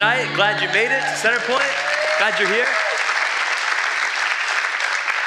Night. 0.00 0.32
Glad 0.36 0.62
you 0.62 0.68
made 0.68 0.96
it 0.96 1.00
to 1.00 1.16
Center 1.16 1.40
Point. 1.40 1.66
Glad 2.18 2.38
you're 2.38 2.48
here. 2.48 2.68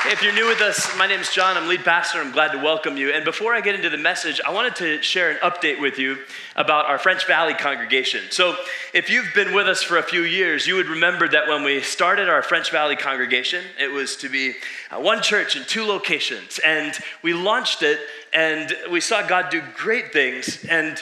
If 0.06 0.24
you're 0.24 0.34
new 0.34 0.48
with 0.48 0.62
us, 0.62 0.98
my 0.98 1.08
name 1.08 1.20
is 1.20 1.30
John. 1.30 1.58
I'm 1.58 1.68
lead 1.68 1.82
pastor. 1.82 2.20
I'm 2.20 2.32
glad 2.32 2.54
to 2.54 2.58
welcome 2.58 2.96
you. 2.96 3.12
And 3.12 3.26
before 3.26 3.54
I 3.54 3.60
get 3.60 3.76
into 3.76 3.90
the 3.90 3.98
message, 3.98 4.40
I 4.48 4.52
wanted 4.52 4.78
to 4.78 5.02
share 5.02 5.30
an 5.30 5.40
update 5.44 5.82
with 5.82 6.00
you 6.00 6.20
about 6.56 6.86
our 6.86 6.98
French 6.98 7.28
Valley 7.28 7.54
congregation. 7.54 8.22
So, 8.30 8.56
if 8.94 9.10
you've 9.10 9.34
been 9.36 9.54
with 9.54 9.68
us 9.68 9.84
for 9.84 9.98
a 9.98 10.04
few 10.04 10.22
years, 10.22 10.66
you 10.66 10.76
would 10.76 10.88
remember 10.88 11.28
that 11.28 11.50
when 11.50 11.66
we 11.66 11.82
started 11.82 12.30
our 12.30 12.42
French 12.42 12.72
Valley 12.72 12.96
congregation, 12.96 13.66
it 13.78 13.92
was 13.92 14.16
to 14.18 14.30
be 14.30 14.54
uh, 14.90 15.02
one 15.02 15.22
church 15.22 15.58
in 15.58 15.66
two 15.66 15.86
locations. 15.86 16.60
And 16.60 16.94
we 17.22 17.34
launched 17.34 17.84
it, 17.84 18.00
and 18.32 18.74
we 18.90 19.02
saw 19.02 19.22
God 19.22 19.50
do 19.50 19.62
great 19.76 20.14
things. 20.14 20.64
And 20.64 20.98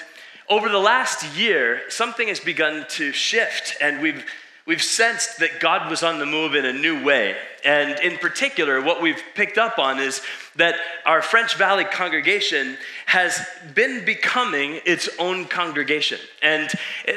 over 0.50 0.68
the 0.68 0.80
last 0.80 1.38
year, 1.38 1.82
something 1.90 2.28
has 2.28 2.40
begun 2.40 2.86
to 2.90 3.12
shift, 3.12 3.78
and 3.80 4.02
we've, 4.02 4.26
we've 4.66 4.82
sensed 4.82 5.38
that 5.40 5.60
God 5.60 5.92
was 5.92 6.02
on 6.02 6.18
the 6.18 6.26
move 6.26 6.56
in 6.56 6.66
a 6.66 6.74
new 6.74 7.04
way. 7.04 7.36
And 7.64 8.00
in 8.00 8.18
particular, 8.18 8.82
what 8.82 9.00
we've 9.00 9.22
picked 9.36 9.60
up 9.60 9.78
on 9.78 10.00
is 10.00 10.22
that 10.56 10.76
our 11.06 11.22
French 11.22 11.56
Valley 11.56 11.84
congregation 11.84 12.78
has 13.06 13.46
been 13.76 14.04
becoming 14.06 14.80
its 14.86 15.08
own 15.20 15.46
congregation. 15.46 16.20
And 16.42 16.72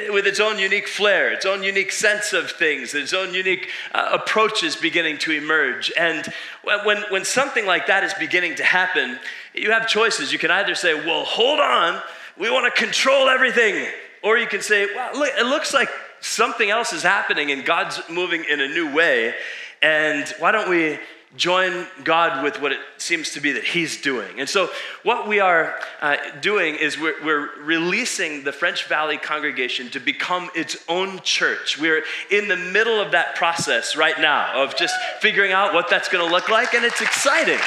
with 0.09 0.27
its 0.27 0.39
own 0.39 0.59
unique 0.59 0.87
flair, 0.87 1.31
its 1.31 1.45
own 1.45 1.63
unique 1.63 1.91
sense 1.91 2.33
of 2.33 2.51
things, 2.51 2.93
its 2.93 3.13
own 3.13 3.33
unique 3.33 3.69
uh, 3.93 4.09
approaches 4.11 4.75
beginning 4.75 5.17
to 5.19 5.31
emerge. 5.31 5.91
And 5.97 6.31
when, 6.63 7.01
when 7.09 7.25
something 7.25 7.65
like 7.65 7.87
that 7.87 8.03
is 8.03 8.13
beginning 8.13 8.55
to 8.55 8.63
happen, 8.63 9.17
you 9.55 9.71
have 9.71 9.87
choices. 9.87 10.31
You 10.31 10.39
can 10.39 10.51
either 10.51 10.75
say, 10.75 10.93
well, 10.93 11.23
hold 11.23 11.59
on 11.59 11.99
we 12.37 12.49
want 12.49 12.73
to 12.73 12.81
control 12.81 13.29
everything. 13.29 13.87
Or 14.23 14.37
you 14.37 14.47
can 14.47 14.61
say, 14.61 14.87
well, 14.95 15.23
it 15.23 15.45
looks 15.45 15.73
like 15.73 15.89
something 16.21 16.69
else 16.69 16.93
is 16.93 17.03
happening 17.03 17.51
and 17.51 17.65
God's 17.65 18.01
moving 18.09 18.45
in 18.49 18.61
a 18.61 18.67
new 18.67 18.93
way. 18.93 19.35
And 19.81 20.27
why 20.39 20.51
don't 20.51 20.69
we 20.69 20.97
join 21.35 21.87
God 22.03 22.43
with 22.43 22.61
what 22.61 22.71
it 22.71 22.79
seems 22.97 23.31
to 23.31 23.41
be 23.41 23.51
that 23.53 23.65
He's 23.65 24.01
doing? 24.01 24.39
And 24.39 24.47
so, 24.47 24.69
what 25.03 25.27
we 25.27 25.41
are 25.41 25.77
uh, 26.01 26.15
doing 26.41 26.75
is 26.75 26.97
we're, 26.97 27.21
we're 27.25 27.49
releasing 27.61 28.45
the 28.45 28.53
French 28.53 28.87
Valley 28.87 29.17
congregation 29.17 29.89
to 29.89 29.99
become 29.99 30.49
its 30.55 30.77
own 30.87 31.19
church. 31.19 31.77
We're 31.77 32.03
in 32.31 32.47
the 32.47 32.55
middle 32.55 33.01
of 33.01 33.11
that 33.11 33.35
process 33.35 33.97
right 33.97 34.17
now 34.19 34.63
of 34.63 34.77
just 34.77 34.95
figuring 35.19 35.51
out 35.51 35.73
what 35.73 35.89
that's 35.89 36.07
going 36.07 36.25
to 36.25 36.31
look 36.31 36.47
like, 36.47 36.73
and 36.73 36.85
it's 36.85 37.01
exciting. 37.01 37.59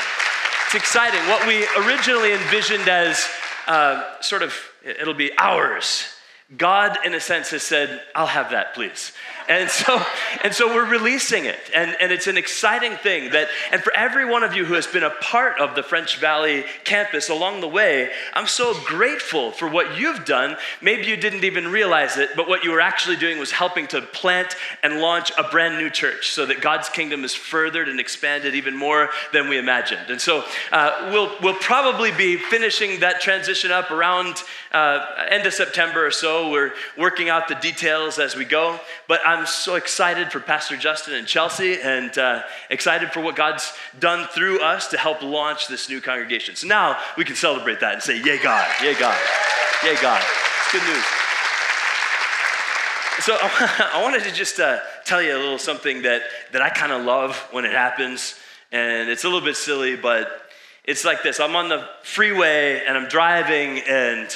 It's 0.67 0.75
exciting. 0.75 1.20
What 1.28 1.47
we 1.47 1.67
originally 1.84 2.33
envisioned 2.33 2.89
as 2.89 3.28
uh, 3.67 4.20
sort 4.20 4.42
of, 4.42 4.55
it'll 4.83 5.14
be 5.14 5.31
ours. 5.39 6.16
God, 6.55 6.98
in 7.05 7.12
a 7.12 7.20
sense, 7.20 7.50
has 7.50 7.64
said, 7.64 8.00
I'll 8.14 8.28
have 8.28 8.50
that, 8.52 8.72
please. 8.72 9.11
And 9.48 9.69
so, 9.69 10.00
and 10.42 10.55
so 10.55 10.69
we're 10.69 10.89
releasing 10.89 11.44
it. 11.44 11.58
And, 11.75 11.97
and 12.00 12.12
it's 12.12 12.28
an 12.28 12.36
exciting 12.36 12.97
thing 12.97 13.30
that, 13.30 13.48
and 13.72 13.83
for 13.83 13.92
every 13.97 14.25
one 14.25 14.44
of 14.44 14.55
you 14.55 14.64
who 14.64 14.74
has 14.74 14.86
been 14.86 15.02
a 15.02 15.11
part 15.11 15.61
of 15.61 15.74
the 15.74 15.83
French 15.83 16.19
Valley 16.19 16.64
campus 16.84 17.30
along 17.30 17.61
the 17.61 17.69
way, 17.69 18.11
I'm 18.33 18.47
so 18.47 18.74
grateful 18.84 19.50
for 19.50 19.69
what 19.69 19.98
you've 19.98 20.24
done. 20.24 20.56
Maybe 20.80 21.06
you 21.06 21.17
didn't 21.17 21.44
even 21.44 21.69
realize 21.69 22.17
it, 22.17 22.30
but 22.36 22.48
what 22.48 22.62
you 22.62 22.70
were 22.70 22.80
actually 22.80 23.17
doing 23.17 23.39
was 23.39 23.50
helping 23.50 23.89
to 23.89 24.02
plant 24.02 24.55
and 24.84 25.00
launch 25.00 25.33
a 25.36 25.44
brand 25.44 25.78
new 25.78 25.91
church 25.91 26.30
so 26.30 26.47
that 26.47 26.61
God's 26.61 26.89
kingdom 26.89 27.24
is 27.24 27.34
furthered 27.34 27.89
and 27.89 27.98
expanded 27.98 28.55
even 28.55 28.77
more 28.77 29.11
than 29.33 29.48
we 29.48 29.58
imagined. 29.58 30.11
And 30.11 30.20
so 30.20 30.44
uh, 30.72 31.11
we'll, 31.12 31.33
we'll 31.41 31.55
probably 31.55 32.12
be 32.12 32.36
finishing 32.36 33.00
that 33.00 33.20
transition 33.20 33.70
up 33.70 33.91
around 33.91 34.42
uh, 34.72 35.24
end 35.28 35.47
of 35.47 35.52
September 35.52 36.06
or 36.06 36.11
so. 36.11 36.36
We're 36.51 36.73
working 36.98 37.29
out 37.29 37.48
the 37.48 37.55
details 37.55 38.19
as 38.19 38.34
we 38.34 38.45
go. 38.45 38.81
But 39.09 39.20
I'm 39.25 39.37
I'm 39.37 39.53
so 39.53 39.75
excited 39.75 40.33
for 40.33 40.41
Pastor 40.41 40.79
Justin 40.79 41.12
and 41.12 41.27
Chelsea 41.27 41.79
and 41.81 42.17
uh, 42.17 42.42
excited 42.70 43.12
for 43.12 43.20
what 43.20 43.37
God's 43.37 43.73
done 44.01 44.27
through 44.29 44.61
us 44.61 44.89
to 44.89 44.97
help 44.97 45.23
launch 45.23 45.69
this 45.69 45.91
new 45.91 46.01
congregation. 46.01 46.57
So 46.57 46.67
now 46.67 46.98
we 47.19 47.24
can 47.24 47.36
celebrate 47.36 47.80
that 47.80 47.92
and 47.92 48.02
say, 48.02 48.17
Yay, 48.17 48.39
God, 48.39 48.67
yay, 48.83 48.95
God, 48.95 49.17
yay, 49.85 49.95
God. 50.01 50.20
It's 50.24 50.73
good 50.73 50.83
news. 50.83 51.05
So 53.20 53.36
I 53.41 54.01
wanted 54.03 54.24
to 54.24 54.33
just 54.33 54.58
uh, 54.58 54.79
tell 55.05 55.23
you 55.23 55.36
a 55.36 55.39
little 55.39 55.58
something 55.58 56.03
that, 56.03 56.23
that 56.53 56.63
I 56.63 56.70
kind 56.70 56.92
of 56.92 57.05
love 57.05 57.36
when 57.51 57.67
it 57.67 57.73
happens. 57.73 58.36
And 58.73 59.11
it's 59.11 59.24
a 59.24 59.29
little 59.29 59.47
bit 59.47 59.57
silly, 59.57 59.97
but 59.97 60.29
it's 60.83 61.05
like 61.05 61.23
this 61.23 61.41
I'm 61.41 61.57
on 61.57 61.68
the 61.68 61.86
freeway 62.03 62.83
and 62.86 62.97
I'm 62.97 63.08
driving 63.08 63.80
and 63.86 64.27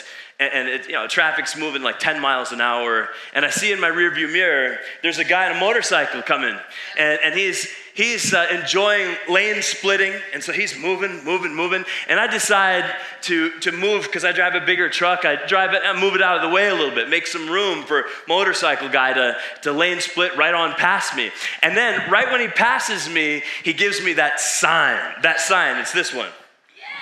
and, 0.40 0.52
and 0.54 0.68
it, 0.68 0.86
you 0.86 0.94
know, 0.94 1.06
traffic's 1.06 1.56
moving 1.56 1.82
like 1.82 1.98
10 1.98 2.20
miles 2.20 2.50
an 2.50 2.62
hour, 2.62 3.10
and 3.34 3.44
I 3.44 3.50
see 3.50 3.70
in 3.70 3.80
my 3.80 3.90
rearview 3.90 4.32
mirror, 4.32 4.78
there's 5.02 5.18
a 5.18 5.24
guy 5.24 5.48
on 5.50 5.56
a 5.56 5.60
motorcycle 5.60 6.22
coming, 6.22 6.56
and, 6.98 7.20
and 7.22 7.34
he's, 7.34 7.70
he's 7.94 8.32
uh, 8.32 8.46
enjoying 8.50 9.14
lane 9.28 9.60
splitting, 9.60 10.14
and 10.32 10.42
so 10.42 10.52
he's 10.52 10.76
moving, 10.78 11.22
moving, 11.24 11.54
moving, 11.54 11.84
and 12.08 12.18
I 12.18 12.26
decide 12.26 12.84
to, 13.22 13.50
to 13.60 13.70
move, 13.70 14.04
because 14.04 14.24
I 14.24 14.32
drive 14.32 14.54
a 14.54 14.64
bigger 14.64 14.88
truck, 14.88 15.26
I 15.26 15.46
drive 15.46 15.74
it, 15.74 15.82
I 15.84 16.00
move 16.00 16.14
it 16.14 16.22
out 16.22 16.36
of 16.36 16.42
the 16.42 16.54
way 16.54 16.68
a 16.68 16.74
little 16.74 16.94
bit, 16.94 17.10
make 17.10 17.26
some 17.26 17.48
room 17.48 17.84
for 17.84 18.06
motorcycle 18.26 18.88
guy 18.88 19.12
to, 19.12 19.36
to 19.62 19.72
lane 19.72 20.00
split 20.00 20.34
right 20.38 20.54
on 20.54 20.72
past 20.72 21.14
me. 21.14 21.30
And 21.62 21.76
then, 21.76 22.10
right 22.10 22.32
when 22.32 22.40
he 22.40 22.48
passes 22.48 23.10
me, 23.10 23.42
he 23.62 23.74
gives 23.74 24.02
me 24.02 24.14
that 24.14 24.40
sign, 24.40 24.98
that 25.22 25.38
sign, 25.38 25.76
it's 25.76 25.92
this 25.92 26.14
one. 26.14 26.30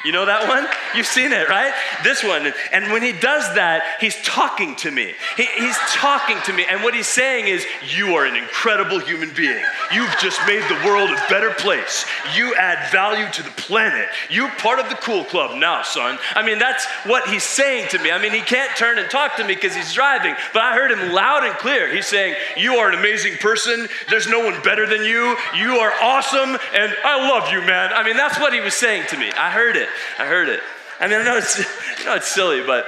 You 0.05 0.13
know 0.13 0.27
that 0.27 0.47
one? 0.47 0.67
You've 0.95 1.07
seen 1.07 1.33
it, 1.33 1.49
right? 1.49 1.75
This 2.05 2.23
one. 2.23 2.53
And 2.73 2.93
when 2.93 3.03
he 3.03 3.13
does 3.13 3.55
that, 3.57 3.83
he's 4.01 4.15
talking 4.23 4.77
to 4.77 4.91
me. 4.91 5.13
He, 5.37 5.45
he's 5.59 5.77
talking 5.91 6.39
to 6.45 6.53
me. 6.53 6.65
And 6.71 6.85
what 6.85 6.95
he's 6.95 7.09
saying 7.09 7.49
is, 7.49 7.67
You 7.97 8.15
are 8.15 8.25
an 8.25 8.37
incredible 8.37 9.01
human 9.01 9.35
being. 9.35 9.63
You've 9.93 10.15
just 10.21 10.39
made 10.47 10.63
the 10.63 10.87
world 10.87 11.11
a 11.11 11.17
better 11.29 11.51
place. 11.51 12.07
You 12.37 12.55
add 12.55 12.93
value 12.93 13.27
to 13.33 13.43
the 13.43 13.51
planet. 13.51 14.07
You're 14.31 14.51
part 14.53 14.79
of 14.79 14.89
the 14.89 14.95
cool 14.97 15.25
club 15.25 15.59
now, 15.59 15.83
son. 15.83 16.19
I 16.35 16.47
mean, 16.47 16.59
that's 16.59 16.87
what 17.05 17.29
he's 17.29 17.45
saying 17.45 17.89
to 17.91 17.99
me. 17.99 18.13
I 18.13 18.23
mean, 18.23 18.33
he 18.33 18.41
can't 18.41 18.75
turn 18.77 18.99
and 18.99 19.11
talk 19.11 19.37
to 19.37 19.45
me 19.45 19.55
because 19.55 19.75
he's 19.75 19.93
driving, 19.93 20.35
but 20.53 20.63
I 20.63 20.75
heard 20.75 20.93
him 20.93 21.13
loud 21.13 21.43
and 21.43 21.55
clear. 21.57 21.93
He's 21.93 22.07
saying, 22.07 22.37
You 22.57 22.75
are 22.75 22.89
an 22.89 22.99
amazing 22.99 23.39
person. 23.39 23.89
There's 24.09 24.29
no 24.29 24.41
one 24.41 24.63
better 24.63 24.87
than 24.87 25.03
you. 25.03 25.37
You 25.57 25.79
are 25.79 25.93
awesome. 26.01 26.57
And 26.73 26.95
I 27.05 27.29
love 27.29 27.51
you, 27.51 27.61
man. 27.63 27.93
I 27.93 28.05
mean, 28.05 28.17
that's 28.17 28.39
what 28.39 28.53
he 28.53 28.61
was 28.61 28.75
saying 28.75 29.05
to 29.09 29.19
me. 29.19 29.33
I 29.33 29.51
heard 29.51 29.77
it. 29.77 29.88
I 30.19 30.27
heard 30.27 30.49
it. 30.49 30.61
I 31.01 31.07
mean, 31.07 31.21
I 31.21 31.25
know 31.25 31.37
it's, 31.37 31.59
know 32.05 32.15
it's 32.15 32.29
silly, 32.29 32.63
but, 32.67 32.87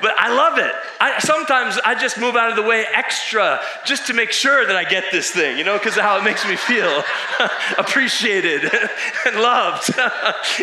but 0.00 0.14
I 0.18 0.34
love 0.34 0.58
it. 0.58 0.72
I, 1.00 1.18
sometimes 1.20 1.78
I 1.84 1.94
just 1.94 2.18
move 2.18 2.36
out 2.36 2.50
of 2.50 2.56
the 2.56 2.62
way 2.62 2.84
extra 2.94 3.60
just 3.84 4.06
to 4.08 4.14
make 4.14 4.32
sure 4.32 4.66
that 4.66 4.76
I 4.76 4.84
get 4.84 5.04
this 5.10 5.30
thing, 5.30 5.58
you 5.58 5.64
know, 5.64 5.78
because 5.78 5.96
of 5.96 6.02
how 6.02 6.18
it 6.18 6.24
makes 6.24 6.46
me 6.46 6.56
feel 6.56 7.02
appreciated 7.78 8.70
and 9.26 9.36
loved. 9.36 9.90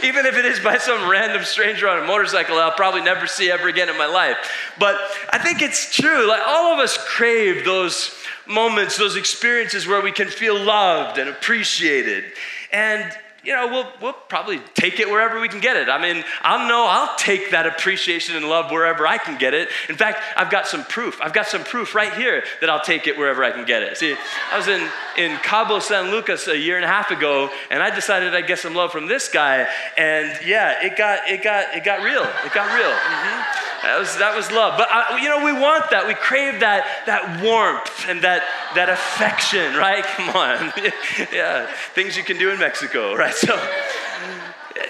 Even 0.04 0.26
if 0.26 0.36
it 0.36 0.46
is 0.46 0.60
by 0.60 0.78
some 0.78 1.10
random 1.10 1.44
stranger 1.44 1.88
on 1.88 2.04
a 2.04 2.08
motorcycle 2.08 2.58
I'll 2.58 2.72
probably 2.72 3.02
never 3.02 3.28
see 3.28 3.50
ever 3.52 3.68
again 3.68 3.90
in 3.90 3.98
my 3.98 4.08
life. 4.08 4.38
But 4.80 4.98
I 5.30 5.38
think 5.38 5.62
it's 5.62 5.94
true. 5.94 6.28
Like 6.28 6.42
all 6.46 6.74
of 6.74 6.80
us 6.80 6.98
crave 6.98 7.66
those 7.66 8.14
moments, 8.48 8.98
those 8.98 9.16
experiences 9.16 9.88
where 9.88 10.02
we 10.02 10.12
can 10.12 10.28
feel 10.28 10.60
loved 10.60 11.18
and 11.18 11.30
appreciated. 11.30 12.26
And 12.72 13.12
you 13.46 13.54
know, 13.54 13.68
we'll, 13.68 13.88
we'll 14.02 14.14
probably 14.14 14.60
take 14.74 15.00
it 15.00 15.08
wherever 15.08 15.40
we 15.40 15.48
can 15.48 15.60
get 15.60 15.78
it. 15.78 15.88
I 15.88 16.02
mean, 16.02 16.24
I'll 16.42 16.68
know 16.68 16.86
I'll 16.88 17.16
take 17.18 17.52
that 17.52 17.68
appreciation 17.68 18.36
and 18.36 18.50
love 18.50 18.72
wherever 18.72 19.06
I 19.06 19.18
can 19.18 19.38
get 19.38 19.54
it. 19.54 19.70
In 19.88 19.96
fact, 19.96 20.20
I've 20.36 20.50
got 20.50 20.68
some 20.68 20.84
proof. 20.84 21.20
I've 21.22 21.34
got 21.34 21.48
some 21.48 21.64
proof 21.64 21.94
right 21.94 22.14
here 22.14 22.44
that 22.62 22.70
I'll 22.70 22.82
take 22.82 23.08
it 23.08 23.18
wherever 23.18 23.44
I 23.44 23.52
can 23.52 23.66
get 23.66 23.84
it. 23.84 23.98
See, 23.98 24.16
I 24.52 24.58
was 24.58 24.68
in, 24.68 24.90
in 25.18 25.38
Cabo 25.38 25.80
San 25.80 26.12
Lucas 26.12 26.48
a 26.48 26.58
year 26.58 26.76
and 26.76 26.86
a 26.86 26.88
half 26.88 27.12
ago, 27.12 27.50
and 27.70 27.84
I 27.84 27.94
decided 27.94 28.34
I'd 28.34 28.48
get 28.48 28.60
some 28.60 28.74
love 28.74 28.92
from 28.92 29.08
this 29.08 29.30
guy. 29.30 29.68
And 29.98 30.34
yeah, 30.46 30.84
it 30.84 30.98
got, 30.98 31.30
it 31.30 31.44
got, 31.44 31.76
it 31.76 31.84
got 31.84 32.04
real. 32.04 32.24
It 32.24 32.54
got 32.54 32.74
real. 32.76 32.92
Mm-hmm. 32.92 33.66
That 33.86 34.00
was, 34.00 34.18
that 34.18 34.36
was 34.36 34.52
love. 34.52 34.80
But, 34.80 34.90
uh, 34.90 35.18
you 35.22 35.30
know, 35.30 35.46
we 35.46 35.54
want 35.54 35.92
that. 35.92 36.08
We 36.08 36.16
crave 36.16 36.62
that, 36.62 37.06
that 37.06 37.44
warmth 37.44 38.10
and 38.10 38.24
that, 38.24 38.42
that 38.74 38.90
affection, 38.90 39.76
right? 39.78 40.04
Come 40.18 40.30
on. 40.30 40.74
yeah, 41.32 41.68
things 41.94 42.18
you 42.18 42.24
can 42.24 42.40
do 42.40 42.50
in 42.50 42.58
Mexico, 42.58 43.14
right? 43.14 43.35
So, 43.46 43.60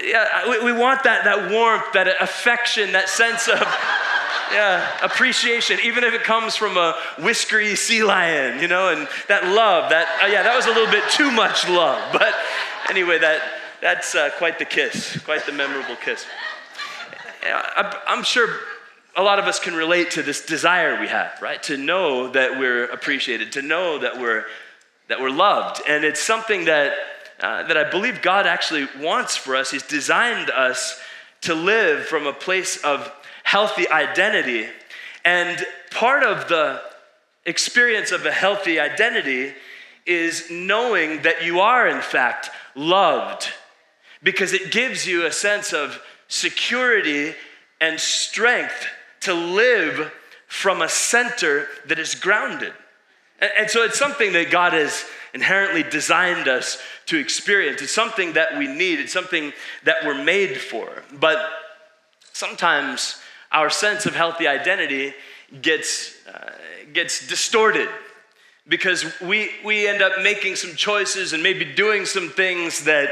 yeah, 0.04 0.50
we, 0.50 0.64
we 0.64 0.72
want 0.72 1.04
that, 1.04 1.26
that 1.26 1.52
warmth, 1.52 1.94
that 1.94 2.08
affection, 2.22 2.92
that 2.94 3.10
sense 3.10 3.48
of, 3.48 3.60
yeah, 4.52 4.88
appreciation, 5.04 5.80
even 5.84 6.04
if 6.04 6.14
it 6.14 6.24
comes 6.24 6.56
from 6.56 6.78
a 6.78 6.96
whiskery 7.18 7.76
sea 7.76 8.04
lion, 8.04 8.62
you 8.62 8.68
know, 8.68 8.90
and 8.90 9.08
that 9.28 9.46
love, 9.46 9.90
that, 9.90 10.08
uh, 10.24 10.28
yeah, 10.28 10.44
that 10.44 10.56
was 10.56 10.66
a 10.66 10.70
little 10.70 10.92
bit 10.92 11.04
too 11.12 11.32
much 11.32 11.68
love. 11.68 12.02
But 12.20 12.34
anyway, 12.90 13.20
that, 13.20 13.42
that's 13.82 14.16
uh, 14.16 14.30
quite 14.38 14.60
the 14.60 14.66
kiss, 14.66 15.20
quite 15.24 15.46
the 15.46 15.52
memorable 15.52 15.96
kiss. 15.96 16.26
Yeah, 17.44 17.94
I'm 18.08 18.24
sure 18.24 18.50
a 19.16 19.24
lot 19.24 19.40
of 19.40 19.46
us 19.46 19.60
can 19.60 19.74
relate 19.76 20.12
to 20.12 20.24
this 20.24 20.46
desire 20.46 21.00
we 21.00 21.08
have, 21.08 21.40
right? 21.42 21.62
To 21.64 21.78
know 21.78 22.30
that 22.32 22.60
we're 22.60 22.86
appreciated, 22.86 23.54
to 23.54 23.62
know 23.62 24.00
that 24.00 24.20
we're 24.20 24.46
that 25.08 25.22
we're 25.22 25.30
loved, 25.30 25.82
and 25.88 26.04
it's 26.04 26.20
something 26.20 26.66
that 26.66 26.94
uh, 27.40 27.64
that 27.64 27.78
I 27.78 27.90
believe 27.90 28.22
God 28.22 28.48
actually 28.48 28.88
wants 29.00 29.36
for 29.36 29.56
us. 29.56 29.72
He's 29.72 29.84
designed 29.84 30.50
us 30.50 31.00
to 31.42 31.54
live 31.54 32.06
from 32.06 32.28
a 32.28 32.34
place 32.34 32.78
of 32.84 33.12
healthy 33.44 33.88
identity, 33.90 34.68
and 35.24 35.64
part 35.92 36.24
of 36.24 36.48
the 36.48 36.82
experience 37.46 38.12
of 38.12 38.26
a 38.26 38.32
healthy 38.32 38.80
identity 38.80 39.54
is 40.06 40.50
knowing 40.50 41.22
that 41.24 41.44
you 41.44 41.60
are, 41.60 41.88
in 41.88 42.02
fact, 42.02 42.50
loved 42.76 43.50
because 44.24 44.54
it 44.54 44.72
gives 44.72 45.08
you 45.08 45.26
a 45.26 45.32
sense 45.32 45.74
of 45.74 46.02
security 46.28 47.34
and 47.80 48.00
strength 48.00 48.88
to 49.22 49.34
live 49.34 50.12
from 50.48 50.82
a 50.82 50.90
center 50.90 51.68
that 51.88 52.00
is 52.00 52.16
grounded. 52.16 52.74
And, 53.40 53.70
so 53.70 53.84
it's 53.84 54.00
something 54.00 54.34
that 54.34 54.50
God 54.50 54.74
has 54.74 55.06
inherently 55.34 55.84
designed 55.84 56.48
us 56.48 56.82
to 57.08 57.18
experience. 57.18 57.82
It's 57.82 57.92
something 57.92 58.34
that 58.34 58.58
we 58.58 58.68
need, 58.68 59.00
it's 59.00 59.14
something 59.14 59.52
that 59.84 59.98
we're 60.06 60.24
made 60.24 60.58
for. 60.58 61.04
But 61.14 61.38
sometimes 62.32 63.20
our 63.52 63.70
sense 63.70 64.06
of 64.06 64.16
healthy 64.16 64.48
identity 64.48 65.14
gets, 65.62 66.16
uh, 66.28 66.54
gets 66.94 67.28
distorted 67.28 67.90
because 68.68 69.06
we, 69.22 69.52
we 69.64 69.88
end 69.88 70.02
up 70.02 70.22
making 70.22 70.56
some 70.56 70.76
choices 70.76 71.34
and 71.34 71.44
maybe 71.44 71.66
doing 71.66 72.06
some 72.06 72.30
things 72.30 72.86
that 72.86 73.10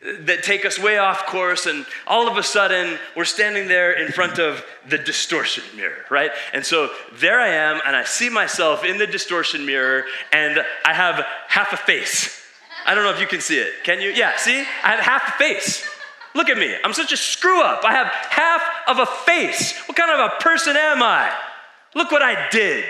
that 0.00 0.44
take 0.44 0.64
us 0.64 0.78
way 0.78 0.98
off 0.98 1.26
course, 1.26 1.66
and 1.66 1.84
all 2.06 2.28
of 2.28 2.36
a 2.36 2.42
sudden 2.42 2.98
we're 3.16 3.24
standing 3.24 3.66
there 3.66 3.92
in 3.92 4.12
front 4.12 4.38
of 4.38 4.64
the 4.88 4.98
distortion 4.98 5.64
mirror, 5.76 6.04
right? 6.08 6.30
And 6.52 6.64
so 6.64 6.90
there 7.14 7.40
I 7.40 7.48
am, 7.48 7.80
and 7.84 7.96
I 7.96 8.04
see 8.04 8.28
myself 8.28 8.84
in 8.84 8.98
the 8.98 9.06
distortion 9.06 9.66
mirror, 9.66 10.04
and 10.32 10.64
I 10.84 10.94
have 10.94 11.24
half 11.48 11.72
a 11.72 11.76
face. 11.76 12.40
I 12.86 12.94
don't 12.94 13.04
know 13.04 13.10
if 13.10 13.20
you 13.20 13.26
can 13.26 13.40
see 13.40 13.58
it. 13.58 13.72
Can 13.82 14.00
you? 14.00 14.10
Yeah, 14.10 14.36
see? 14.36 14.60
I 14.60 14.92
have 14.92 15.00
half 15.00 15.34
a 15.34 15.38
face. 15.38 15.86
Look 16.34 16.48
at 16.48 16.58
me. 16.58 16.76
I'm 16.84 16.92
such 16.92 17.12
a 17.12 17.16
screw 17.16 17.60
up. 17.62 17.84
I 17.84 17.92
have 17.92 18.06
half 18.06 18.62
of 18.86 18.98
a 19.00 19.06
face. 19.06 19.76
What 19.86 19.96
kind 19.96 20.10
of 20.10 20.20
a 20.20 20.42
person 20.42 20.76
am 20.76 21.02
I? 21.02 21.32
Look 21.94 22.12
what 22.12 22.22
I 22.22 22.48
did. 22.50 22.84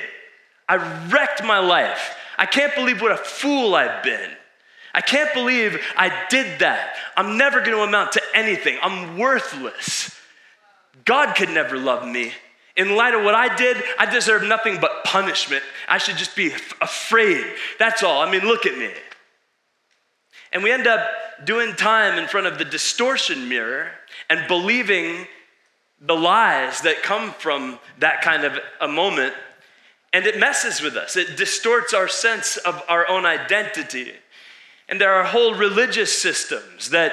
I 0.69 0.76
wrecked 1.08 1.43
my 1.44 1.58
life. 1.58 2.16
I 2.37 2.46
can't 2.46 2.75
believe 2.75 3.00
what 3.00 3.12
a 3.12 3.16
fool 3.16 3.75
I've 3.75 4.02
been. 4.02 4.31
I 4.94 5.00
can't 5.00 5.32
believe 5.35 5.81
I 5.96 6.26
did 6.29 6.61
that. 6.61 6.94
I'm 7.17 7.37
never 7.37 7.61
going 7.61 7.76
to 7.76 7.82
amount 7.82 8.12
to 8.12 8.23
anything. 8.35 8.79
I'm 8.82 9.19
worthless. 9.19 10.14
God 11.05 11.35
could 11.37 11.50
never 11.50 11.76
love 11.76 12.06
me. 12.06 12.32
In 12.76 12.94
light 12.94 13.14
of 13.14 13.25
what 13.25 13.35
I 13.35 13.55
did, 13.56 13.76
I 13.99 14.06
deserve 14.06 14.44
nothing 14.44 14.79
but 14.81 15.05
punishment. 15.05 15.64
I 15.88 15.99
should 15.99 16.17
just 16.17 16.37
be 16.37 16.52
afraid. 16.81 17.44
That's 17.79 18.02
all. 18.02 18.23
I 18.23 18.31
mean, 18.31 18.43
look 18.43 18.67
at 18.67 18.79
me. 18.79 18.90
And 20.52 20.62
we 20.62 20.70
end 20.70 20.87
up 20.87 21.06
doing 21.44 21.75
time 21.75 22.19
in 22.19 22.29
front 22.29 22.46
of 22.46 22.58
the 22.58 22.64
distortion 22.64 23.49
mirror 23.49 23.90
and 24.31 24.46
believing 24.49 25.26
the 26.00 26.14
lies 26.14 26.82
that 26.82 27.02
come 27.02 27.32
from 27.32 27.79
that 27.99 28.23
kind 28.23 28.44
of 28.44 28.58
a 28.81 28.88
moment. 28.88 29.35
And 30.12 30.25
it 30.25 30.38
messes 30.38 30.81
with 30.81 30.96
us, 30.96 31.17
it 31.17 31.37
distorts 31.37 31.93
our 31.93 32.08
sense 32.08 32.56
of 32.56 32.82
our 32.88 33.08
own 33.08 33.26
identity. 33.26 34.12
And 34.88 35.00
there 35.00 35.12
are 35.14 35.25
whole 35.25 35.55
religious 35.55 36.12
systems 36.20 36.90
that 36.90 37.12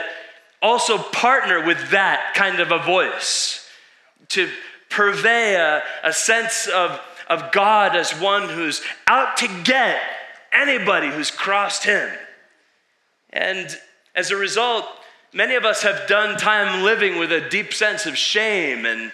also 0.61 0.97
partner 0.97 1.65
with 1.65 1.91
that 1.91 2.33
kind 2.35 2.59
of 2.59 2.71
a 2.71 2.79
voice 2.79 3.67
to 4.29 4.49
purvey 4.89 5.55
a, 5.55 5.83
a 6.03 6.13
sense 6.13 6.67
of, 6.67 6.99
of 7.29 7.51
God 7.51 7.95
as 7.95 8.11
one 8.13 8.49
who's 8.49 8.81
out 9.07 9.37
to 9.37 9.47
get 9.63 9.99
anybody 10.53 11.09
who's 11.09 11.31
crossed 11.31 11.83
him. 11.83 12.09
And 13.31 13.77
as 14.15 14.31
a 14.31 14.37
result, 14.37 14.85
many 15.33 15.55
of 15.55 15.65
us 15.65 15.83
have 15.83 16.07
done 16.07 16.37
time 16.37 16.83
living 16.83 17.19
with 17.19 17.31
a 17.31 17.49
deep 17.49 17.73
sense 17.73 18.05
of 18.05 18.17
shame 18.17 18.85
and, 18.85 19.11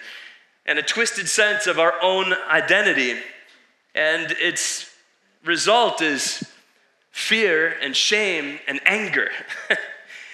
and 0.64 0.78
a 0.78 0.82
twisted 0.82 1.28
sense 1.28 1.66
of 1.66 1.80
our 1.80 1.94
own 2.00 2.32
identity. 2.48 3.18
And 3.94 4.30
its 4.40 4.88
result 5.44 6.00
is 6.00 6.44
fear 7.12 7.76
and 7.82 7.94
shame 7.94 8.58
and 8.66 8.80
anger. 8.84 9.30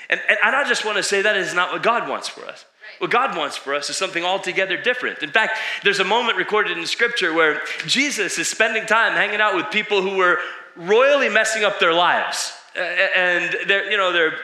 and, 0.08 0.20
and 0.28 0.56
I 0.56 0.66
just 0.66 0.84
want 0.84 0.96
to 0.96 1.02
say 1.02 1.22
that 1.22 1.36
is 1.36 1.52
not 1.52 1.72
what 1.72 1.82
God 1.82 2.08
wants 2.08 2.28
for 2.28 2.44
us. 2.46 2.64
What 2.98 3.10
God 3.10 3.36
wants 3.36 3.56
for 3.56 3.75
us 3.75 3.90
is 3.90 3.96
something 3.96 4.25
altogether 4.25 4.80
different. 4.80 5.22
In 5.22 5.30
fact, 5.30 5.58
there's 5.84 6.00
a 6.00 6.04
moment 6.04 6.38
recorded 6.38 6.78
in 6.78 6.86
Scripture 6.86 7.32
where 7.32 7.60
Jesus 7.86 8.38
is 8.38 8.48
spending 8.48 8.86
time 8.86 9.12
hanging 9.12 9.40
out 9.40 9.54
with 9.54 9.70
people 9.70 10.02
who 10.02 10.16
were 10.16 10.38
royally 10.75 11.28
messing 11.28 11.64
up 11.64 11.78
their 11.78 11.92
lives. 11.92 12.52
And 12.75 13.54
they're, 13.66 13.90
you 13.90 13.96
know, 13.96 14.12
they're, 14.12 14.34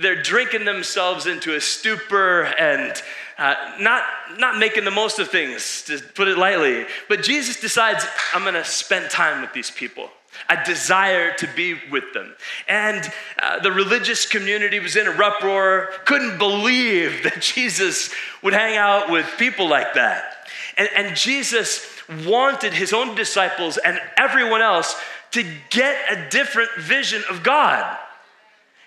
they're 0.00 0.22
drinking 0.22 0.64
themselves 0.64 1.26
into 1.26 1.54
a 1.54 1.60
stupor 1.60 2.44
and 2.58 2.94
uh, 3.36 3.54
not, 3.78 4.04
not 4.38 4.58
making 4.58 4.84
the 4.84 4.90
most 4.90 5.18
of 5.18 5.28
things, 5.28 5.82
to 5.82 5.98
put 6.14 6.28
it 6.28 6.38
lightly. 6.38 6.86
But 7.08 7.22
Jesus 7.22 7.60
decides, 7.60 8.04
I'm 8.34 8.42
going 8.42 8.54
to 8.54 8.64
spend 8.64 9.10
time 9.10 9.42
with 9.42 9.52
these 9.52 9.70
people. 9.70 10.10
I 10.48 10.62
desire 10.64 11.34
to 11.36 11.48
be 11.54 11.76
with 11.90 12.12
them. 12.12 12.34
And 12.68 13.10
uh, 13.42 13.60
the 13.60 13.72
religious 13.72 14.26
community 14.26 14.80
was 14.80 14.96
in 14.96 15.06
a 15.06 15.10
uproar, 15.10 15.90
couldn't 16.04 16.38
believe 16.38 17.22
that 17.24 17.40
Jesus 17.40 18.12
would 18.42 18.54
hang 18.54 18.76
out 18.76 19.10
with 19.10 19.26
people 19.38 19.68
like 19.68 19.94
that. 19.94 20.48
And, 20.76 20.88
and 20.96 21.16
Jesus 21.16 21.86
wanted 22.26 22.72
his 22.72 22.92
own 22.92 23.14
disciples 23.14 23.76
and 23.78 24.00
everyone 24.16 24.62
else 24.62 24.98
to 25.32 25.44
get 25.70 25.96
a 26.10 26.30
different 26.30 26.70
vision 26.78 27.22
of 27.28 27.42
God. 27.42 27.98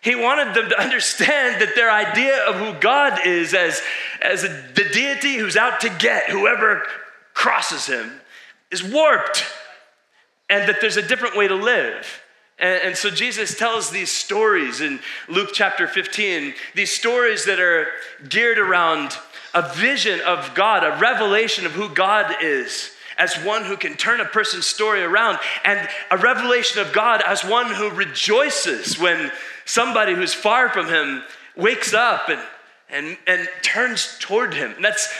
He 0.01 0.15
wanted 0.15 0.55
them 0.55 0.69
to 0.69 0.81
understand 0.81 1.61
that 1.61 1.75
their 1.75 1.91
idea 1.91 2.43
of 2.47 2.55
who 2.55 2.79
God 2.79 3.19
is 3.27 3.53
as, 3.53 3.81
as 4.19 4.43
a, 4.43 4.47
the 4.47 4.89
deity 4.91 5.35
who's 5.35 5.55
out 5.55 5.81
to 5.81 5.89
get 5.89 6.29
whoever 6.29 6.83
crosses 7.35 7.85
him 7.85 8.11
is 8.71 8.83
warped 8.83 9.45
and 10.51 10.67
that 10.67 10.81
there's 10.81 10.97
a 10.97 11.07
different 11.07 11.35
way 11.35 11.47
to 11.47 11.55
live. 11.55 12.21
And, 12.59 12.95
so 12.95 13.09
Jesus 13.09 13.57
tells 13.57 13.89
these 13.89 14.11
stories 14.11 14.81
in 14.81 14.99
Luke 15.27 15.49
chapter 15.51 15.87
15, 15.87 16.53
these 16.75 16.91
stories 16.91 17.45
that 17.45 17.59
are 17.59 17.87
geared 18.29 18.59
around 18.59 19.17
a 19.55 19.73
vision 19.73 20.19
of 20.21 20.53
God, 20.53 20.83
a 20.83 20.99
revelation 20.99 21.65
of 21.65 21.71
who 21.71 21.89
God 21.89 22.35
is 22.43 22.91
as 23.17 23.35
one 23.37 23.63
who 23.63 23.77
can 23.77 23.95
turn 23.95 24.19
a 24.19 24.25
person's 24.25 24.67
story 24.67 25.01
around, 25.01 25.39
and 25.63 25.87
a 26.11 26.17
revelation 26.17 26.81
of 26.81 26.93
God 26.93 27.21
as 27.25 27.43
one 27.43 27.73
who 27.73 27.89
rejoices 27.89 28.99
when 28.99 29.31
somebody 29.65 30.13
who's 30.13 30.33
far 30.33 30.69
from 30.69 30.87
him 30.87 31.23
wakes 31.55 31.93
up 31.93 32.29
and, 32.29 32.41
and, 32.89 33.17
and 33.25 33.49
turns 33.63 34.17
toward 34.19 34.53
him. 34.53 34.71
And 34.75 34.85
that's 34.85 35.11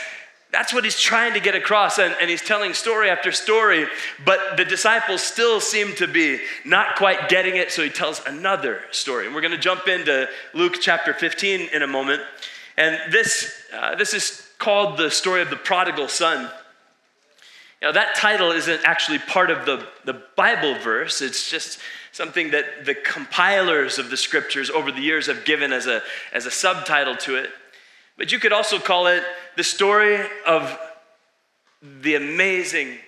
that's 0.52 0.74
what 0.74 0.84
he's 0.84 1.00
trying 1.00 1.32
to 1.32 1.40
get 1.40 1.54
across, 1.54 1.98
and, 1.98 2.14
and, 2.20 2.28
he's 2.28 2.42
telling 2.42 2.74
story 2.74 3.08
after 3.08 3.32
story, 3.32 3.86
but 4.22 4.58
the 4.58 4.66
disciples 4.66 5.22
still 5.22 5.60
seem 5.60 5.94
to 5.94 6.06
be 6.06 6.40
not 6.66 6.96
quite 6.96 7.30
getting 7.30 7.56
it, 7.56 7.72
so 7.72 7.82
he 7.82 7.88
tells 7.88 8.20
another 8.26 8.82
story. 8.90 9.24
And 9.24 9.34
we're 9.34 9.40
going 9.40 9.52
to 9.52 9.58
jump 9.58 9.88
into 9.88 10.28
Luke 10.52 10.76
chapter 10.78 11.14
15 11.14 11.70
in 11.72 11.82
a 11.82 11.86
moment. 11.86 12.20
And 12.76 12.98
this, 13.10 13.50
uh, 13.72 13.94
this 13.94 14.12
is 14.12 14.46
called 14.58 14.98
the 14.98 15.10
story 15.10 15.40
of 15.40 15.48
the 15.48 15.56
prodigal 15.56 16.08
son. 16.08 16.50
Now, 17.80 17.92
that 17.92 18.14
title 18.14 18.52
isn't 18.52 18.82
actually 18.84 19.18
part 19.20 19.50
of 19.50 19.64
the, 19.64 19.86
the 20.04 20.22
Bible 20.36 20.78
verse, 20.78 21.22
it's 21.22 21.50
just 21.50 21.80
something 22.12 22.50
that 22.50 22.84
the 22.84 22.94
compilers 22.94 23.98
of 23.98 24.10
the 24.10 24.18
scriptures 24.18 24.68
over 24.68 24.92
the 24.92 25.00
years 25.00 25.28
have 25.28 25.46
given 25.46 25.72
as 25.72 25.86
a, 25.86 26.02
as 26.34 26.44
a 26.44 26.50
subtitle 26.50 27.16
to 27.16 27.36
it. 27.36 27.48
But 28.16 28.32
you 28.32 28.38
could 28.38 28.52
also 28.52 28.78
call 28.78 29.06
it 29.06 29.22
the 29.56 29.64
story 29.64 30.20
of 30.46 30.78
the 31.80 32.14
amazing, 32.14 32.98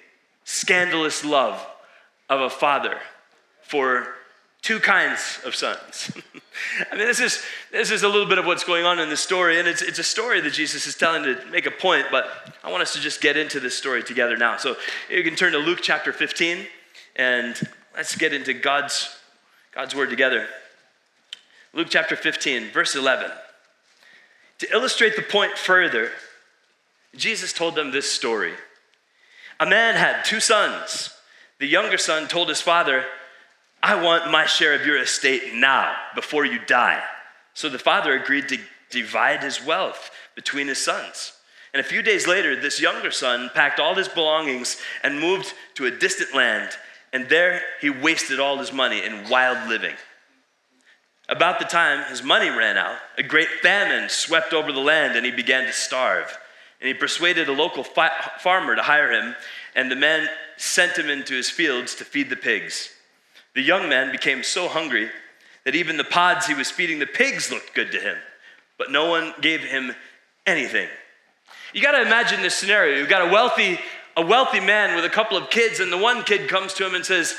scandalous 0.45 1.25
love 1.25 1.65
of 2.29 2.41
a 2.41 2.51
father 2.51 2.99
for 3.63 4.09
two 4.63 4.81
kinds 4.81 5.41
of 5.45 5.55
sons. 5.55 6.11
I 6.91 6.97
mean, 6.97 7.07
this 7.07 7.21
is, 7.21 7.43
this 7.71 7.91
is 7.91 8.03
a 8.03 8.09
little 8.09 8.27
bit 8.27 8.39
of 8.39 8.47
what's 8.47 8.65
going 8.65 8.87
on 8.87 8.99
in 8.99 9.11
this 9.11 9.21
story, 9.21 9.59
and 9.59 9.69
it's, 9.69 9.83
it's 9.83 9.99
a 9.99 10.05
story 10.05 10.41
that 10.41 10.55
Jesus 10.55 10.87
is 10.87 10.95
telling 10.95 11.23
to 11.25 11.39
make 11.51 11.67
a 11.67 11.71
point, 11.71 12.07
but 12.11 12.27
I 12.65 12.71
want 12.71 12.83
us 12.83 12.95
to 12.95 13.01
just 13.01 13.21
get 13.21 13.37
into 13.37 13.61
this 13.61 13.77
story 13.77 14.03
together 14.03 14.37
now. 14.37 14.57
So 14.57 14.77
you 15.11 15.23
can 15.23 15.37
turn 15.37 15.53
to 15.53 15.59
Luke 15.59 15.81
chapter 15.83 16.13
15, 16.13 16.67
and 17.17 17.61
let's 17.95 18.17
get 18.17 18.33
into 18.33 18.55
God's, 18.55 19.15
God's 19.73 19.95
word 19.95 20.09
together. 20.09 20.47
Luke 21.75 21.89
chapter 21.91 22.17
15, 22.17 22.71
verse 22.71 22.95
11. 22.95 23.31
To 24.59 24.73
illustrate 24.73 25.17
the 25.17 25.23
point 25.23 25.59
further, 25.59 26.11
Jesus 27.17 27.53
told 27.53 27.75
them 27.75 27.91
this 27.91 28.11
story. 28.11 28.55
A 29.61 29.67
man 29.67 29.95
had 29.95 30.25
two 30.25 30.41
sons. 30.41 31.11
The 31.59 31.67
younger 31.67 31.99
son 31.99 32.29
told 32.29 32.49
his 32.49 32.61
father, 32.61 33.05
I 33.83 34.03
want 34.03 34.31
my 34.31 34.47
share 34.47 34.75
of 34.75 34.87
your 34.87 34.99
estate 34.99 35.55
now, 35.55 35.95
before 36.15 36.45
you 36.45 36.59
die. 36.59 37.03
So 37.53 37.69
the 37.69 37.79
father 37.79 38.15
agreed 38.15 38.49
to 38.49 38.59
divide 38.91 39.43
his 39.43 39.65
wealth 39.65 40.11
between 40.35 40.69
his 40.69 40.83
sons. 40.83 41.33
And 41.73 41.81
a 41.81 41.89
few 41.89 42.03
days 42.03 42.27
later, 42.27 42.59
this 42.59 42.81
younger 42.81 43.11
son 43.11 43.51
packed 43.55 43.81
all 43.81 43.95
his 43.95 44.09
belongings 44.09 44.77
and 45.03 45.21
moved 45.21 45.53
to 45.75 45.87
a 45.87 45.91
distant 45.91 46.35
land. 46.35 46.71
And 47.13 47.29
there 47.29 47.63
he 47.81 47.91
wasted 47.91 48.41
all 48.41 48.59
his 48.59 48.73
money 48.73 49.05
in 49.05 49.29
wild 49.29 49.69
living. 49.69 49.95
About 51.29 51.59
the 51.59 51.65
time 51.65 52.05
his 52.11 52.23
money 52.23 52.51
ran 52.51 52.77
out, 52.77 52.99
a 53.17 53.23
great 53.23 53.49
famine 53.63 54.09
swept 54.09 54.53
over 54.53 54.73
the 54.73 54.81
land 54.81 55.17
and 55.17 55.25
he 55.25 55.33
began 55.33 55.65
to 55.65 55.73
starve. 55.73 56.37
And 56.81 56.89
he 56.89 56.95
persuaded 56.95 57.49
a 57.49 57.53
local 57.53 57.83
fi- 57.83 58.11
farmer 58.41 58.77
to 58.77 58.83
hire 58.83 59.11
him, 59.11 59.35
and 59.75 59.91
the 59.91 59.97
man 59.97 60.29
sent 60.59 60.99
him 60.99 61.09
into 61.09 61.35
his 61.35 61.49
fields 61.49 61.95
to 61.95 62.05
feed 62.05 62.29
the 62.29 62.37
pigs. 62.37 62.91
The 63.55 63.63
young 63.63 63.89
man 63.89 64.13
became 64.13 64.43
so 64.43 64.69
hungry 64.69 65.09
that 65.65 65.75
even 65.75 65.97
the 65.97 66.05
pods 66.05 66.47
he 66.47 66.55
was 66.55 66.71
feeding 66.71 66.99
the 66.99 67.07
pigs 67.07 67.51
looked 67.51 67.75
good 67.75 67.91
to 67.93 68.01
him, 68.01 68.19
but 68.77 68.91
no 68.91 69.09
one 69.09 69.33
gave 69.41 69.61
him 69.61 69.95
anything. 70.47 70.89
You 71.73 71.81
got 71.81 71.93
to 71.93 72.03
imagine 72.03 72.43
this 72.43 72.55
scenario. 72.55 72.99
You've 72.99 73.09
got 73.09 73.27
a 73.27 73.33
wealthy, 73.33 73.81
a 74.17 74.25
wealthy 74.25 74.61
man 74.61 74.95
with 74.95 75.07
a 75.07 75.11
couple 75.11 75.39
of 75.39 75.49
kids, 75.49 75.81
and 75.81 75.91
the 75.91 75.99
one 75.99 76.23
kid 76.23 76.51
comes 76.51 76.75
to 76.75 76.87
him 76.87 76.95
and 76.95 77.05
says, 77.05 77.35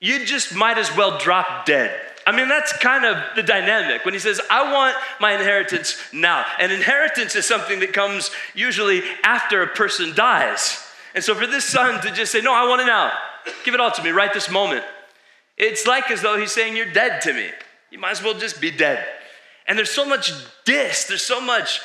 You 0.00 0.24
just 0.24 0.54
might 0.54 0.78
as 0.78 0.94
well 0.96 1.18
drop 1.18 1.66
dead. 1.66 2.00
I 2.30 2.36
mean, 2.36 2.46
that's 2.46 2.72
kind 2.74 3.04
of 3.04 3.16
the 3.34 3.42
dynamic 3.42 4.04
when 4.04 4.14
he 4.14 4.20
says, 4.20 4.40
I 4.48 4.72
want 4.72 4.96
my 5.18 5.32
inheritance 5.32 5.96
now. 6.12 6.46
And 6.60 6.70
inheritance 6.70 7.34
is 7.34 7.44
something 7.44 7.80
that 7.80 7.92
comes 7.92 8.30
usually 8.54 9.02
after 9.24 9.62
a 9.62 9.66
person 9.66 10.14
dies. 10.14 10.80
And 11.12 11.24
so 11.24 11.34
for 11.34 11.48
this 11.48 11.64
son 11.64 12.00
to 12.02 12.12
just 12.12 12.30
say, 12.30 12.40
No, 12.40 12.54
I 12.54 12.68
want 12.68 12.82
it 12.82 12.86
now, 12.86 13.10
give 13.64 13.74
it 13.74 13.80
all 13.80 13.90
to 13.90 14.02
me 14.04 14.10
right 14.10 14.32
this 14.32 14.48
moment, 14.48 14.84
it's 15.56 15.88
like 15.88 16.08
as 16.12 16.22
though 16.22 16.38
he's 16.38 16.52
saying, 16.52 16.76
You're 16.76 16.92
dead 16.92 17.20
to 17.22 17.32
me. 17.32 17.48
You 17.90 17.98
might 17.98 18.12
as 18.12 18.22
well 18.22 18.34
just 18.34 18.60
be 18.60 18.70
dead. 18.70 19.04
And 19.66 19.76
there's 19.76 19.90
so 19.90 20.04
much 20.04 20.30
dis, 20.64 21.06
there's 21.06 21.24
so 21.24 21.40
much 21.40 21.80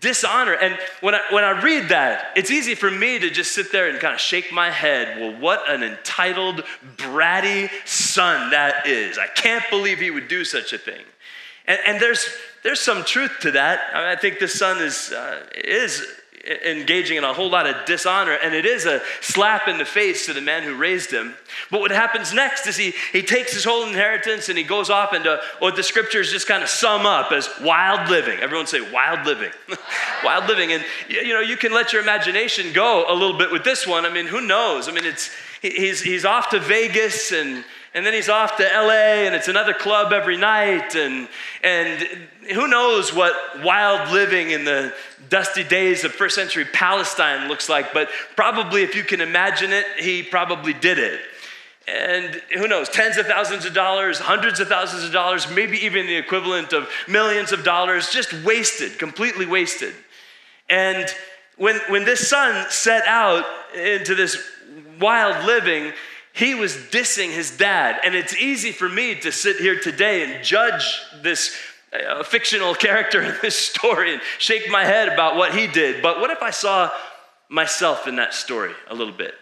dishonor. 0.00 0.52
And 0.52 0.78
when 1.00 1.14
I, 1.14 1.20
when 1.30 1.44
I 1.44 1.62
read 1.62 1.88
that, 1.88 2.32
it's 2.36 2.50
easy 2.50 2.74
for 2.74 2.90
me 2.90 3.18
to 3.18 3.30
just 3.30 3.52
sit 3.52 3.72
there 3.72 3.88
and 3.88 3.98
kind 3.98 4.14
of 4.14 4.20
shake 4.20 4.52
my 4.52 4.70
head. 4.70 5.18
Well, 5.18 5.40
what 5.40 5.70
an 5.70 5.82
entitled, 5.82 6.64
bratty 6.96 7.70
son 7.86 8.50
that 8.50 8.86
is. 8.86 9.18
I 9.18 9.26
can't 9.26 9.64
believe 9.70 9.98
he 9.98 10.10
would 10.10 10.28
do 10.28 10.44
such 10.44 10.72
a 10.72 10.78
thing. 10.78 11.02
And, 11.66 11.78
and 11.86 12.00
there's, 12.00 12.28
there's 12.62 12.80
some 12.80 13.04
truth 13.04 13.32
to 13.40 13.52
that. 13.52 13.80
I, 13.94 13.98
mean, 13.98 14.08
I 14.08 14.16
think 14.16 14.38
the 14.38 14.48
son 14.48 14.82
is, 14.82 15.12
uh, 15.12 15.46
is 15.54 16.06
engaging 16.44 17.16
in 17.16 17.24
a 17.24 17.32
whole 17.32 17.50
lot 17.50 17.66
of 17.66 17.86
dishonor, 17.86 18.32
and 18.32 18.54
it 18.54 18.66
is 18.66 18.84
a 18.84 19.00
slap 19.20 19.68
in 19.68 19.78
the 19.78 19.84
face 19.84 20.26
to 20.26 20.32
the 20.32 20.40
man 20.40 20.62
who 20.62 20.74
raised 20.74 21.10
him. 21.10 21.34
But 21.70 21.80
what 21.80 21.90
happens 21.90 22.32
next 22.32 22.66
is 22.66 22.76
he, 22.76 22.94
he 23.12 23.22
takes 23.22 23.52
his 23.52 23.64
whole 23.64 23.86
inheritance 23.86 24.48
and 24.48 24.58
he 24.58 24.64
goes 24.64 24.90
off 24.90 25.14
into 25.14 25.40
what 25.60 25.76
the 25.76 25.82
scriptures 25.82 26.30
just 26.30 26.48
kind 26.48 26.62
of 26.62 26.68
sum 26.68 27.06
up 27.06 27.32
as 27.32 27.48
wild 27.60 28.10
living. 28.10 28.38
Everyone 28.40 28.66
say 28.66 28.80
wild 28.92 29.26
living. 29.26 29.52
wild 30.24 30.48
living. 30.48 30.72
And 30.72 30.84
you 31.08 31.34
know, 31.34 31.40
you 31.40 31.56
can 31.56 31.72
let 31.72 31.92
your 31.92 32.02
imagination 32.02 32.72
go 32.72 33.04
a 33.08 33.14
little 33.14 33.38
bit 33.38 33.52
with 33.52 33.64
this 33.64 33.86
one. 33.86 34.04
I 34.04 34.12
mean, 34.12 34.26
who 34.26 34.40
knows? 34.40 34.88
I 34.88 34.92
mean, 34.92 35.04
it's 35.04 35.30
he's 35.60 36.00
he's 36.00 36.24
off 36.24 36.50
to 36.50 36.58
Vegas 36.58 37.32
and 37.32 37.64
and 37.94 38.06
then 38.06 38.14
he's 38.14 38.28
off 38.28 38.56
to 38.56 38.62
LA 38.62 39.26
and 39.26 39.34
it's 39.34 39.48
another 39.48 39.74
club 39.74 40.12
every 40.12 40.36
night 40.36 40.94
and 40.94 41.28
and 41.62 42.00
who 42.52 42.66
knows 42.66 43.12
what 43.14 43.34
wild 43.62 44.10
living 44.10 44.50
in 44.50 44.64
the 44.64 44.94
dusty 45.28 45.64
days 45.64 46.04
of 46.04 46.12
first 46.12 46.34
century 46.34 46.64
Palestine 46.64 47.48
looks 47.48 47.68
like 47.68 47.92
but 47.92 48.08
probably 48.36 48.82
if 48.82 48.94
you 48.94 49.02
can 49.02 49.20
imagine 49.20 49.72
it 49.72 49.86
he 49.98 50.22
probably 50.22 50.72
did 50.72 50.98
it. 50.98 51.20
And 51.88 52.40
who 52.54 52.68
knows 52.68 52.88
tens 52.88 53.16
of 53.16 53.26
thousands 53.26 53.64
of 53.64 53.74
dollars 53.74 54.18
hundreds 54.18 54.60
of 54.60 54.68
thousands 54.68 55.04
of 55.04 55.12
dollars 55.12 55.50
maybe 55.50 55.78
even 55.78 56.06
the 56.06 56.16
equivalent 56.16 56.72
of 56.72 56.88
millions 57.08 57.52
of 57.52 57.64
dollars 57.64 58.10
just 58.10 58.32
wasted 58.44 58.98
completely 58.98 59.46
wasted. 59.46 59.94
And 60.68 61.06
when 61.56 61.78
when 61.88 62.04
this 62.04 62.28
son 62.28 62.70
set 62.70 63.04
out 63.06 63.44
into 63.74 64.14
this 64.14 64.42
wild 65.00 65.44
living 65.44 65.92
he 66.32 66.54
was 66.54 66.74
dissing 66.74 67.30
his 67.30 67.56
dad. 67.56 68.00
And 68.04 68.14
it's 68.14 68.34
easy 68.36 68.72
for 68.72 68.88
me 68.88 69.14
to 69.20 69.32
sit 69.32 69.56
here 69.56 69.78
today 69.78 70.22
and 70.22 70.44
judge 70.44 71.02
this 71.22 71.56
uh, 71.92 72.22
fictional 72.22 72.74
character 72.74 73.22
in 73.22 73.34
this 73.42 73.56
story 73.56 74.14
and 74.14 74.22
shake 74.38 74.70
my 74.70 74.84
head 74.84 75.08
about 75.08 75.36
what 75.36 75.54
he 75.54 75.66
did. 75.66 76.02
But 76.02 76.20
what 76.20 76.30
if 76.30 76.42
I 76.42 76.50
saw 76.50 76.90
myself 77.48 78.06
in 78.08 78.16
that 78.16 78.32
story 78.34 78.72
a 78.88 78.94
little 78.94 79.12
bit? 79.12 79.34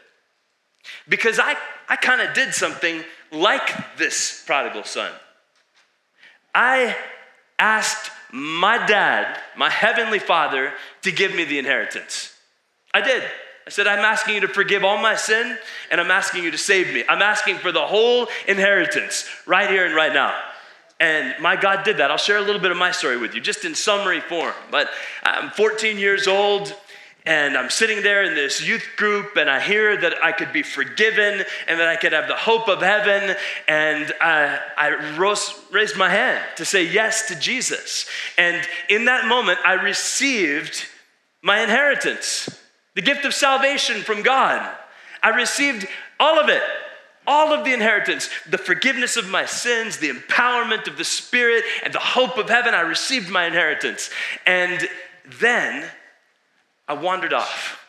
Because 1.09 1.39
I, 1.39 1.57
I 1.89 1.97
kind 1.97 2.21
of 2.21 2.35
did 2.35 2.55
something 2.55 3.05
like 3.31 3.97
this 3.97 4.43
prodigal 4.47 4.85
son. 4.85 5.13
I 6.55 6.97
asked 7.59 8.11
my 8.33 8.85
dad, 8.87 9.39
my 9.57 9.71
heavenly 9.71 10.19
father, 10.19 10.73
to 11.03 11.13
give 11.13 11.35
me 11.35 11.45
the 11.45 11.59
inheritance. 11.59 12.35
I 12.93 13.01
did. 13.01 13.23
I 13.67 13.71
said, 13.71 13.87
I'm 13.87 14.05
asking 14.05 14.35
you 14.35 14.40
to 14.40 14.49
forgive 14.49 14.85
all 14.85 14.99
my 14.99 15.14
sin 15.14 15.57
and 15.90 16.00
I'm 16.00 16.11
asking 16.11 16.45
you 16.45 16.50
to 16.50 16.59
save 16.59 16.93
me. 16.93 17.05
I'm 17.09 17.23
asking 17.23 17.59
for 17.59 17.73
the 17.73 17.87
whole 17.87 18.29
inheritance 18.49 19.29
right 19.47 19.69
here 19.71 19.87
and 19.87 19.95
right 19.95 20.12
now. 20.12 20.35
And 21.00 21.35
my 21.40 21.57
God 21.57 21.83
did 21.83 21.97
that. 21.97 22.11
I'll 22.11 22.19
share 22.19 22.37
a 22.37 22.43
little 22.43 22.61
bit 22.61 22.71
of 22.71 22.76
my 22.76 22.90
story 22.90 23.17
with 23.17 23.35
you, 23.35 23.40
just 23.40 23.64
in 23.64 23.75
summary 23.75 24.21
form. 24.21 24.52
But 24.71 24.90
I'm 25.23 25.50
14 25.50 25.99
years 25.99 26.29
old, 26.29 26.75
and 27.25 27.57
I'm 27.57 27.71
sitting 27.71 28.02
there 28.02 28.23
in 28.23 28.35
this 28.35 28.62
youth 28.62 28.85
group, 28.97 29.37
and 29.37 29.49
I 29.49 29.61
hear 29.61 29.99
that 29.99 30.23
I 30.23 30.33
could 30.33 30.52
be 30.52 30.62
forgiven 30.62 31.43
and 31.67 31.81
that 31.81 31.88
I 31.88 31.97
could 31.97 32.12
have 32.12 32.29
the 32.29 32.37
hope 32.37 32.69
of 32.69 32.83
heaven. 32.83 33.35
And 33.67 34.12
I, 34.21 34.59
I 34.76 35.17
rose, 35.17 35.59
raised 35.73 35.97
my 35.97 36.11
hand 36.11 36.45
to 36.57 36.67
say 36.67 36.85
yes 36.85 37.29
to 37.29 37.38
Jesus. 37.38 38.07
And 38.37 38.61
in 38.90 39.07
that 39.07 39.26
moment, 39.26 39.59
I 39.64 39.75
received 39.75 40.85
my 41.43 41.62
inheritance 41.62 42.60
the 43.00 43.07
gift 43.07 43.25
of 43.25 43.33
salvation 43.33 44.02
from 44.02 44.21
God. 44.21 44.76
I 45.23 45.30
received 45.30 45.88
all 46.19 46.38
of 46.38 46.50
it, 46.50 46.62
all 47.26 47.54
of 47.54 47.64
the 47.64 47.73
inheritance, 47.73 48.28
the 48.47 48.59
forgiveness 48.59 49.16
of 49.16 49.26
my 49.26 49.47
sins, 49.47 49.97
the 49.97 50.11
empowerment 50.11 50.87
of 50.87 50.99
the 50.99 51.04
Spirit, 51.04 51.64
and 51.83 51.95
the 51.95 51.99
hope 51.99 52.37
of 52.37 52.50
heaven. 52.50 52.75
I 52.75 52.83
received 52.83 53.30
my 53.30 53.47
inheritance. 53.47 54.11
And 54.47 54.87
then 55.38 55.88
I 56.87 56.92
wandered 56.92 57.33
off. 57.33 57.83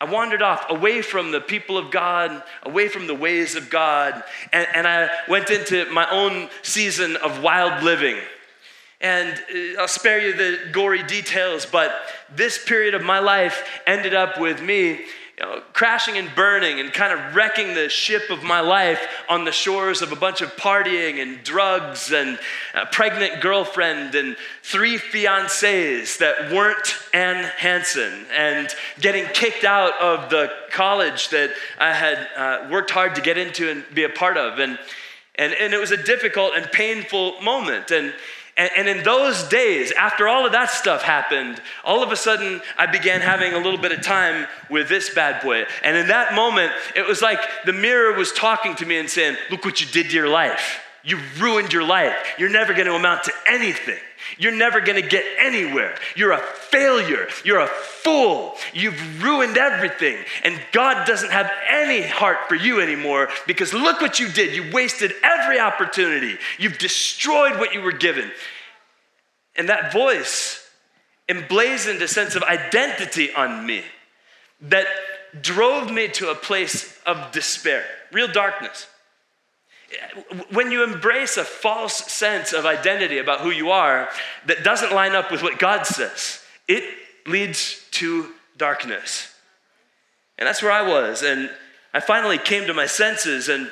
I 0.00 0.06
wandered 0.06 0.42
off 0.42 0.68
away 0.70 1.02
from 1.02 1.30
the 1.30 1.40
people 1.40 1.78
of 1.78 1.92
God, 1.92 2.42
away 2.64 2.88
from 2.88 3.06
the 3.06 3.14
ways 3.14 3.54
of 3.54 3.70
God, 3.70 4.24
and, 4.52 4.66
and 4.74 4.88
I 4.88 5.08
went 5.28 5.50
into 5.50 5.88
my 5.92 6.10
own 6.10 6.48
season 6.62 7.14
of 7.14 7.44
wild 7.44 7.84
living. 7.84 8.16
And 9.00 9.32
uh, 9.32 9.80
I'll 9.80 9.88
spare 9.88 10.20
you 10.20 10.34
the 10.34 10.70
gory 10.72 11.02
details, 11.02 11.66
but 11.66 11.94
this 12.34 12.62
period 12.62 12.94
of 12.94 13.02
my 13.02 13.20
life 13.20 13.80
ended 13.86 14.14
up 14.14 14.40
with 14.40 14.60
me 14.60 15.00
you 15.38 15.46
know, 15.46 15.62
crashing 15.72 16.18
and 16.18 16.34
burning 16.34 16.80
and 16.80 16.92
kind 16.92 17.12
of 17.12 17.34
wrecking 17.34 17.74
the 17.74 17.88
ship 17.88 18.28
of 18.28 18.42
my 18.42 18.60
life 18.60 19.00
on 19.28 19.44
the 19.44 19.52
shores 19.52 20.02
of 20.02 20.10
a 20.10 20.16
bunch 20.16 20.40
of 20.40 20.56
partying 20.56 21.22
and 21.22 21.44
drugs 21.44 22.10
and 22.12 22.40
a 22.74 22.86
pregnant 22.86 23.40
girlfriend 23.40 24.16
and 24.16 24.36
three 24.64 24.98
fiancés 24.98 26.18
that 26.18 26.50
weren't 26.52 26.96
Anne 27.14 27.44
Hanson 27.56 28.26
and 28.34 28.68
getting 29.00 29.26
kicked 29.26 29.62
out 29.62 29.92
of 30.00 30.28
the 30.28 30.50
college 30.72 31.28
that 31.28 31.50
I 31.78 31.92
had 31.92 32.28
uh, 32.36 32.68
worked 32.68 32.90
hard 32.90 33.14
to 33.14 33.20
get 33.20 33.38
into 33.38 33.70
and 33.70 33.84
be 33.94 34.02
a 34.02 34.08
part 34.08 34.36
of. 34.36 34.58
And, 34.58 34.76
and, 35.36 35.52
and 35.52 35.72
it 35.72 35.78
was 35.78 35.92
a 35.92 36.02
difficult 36.02 36.54
and 36.56 36.66
painful 36.72 37.40
moment. 37.42 37.92
And 37.92 38.12
and, 38.58 38.70
and, 38.76 38.88
in 38.88 39.04
those 39.04 39.44
days, 39.44 39.92
after 39.92 40.26
all 40.26 40.44
of 40.44 40.52
that 40.52 40.70
stuff 40.70 41.02
happened, 41.02 41.62
all 41.84 42.02
of 42.02 42.10
a 42.10 42.16
sudden 42.16 42.60
I 42.76 42.86
began 42.86 43.20
having 43.20 43.54
a 43.54 43.58
little 43.58 43.78
bit 43.78 43.92
of 43.92 44.02
time 44.02 44.48
with 44.68 44.88
this 44.88 45.14
bad 45.14 45.42
boy. 45.42 45.64
And 45.84 45.96
in 45.96 46.08
that 46.08 46.34
moment, 46.34 46.72
it 46.96 47.06
was 47.06 47.22
like 47.22 47.38
the 47.64 47.72
mirror 47.72 48.12
was 48.14 48.32
talking 48.32 48.74
to 48.76 48.86
me 48.86 48.98
and 48.98 49.08
saying, 49.08 49.36
Look 49.50 49.64
what 49.64 49.80
you 49.80 49.86
did 49.86 50.10
to 50.10 50.16
your 50.16 50.28
life. 50.28 50.82
You 51.04 51.20
ruined 51.38 51.72
your 51.72 51.84
life. 51.84 52.16
You're 52.36 52.50
never 52.50 52.74
going 52.74 52.86
to 52.86 52.94
amount 52.94 53.24
to 53.24 53.32
anything. 53.46 54.00
You're 54.36 54.54
never 54.54 54.80
going 54.80 55.00
to 55.00 55.08
get 55.08 55.24
anywhere. 55.38 55.96
You're 56.16 56.32
a 56.32 56.38
failure. 56.38 57.28
You're 57.44 57.60
a 57.60 57.66
fool. 57.68 58.54
You've 58.74 59.22
ruined 59.22 59.56
everything. 59.56 60.18
And 60.44 60.60
God 60.72 61.06
doesn't 61.06 61.30
have 61.30 61.50
any 61.70 62.02
heart 62.02 62.48
for 62.48 62.54
you 62.54 62.80
anymore 62.80 63.28
because 63.46 63.72
look 63.72 64.00
what 64.00 64.20
you 64.20 64.28
did. 64.28 64.54
You 64.54 64.72
wasted 64.72 65.12
every 65.22 65.58
opportunity. 65.58 66.36
You've 66.58 66.78
destroyed 66.78 67.58
what 67.58 67.72
you 67.72 67.80
were 67.80 67.92
given. 67.92 68.30
And 69.56 69.68
that 69.68 69.92
voice 69.92 70.68
emblazoned 71.28 72.02
a 72.02 72.08
sense 72.08 72.34
of 72.34 72.42
identity 72.42 73.32
on 73.32 73.66
me 73.66 73.82
that 74.60 74.86
drove 75.40 75.92
me 75.92 76.08
to 76.08 76.30
a 76.30 76.34
place 76.34 76.98
of 77.04 77.32
despair, 77.32 77.84
real 78.12 78.28
darkness. 78.28 78.86
When 80.50 80.70
you 80.70 80.84
embrace 80.84 81.36
a 81.36 81.44
false 81.44 81.96
sense 82.12 82.52
of 82.52 82.66
identity 82.66 83.18
about 83.18 83.40
who 83.40 83.50
you 83.50 83.70
are 83.70 84.08
that 84.46 84.62
doesn't 84.62 84.92
line 84.92 85.14
up 85.14 85.30
with 85.30 85.42
what 85.42 85.58
God 85.58 85.86
says, 85.86 86.40
it 86.66 86.84
leads 87.26 87.84
to 87.92 88.28
darkness. 88.56 89.34
And 90.38 90.46
that's 90.46 90.62
where 90.62 90.72
I 90.72 90.82
was. 90.82 91.22
And 91.22 91.50
I 91.94 92.00
finally 92.00 92.38
came 92.38 92.66
to 92.66 92.74
my 92.74 92.86
senses 92.86 93.48
and 93.48 93.70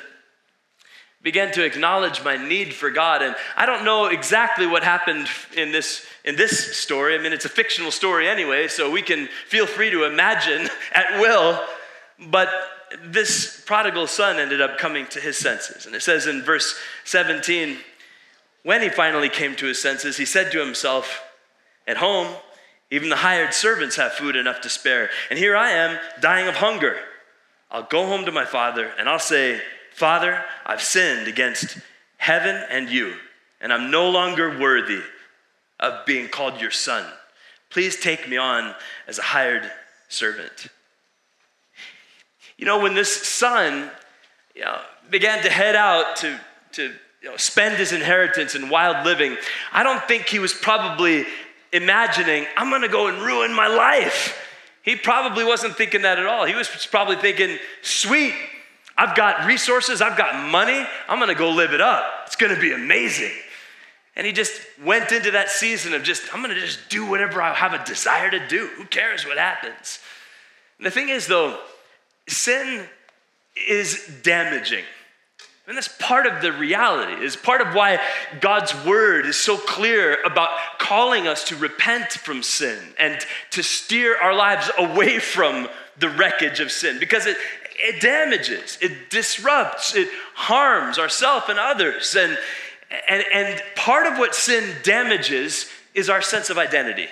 began 1.21 1.51
to 1.51 1.63
acknowledge 1.63 2.23
my 2.23 2.37
need 2.37 2.73
for 2.73 2.89
God. 2.89 3.21
And 3.21 3.35
I 3.55 3.65
don't 3.65 3.83
know 3.83 4.05
exactly 4.05 4.65
what 4.65 4.83
happened 4.83 5.27
in 5.55 5.71
this, 5.71 6.05
in 6.23 6.35
this 6.35 6.77
story. 6.77 7.15
I 7.15 7.21
mean, 7.21 7.33
it's 7.33 7.45
a 7.45 7.49
fictional 7.49 7.91
story 7.91 8.29
anyway, 8.29 8.67
so 8.67 8.89
we 8.89 9.01
can 9.01 9.27
feel 9.47 9.65
free 9.65 9.89
to 9.91 10.05
imagine 10.05 10.69
at 10.93 11.19
will. 11.19 11.61
But 12.29 12.49
this 13.03 13.61
prodigal 13.65 14.07
son 14.07 14.39
ended 14.39 14.61
up 14.61 14.77
coming 14.77 15.05
to 15.07 15.19
his 15.19 15.37
senses. 15.37 15.85
And 15.85 15.95
it 15.95 16.01
says 16.01 16.27
in 16.27 16.43
verse 16.43 16.75
17, 17.05 17.77
when 18.63 18.81
he 18.81 18.89
finally 18.89 19.29
came 19.29 19.55
to 19.55 19.65
his 19.65 19.81
senses, 19.81 20.17
he 20.17 20.25
said 20.25 20.51
to 20.51 20.59
himself, 20.63 21.23
At 21.87 21.97
home, 21.97 22.35
Even 22.91 23.09
the 23.09 23.17
hired 23.17 23.53
servants 23.53 23.95
have 23.95 24.13
food 24.13 24.35
enough 24.35 24.61
to 24.61 24.69
spare. 24.69 25.09
And 25.29 25.37
here 25.39 25.55
I 25.55 25.71
am, 25.71 25.99
dying 26.21 26.47
of 26.47 26.55
hunger. 26.55 26.97
I'll 27.69 27.83
go 27.83 28.05
home 28.05 28.25
to 28.25 28.31
my 28.31 28.45
father 28.45 28.91
and 28.97 29.09
I'll 29.09 29.19
say, 29.19 29.61
Father, 29.93 30.43
I've 30.65 30.81
sinned 30.81 31.27
against 31.27 31.79
heaven 32.17 32.55
and 32.69 32.89
you, 32.89 33.15
and 33.59 33.73
I'm 33.73 33.89
no 33.89 34.09
longer 34.09 34.59
worthy 34.59 35.01
of 35.79 36.05
being 36.05 36.29
called 36.29 36.61
your 36.61 36.71
son. 36.71 37.05
Please 37.69 37.99
take 37.99 38.27
me 38.27 38.37
on 38.37 38.75
as 39.07 39.19
a 39.19 39.23
hired 39.23 39.69
servant. 40.07 40.67
You 42.57 42.65
know, 42.65 42.79
when 42.79 42.93
this 42.93 43.15
son 43.15 43.89
you 44.55 44.63
know, 44.63 44.79
began 45.09 45.43
to 45.43 45.49
head 45.49 45.75
out 45.75 46.17
to, 46.17 46.39
to 46.73 46.91
you 47.21 47.29
know, 47.29 47.37
spend 47.37 47.77
his 47.77 47.93
inheritance 47.93 48.55
in 48.55 48.69
wild 48.69 49.05
living, 49.05 49.37
I 49.71 49.83
don't 49.83 50.03
think 50.07 50.27
he 50.27 50.39
was 50.39 50.53
probably 50.53 51.25
imagining, 51.71 52.45
I'm 52.55 52.69
gonna 52.69 52.87
go 52.87 53.07
and 53.07 53.21
ruin 53.21 53.53
my 53.53 53.67
life. 53.67 54.43
He 54.81 54.95
probably 54.95 55.43
wasn't 55.43 55.75
thinking 55.75 56.03
that 56.03 56.17
at 56.17 56.25
all. 56.25 56.45
He 56.45 56.55
was 56.55 56.87
probably 56.89 57.17
thinking, 57.17 57.57
sweet, 57.81 58.33
I've 58.97 59.15
got 59.15 59.45
resources, 59.45 60.01
I've 60.01 60.17
got 60.17 60.49
money, 60.49 60.85
I'm 61.07 61.19
gonna 61.19 61.35
go 61.35 61.51
live 61.51 61.73
it 61.73 61.81
up. 61.81 62.05
It's 62.25 62.35
gonna 62.35 62.59
be 62.59 62.71
amazing. 62.71 63.33
And 64.15 64.25
he 64.25 64.33
just 64.33 64.59
went 64.83 65.11
into 65.11 65.29
that 65.31 65.49
season 65.49 65.93
of 65.93 66.01
just, 66.01 66.33
I'm 66.33 66.41
gonna 66.41 66.59
just 66.59 66.89
do 66.89 67.05
whatever 67.05 67.39
I 67.41 67.53
have 67.53 67.73
a 67.73 67.85
desire 67.85 68.31
to 68.31 68.47
do. 68.47 68.67
Who 68.77 68.85
cares 68.85 69.25
what 69.25 69.37
happens? 69.37 69.99
And 70.79 70.87
the 70.87 70.91
thing 70.91 71.09
is, 71.09 71.27
though, 71.27 71.59
sin 72.27 72.85
is 73.67 74.09
damaging. 74.23 74.83
And 75.67 75.75
that's 75.75 75.89
part 75.99 76.25
of 76.25 76.41
the 76.41 76.53
reality, 76.53 77.25
is 77.25 77.35
part 77.35 77.59
of 77.59 77.73
why 77.73 77.99
God's 78.39 78.73
word 78.85 79.25
is 79.25 79.35
so 79.35 79.57
clear 79.57 80.17
about 80.23 80.49
calling 80.79 81.27
us 81.27 81.43
to 81.45 81.57
repent 81.57 82.11
from 82.11 82.41
sin 82.41 82.79
and 82.97 83.19
to 83.51 83.61
steer 83.61 84.17
our 84.17 84.33
lives 84.33 84.71
away 84.77 85.19
from 85.19 85.67
the 85.99 86.09
wreckage 86.09 86.61
of 86.61 86.71
sin 86.71 86.99
because 86.99 87.25
it, 87.25 87.35
it 87.79 88.01
damages, 88.01 88.77
it 88.81 89.09
disrupts, 89.09 89.93
it 89.93 90.07
harms 90.35 90.97
ourselves 90.97 91.47
and 91.49 91.59
others. 91.59 92.15
And, 92.15 92.37
and, 93.09 93.23
and 93.33 93.61
part 93.75 94.07
of 94.07 94.17
what 94.17 94.35
sin 94.35 94.73
damages 94.83 95.69
is 95.93 96.09
our 96.09 96.21
sense 96.21 96.49
of 96.49 96.57
identity. 96.57 97.07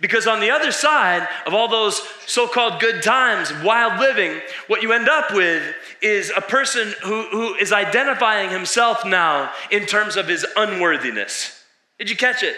Because 0.00 0.26
on 0.26 0.40
the 0.40 0.50
other 0.50 0.72
side 0.72 1.28
of 1.46 1.54
all 1.54 1.68
those 1.68 2.00
so 2.26 2.46
called 2.46 2.80
good 2.80 3.02
times, 3.02 3.52
wild 3.62 4.00
living, 4.00 4.40
what 4.66 4.82
you 4.82 4.92
end 4.92 5.08
up 5.08 5.32
with 5.32 5.62
is 6.00 6.32
a 6.36 6.40
person 6.40 6.94
who, 7.02 7.22
who 7.30 7.54
is 7.54 7.72
identifying 7.72 8.50
himself 8.50 9.04
now 9.04 9.52
in 9.70 9.86
terms 9.86 10.16
of 10.16 10.28
his 10.28 10.46
unworthiness. 10.56 11.62
Did 11.98 12.08
you 12.08 12.16
catch 12.16 12.42
it? 12.42 12.56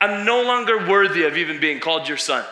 I'm 0.00 0.24
no 0.24 0.42
longer 0.42 0.88
worthy 0.88 1.24
of 1.24 1.36
even 1.36 1.60
being 1.60 1.80
called 1.80 2.08
your 2.08 2.16
son. 2.16 2.44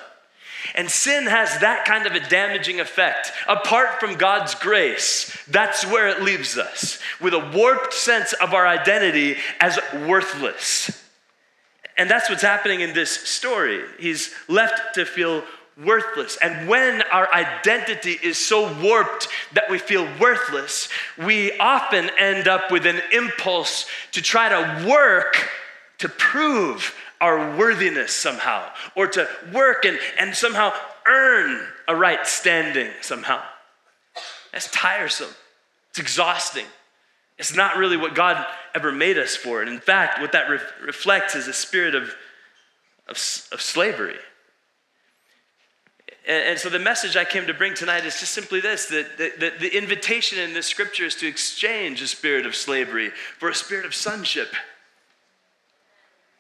And 0.75 0.90
sin 0.90 1.26
has 1.26 1.61
that 1.61 1.85
kind 1.85 2.07
of 2.07 2.14
a 2.14 2.28
damaging 2.28 2.81
effect. 2.81 3.33
Apart 3.49 4.00
from 4.00 4.17
God's 4.17 4.55
grace, 4.55 5.37
that's 5.49 5.87
where 5.87 6.09
it 6.09 6.23
leaves 6.23 6.59
us 6.59 6.99
with 7.21 7.33
a 7.33 7.50
warped 7.55 7.95
sense 7.95 8.33
of 8.35 8.52
our 8.52 8.67
identity 8.67 9.37
as 9.61 9.78
worthless. 10.07 11.07
And 11.99 12.09
that's 12.09 12.31
what's 12.31 12.43
happening 12.43 12.81
in 12.81 12.95
this 12.95 13.11
story. 13.11 13.85
He's 13.99 14.33
left 14.49 14.95
to 14.95 15.05
feel 15.05 15.43
worthless. 15.85 16.38
And 16.40 16.69
when 16.69 17.02
our 17.02 17.33
identity 17.33 18.19
is 18.23 18.38
so 18.38 18.73
warped 18.83 19.28
that 19.52 19.71
we 19.71 19.78
feel 19.78 20.09
worthless, 20.19 20.88
we 21.19 21.59
often 21.59 22.11
end 22.19 22.49
up 22.49 22.71
with 22.71 22.87
an 22.87 23.00
impulse 23.12 23.87
to 24.12 24.23
try 24.23 24.49
to 24.49 24.88
work 24.88 25.50
to 25.99 26.09
prove 26.09 26.95
our 27.21 27.57
worthiness 27.57 28.12
somehow, 28.12 28.71
or 28.95 29.09
to 29.09 29.28
work 29.52 29.85
and, 29.85 29.99
and 30.19 30.35
somehow 30.35 30.73
earn 31.07 31.61
a 31.88 31.97
right 31.97 32.25
standing 32.26 32.88
somehow. 33.00 33.43
That's 34.52 34.71
tiresome. 34.71 35.31
It's 35.90 35.99
exhausting. 35.99 36.67
It's 37.38 37.54
not 37.54 37.76
really 37.76 37.97
what 37.97 38.14
God 38.14 38.45
ever 38.75 38.90
made 38.90 39.16
us 39.16 39.37
for. 39.37 39.62
And 39.62 39.71
in 39.71 39.80
fact, 39.80 40.21
what 40.21 40.33
that 40.33 40.50
re- 40.50 40.59
reflects 40.84 41.34
is 41.34 41.47
a 41.47 41.52
spirit 41.52 41.95
of, 41.95 42.15
of, 43.06 43.17
of 43.52 43.62
slavery. 43.62 44.17
And, 46.26 46.50
and, 46.50 46.58
so 46.58 46.69
the 46.69 46.78
message 46.78 47.17
I 47.17 47.25
came 47.25 47.47
to 47.47 47.54
bring 47.54 47.75
tonight 47.75 48.04
is 48.04 48.19
just 48.21 48.32
simply 48.32 48.60
this 48.60 48.86
that, 48.86 49.17
that, 49.19 49.41
that 49.41 49.60
the 49.60 49.76
invitation 49.76 50.39
in 50.39 50.52
this 50.52 50.67
scripture 50.67 51.06
is 51.06 51.15
to 51.17 51.28
exchange 51.28 52.02
a 52.02 52.08
spirit 52.08 52.45
of 52.45 52.56
slavery 52.56 53.10
for 53.39 53.49
a 53.49 53.54
spirit 53.54 53.86
of 53.86 53.95
sonship. 53.95 54.49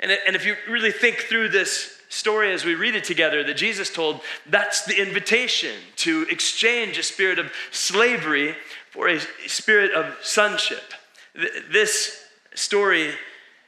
And, 0.00 0.12
and 0.26 0.36
if 0.36 0.44
you 0.44 0.56
really 0.68 0.92
think 0.92 1.18
through 1.18 1.48
this 1.48 1.96
story 2.08 2.52
as 2.52 2.64
we 2.64 2.74
read 2.74 2.94
it 2.94 3.04
together 3.04 3.44
that 3.44 3.56
Jesus 3.56 3.90
told, 3.90 4.20
that's 4.46 4.84
the 4.84 5.00
invitation 5.00 5.74
to 5.96 6.26
exchange 6.30 6.98
a 6.98 7.02
spirit 7.02 7.38
of 7.38 7.50
slavery 7.70 8.54
for 8.90 9.08
a 9.08 9.20
spirit 9.46 9.92
of 9.92 10.16
sonship. 10.22 10.94
This 11.34 12.24
story 12.54 13.12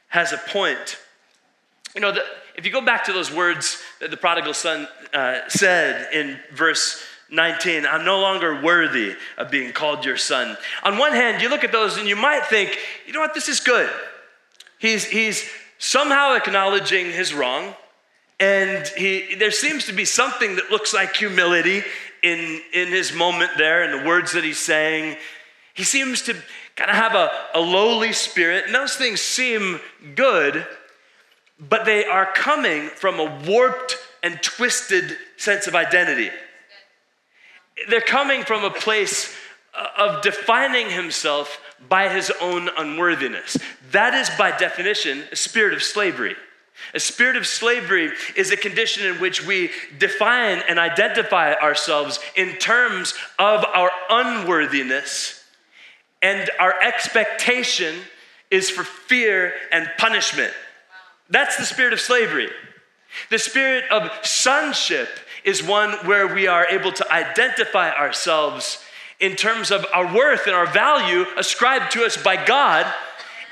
has 0.07 0.33
a 0.33 0.37
point. 0.37 0.97
You 1.95 2.01
know, 2.01 2.11
the, 2.11 2.23
if 2.55 2.65
you 2.65 2.71
go 2.71 2.81
back 2.81 3.05
to 3.05 3.13
those 3.13 3.31
words 3.31 3.81
that 3.99 4.11
the 4.11 4.17
prodigal 4.17 4.53
son 4.53 4.87
uh, 5.13 5.39
said 5.47 6.13
in 6.13 6.37
verse 6.53 7.03
19, 7.29 7.85
I'm 7.85 8.03
no 8.03 8.19
longer 8.19 8.61
worthy 8.61 9.15
of 9.37 9.49
being 9.49 9.71
called 9.71 10.05
your 10.05 10.17
son. 10.17 10.57
On 10.83 10.97
one 10.97 11.13
hand, 11.13 11.41
you 11.41 11.49
look 11.49 11.63
at 11.63 11.71
those 11.71 11.97
and 11.97 12.07
you 12.07 12.15
might 12.15 12.45
think, 12.45 12.77
you 13.07 13.13
know 13.13 13.21
what, 13.21 13.33
this 13.33 13.47
is 13.47 13.61
good. 13.61 13.89
He's, 14.79 15.05
he's 15.05 15.49
somehow 15.77 16.35
acknowledging 16.35 17.11
his 17.11 17.33
wrong, 17.33 17.73
and 18.39 18.85
he, 18.97 19.35
there 19.35 19.51
seems 19.51 19.85
to 19.85 19.93
be 19.93 20.03
something 20.03 20.55
that 20.57 20.71
looks 20.71 20.93
like 20.93 21.15
humility 21.15 21.83
in, 22.23 22.61
in 22.73 22.89
his 22.89 23.13
moment 23.13 23.51
there, 23.57 23.83
in 23.83 23.99
the 24.01 24.07
words 24.07 24.33
that 24.33 24.43
he's 24.43 24.59
saying. 24.59 25.15
He 25.73 25.83
seems 25.83 26.23
to 26.23 26.35
kind 26.75 26.89
of 26.89 26.95
have 26.95 27.15
a, 27.15 27.29
a 27.53 27.59
lowly 27.59 28.13
spirit, 28.13 28.65
and 28.65 28.75
those 28.75 28.95
things 28.95 29.21
seem 29.21 29.79
good, 30.15 30.65
but 31.59 31.85
they 31.85 32.05
are 32.05 32.31
coming 32.33 32.87
from 32.89 33.19
a 33.19 33.41
warped 33.47 33.97
and 34.23 34.41
twisted 34.41 35.17
sense 35.37 35.67
of 35.67 35.75
identity. 35.75 36.29
They're 37.89 38.01
coming 38.01 38.43
from 38.43 38.63
a 38.63 38.69
place 38.69 39.33
uh, 39.73 39.87
of 39.97 40.21
defining 40.21 40.89
himself 40.89 41.59
by 41.87 42.09
his 42.09 42.31
own 42.41 42.69
unworthiness. 42.77 43.57
That 43.91 44.13
is, 44.13 44.29
by 44.37 44.55
definition, 44.55 45.23
a 45.31 45.35
spirit 45.35 45.73
of 45.73 45.81
slavery. 45.81 46.35
A 46.93 46.99
spirit 46.99 47.35
of 47.35 47.47
slavery 47.47 48.11
is 48.35 48.51
a 48.51 48.57
condition 48.57 49.05
in 49.05 49.15
which 49.21 49.45
we 49.45 49.71
define 49.97 50.61
and 50.67 50.79
identify 50.79 51.53
ourselves 51.53 52.19
in 52.35 52.57
terms 52.57 53.13
of 53.37 53.63
our 53.65 53.91
unworthiness, 54.09 55.40
and 56.21 56.49
our 56.59 56.73
expectation 56.81 57.95
is 58.49 58.69
for 58.69 58.83
fear 58.83 59.53
and 59.71 59.89
punishment. 59.97 60.53
That's 61.29 61.57
the 61.57 61.65
spirit 61.65 61.93
of 61.93 61.99
slavery. 61.99 62.49
The 63.29 63.39
spirit 63.39 63.85
of 63.91 64.09
sonship 64.25 65.09
is 65.43 65.63
one 65.63 65.91
where 66.05 66.33
we 66.33 66.47
are 66.47 66.67
able 66.67 66.91
to 66.91 67.11
identify 67.11 67.91
ourselves 67.91 68.83
in 69.19 69.35
terms 69.35 69.71
of 69.71 69.85
our 69.93 70.13
worth 70.13 70.47
and 70.47 70.55
our 70.55 70.67
value 70.67 71.25
ascribed 71.37 71.91
to 71.93 72.03
us 72.03 72.17
by 72.17 72.43
God. 72.45 72.91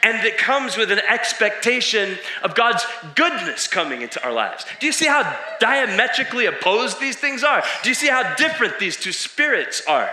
And 0.01 0.25
it 0.25 0.37
comes 0.37 0.77
with 0.77 0.91
an 0.91 0.99
expectation 0.99 2.17
of 2.41 2.55
God's 2.55 2.85
goodness 3.15 3.67
coming 3.67 4.01
into 4.01 4.23
our 4.23 4.31
lives. 4.31 4.65
Do 4.79 4.85
you 4.85 4.93
see 4.93 5.07
how 5.07 5.37
diametrically 5.59 6.45
opposed 6.45 7.01
these 7.01 7.17
things 7.17 7.43
are? 7.43 7.63
Do 7.83 7.89
you 7.89 7.95
see 7.95 8.07
how 8.07 8.35
different 8.35 8.79
these 8.79 8.95
two 8.95 9.11
spirits 9.11 9.81
are? 9.87 10.09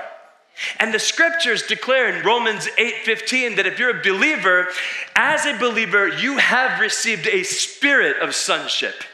And 0.79 0.93
the 0.93 0.99
scriptures 0.99 1.67
declare 1.67 2.09
in 2.09 2.25
Romans 2.25 2.69
8:15 2.79 3.57
that 3.57 3.67
if 3.67 3.79
you're 3.79 4.01
a 4.01 4.03
believer, 4.03 4.69
as 5.15 5.45
a 5.45 5.59
believer, 5.59 6.09
you 6.09 6.39
have 6.39 6.81
received 6.81 7.27
a 7.27 7.43
spirit 7.43 8.19
of 8.23 8.35
sonship. 8.35 9.05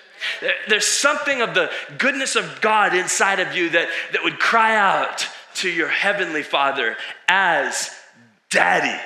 There's 0.69 0.87
something 0.87 1.43
of 1.43 1.55
the 1.55 1.73
goodness 1.99 2.37
of 2.37 2.61
God 2.61 2.95
inside 2.95 3.41
of 3.41 3.57
you 3.57 3.71
that, 3.71 3.89
that 4.13 4.23
would 4.23 4.39
cry 4.39 4.77
out, 4.77 5.27
to 5.55 5.69
your 5.69 5.89
heavenly 5.89 6.43
Father 6.43 6.97
as 7.29 7.91
daddy. 8.51 9.01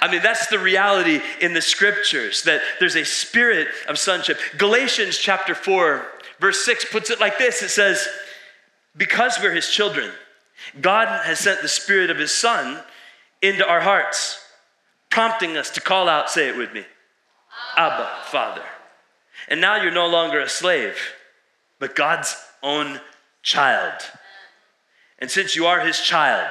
I 0.00 0.10
mean, 0.10 0.22
that's 0.22 0.46
the 0.46 0.58
reality 0.58 1.20
in 1.40 1.54
the 1.54 1.60
scriptures 1.60 2.44
that 2.44 2.60
there's 2.78 2.96
a 2.96 3.04
spirit 3.04 3.68
of 3.88 3.98
sonship. 3.98 4.38
Galatians 4.56 5.18
chapter 5.18 5.54
4, 5.54 6.06
verse 6.38 6.64
6 6.64 6.84
puts 6.86 7.10
it 7.10 7.20
like 7.20 7.38
this 7.38 7.62
it 7.62 7.70
says, 7.70 8.06
Because 8.96 9.38
we're 9.42 9.54
his 9.54 9.68
children, 9.68 10.10
God 10.80 11.08
has 11.24 11.38
sent 11.38 11.62
the 11.62 11.68
spirit 11.68 12.10
of 12.10 12.18
his 12.18 12.32
son 12.32 12.82
into 13.42 13.66
our 13.66 13.80
hearts, 13.80 14.40
prompting 15.10 15.56
us 15.56 15.70
to 15.70 15.80
call 15.80 16.08
out, 16.08 16.30
say 16.30 16.48
it 16.48 16.56
with 16.56 16.72
me, 16.72 16.84
Abba, 17.76 18.08
Father. 18.24 18.64
And 19.48 19.60
now 19.60 19.80
you're 19.80 19.92
no 19.92 20.06
longer 20.06 20.40
a 20.40 20.48
slave, 20.48 20.98
but 21.78 21.94
God's 21.94 22.36
own 22.62 23.00
child. 23.42 24.02
And 25.18 25.30
since 25.30 25.56
you 25.56 25.66
are 25.66 25.80
his 25.80 26.00
child, 26.00 26.48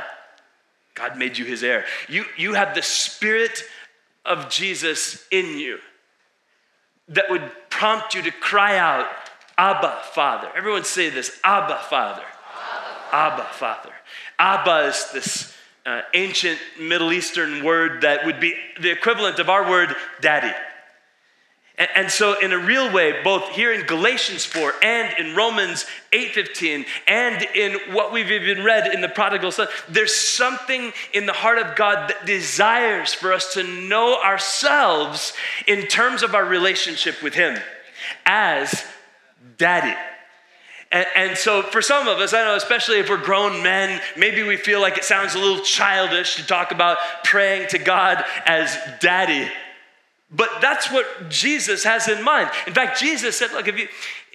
God 0.95 1.17
made 1.17 1.37
you 1.37 1.45
his 1.45 1.63
heir. 1.63 1.85
You, 2.09 2.25
you 2.37 2.55
have 2.55 2.73
the 2.73 2.81
spirit 2.81 3.63
of 4.25 4.49
Jesus 4.49 5.25
in 5.31 5.57
you 5.57 5.77
that 7.09 7.29
would 7.29 7.51
prompt 7.69 8.15
you 8.15 8.21
to 8.23 8.31
cry 8.31 8.77
out, 8.77 9.07
Abba, 9.57 9.99
Father. 10.13 10.51
Everyone 10.55 10.83
say 10.83 11.09
this 11.09 11.39
Abba, 11.43 11.79
Father. 11.89 12.23
Abba, 13.11 13.45
Father. 13.53 13.91
Abba 14.39 14.87
is 14.87 15.11
this 15.13 15.53
uh, 15.85 16.01
ancient 16.13 16.59
Middle 16.79 17.13
Eastern 17.13 17.63
word 17.63 18.01
that 18.01 18.25
would 18.25 18.39
be 18.39 18.55
the 18.79 18.91
equivalent 18.91 19.39
of 19.39 19.49
our 19.49 19.69
word 19.69 19.95
daddy. 20.21 20.53
And, 21.77 21.89
and 21.95 22.11
so, 22.11 22.39
in 22.39 22.51
a 22.51 22.57
real 22.57 22.91
way, 22.91 23.23
both 23.23 23.49
here 23.49 23.71
in 23.71 23.85
Galatians 23.85 24.43
4 24.45 24.73
and 24.81 25.13
in 25.17 25.35
Romans 25.35 25.85
8:15, 26.11 26.85
and 27.07 27.41
in 27.55 27.93
what 27.93 28.11
we've 28.11 28.31
even 28.31 28.63
read 28.63 28.93
in 28.93 29.01
the 29.01 29.09
prodigal 29.09 29.51
son, 29.51 29.67
there's 29.87 30.15
something 30.15 30.91
in 31.13 31.25
the 31.25 31.33
heart 31.33 31.59
of 31.59 31.75
God 31.75 32.09
that 32.09 32.25
desires 32.25 33.13
for 33.13 33.31
us 33.31 33.53
to 33.53 33.63
know 33.63 34.21
ourselves 34.21 35.33
in 35.67 35.87
terms 35.87 36.23
of 36.23 36.35
our 36.35 36.45
relationship 36.45 37.21
with 37.21 37.33
Him 37.33 37.57
as 38.25 38.85
daddy. 39.57 39.95
And, 40.91 41.05
and, 41.15 41.37
so, 41.37 41.63
for 41.63 41.81
some 41.81 42.07
of 42.07 42.19
us, 42.19 42.33
I 42.33 42.45
know, 42.45 42.55
especially 42.55 42.99
if 42.99 43.09
we're 43.09 43.17
grown 43.17 43.61
men, 43.61 44.01
maybe 44.15 44.43
we 44.43 44.55
feel 44.55 44.79
like 44.79 44.97
it 44.97 45.03
sounds 45.03 45.35
a 45.35 45.39
little 45.39 45.59
childish 45.59 46.37
to 46.37 46.47
talk 46.47 46.71
about 46.71 46.97
praying 47.25 47.67
to 47.69 47.77
God 47.77 48.23
as 48.45 48.77
daddy. 49.01 49.51
But 50.31 50.49
that's 50.61 50.91
what 50.91 51.29
Jesus 51.29 51.83
has 51.83 52.07
in 52.07 52.23
mind. 52.23 52.49
In 52.67 52.73
fact, 52.73 52.99
Jesus 52.99 53.35
said, 53.37 53.51
Look, 53.51 53.67
if 53.67 53.77
you, 53.77 53.87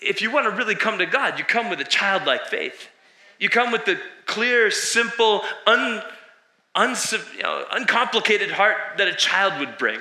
if 0.03 0.21
you 0.21 0.31
want 0.31 0.45
to 0.47 0.57
really 0.57 0.75
come 0.75 0.99
to 0.99 1.07
God, 1.07 1.38
you 1.38 1.45
come 1.45 1.71
with 1.71 1.81
a 1.81 1.85
childlike 1.85 2.47
faith. 2.47 2.88
You 3.38 3.49
come 3.49 3.73
with 3.73 3.85
the 3.85 3.99
clear, 4.27 4.71
simple, 4.71 5.43
un, 5.67 6.03
un, 6.75 6.97
you 7.37 7.43
know, 7.43 7.65
uncomplicated 7.73 8.51
heart 8.51 8.77
that 8.99 9.09
a 9.09 9.15
child 9.15 9.59
would 9.59 9.79
bring, 9.79 10.01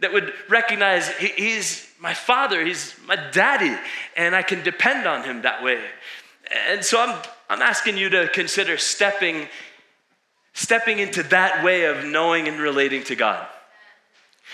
that 0.00 0.12
would 0.12 0.32
recognize 0.48 1.08
he, 1.08 1.28
he's 1.28 1.86
my 2.00 2.14
father, 2.14 2.64
he's 2.64 2.94
my 3.06 3.16
daddy, 3.30 3.76
and 4.16 4.34
I 4.34 4.42
can 4.42 4.62
depend 4.62 5.06
on 5.06 5.24
him 5.24 5.42
that 5.42 5.62
way. 5.62 5.80
And 6.68 6.84
so 6.84 7.00
I'm, 7.00 7.22
I'm 7.48 7.62
asking 7.62 7.96
you 7.96 8.08
to 8.10 8.28
consider 8.28 8.78
stepping, 8.78 9.48
stepping 10.54 10.98
into 10.98 11.22
that 11.24 11.64
way 11.64 11.84
of 11.84 12.04
knowing 12.04 12.48
and 12.48 12.58
relating 12.58 13.04
to 13.04 13.14
God. 13.14 13.46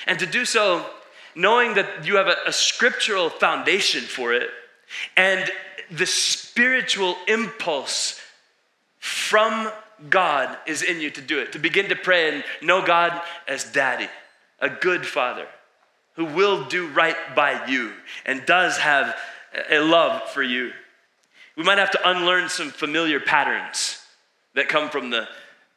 And 0.06 0.18
to 0.18 0.26
do 0.26 0.44
so, 0.44 0.84
knowing 1.34 1.74
that 1.74 2.06
you 2.06 2.16
have 2.16 2.26
a, 2.26 2.36
a 2.46 2.52
scriptural 2.52 3.30
foundation 3.30 4.02
for 4.02 4.32
it 4.34 4.50
and 5.16 5.50
the 5.90 6.06
spiritual 6.06 7.16
impulse 7.28 8.20
from 8.98 9.70
God 10.10 10.56
is 10.66 10.82
in 10.82 11.00
you 11.00 11.10
to 11.10 11.20
do 11.20 11.38
it, 11.38 11.52
to 11.52 11.58
begin 11.58 11.88
to 11.88 11.96
pray 11.96 12.34
and 12.34 12.44
know 12.60 12.84
God 12.84 13.20
as 13.46 13.64
daddy, 13.64 14.08
a 14.60 14.68
good 14.68 15.06
father 15.06 15.46
who 16.14 16.24
will 16.24 16.64
do 16.64 16.88
right 16.88 17.16
by 17.34 17.66
you 17.66 17.92
and 18.24 18.44
does 18.46 18.78
have 18.78 19.16
a 19.70 19.78
love 19.80 20.22
for 20.30 20.42
you. 20.42 20.72
We 21.56 21.62
might 21.62 21.78
have 21.78 21.90
to 21.92 22.10
unlearn 22.10 22.48
some 22.48 22.70
familiar 22.70 23.20
patterns 23.20 24.02
that 24.54 24.68
come 24.68 24.90
from 24.90 25.10
the 25.10 25.28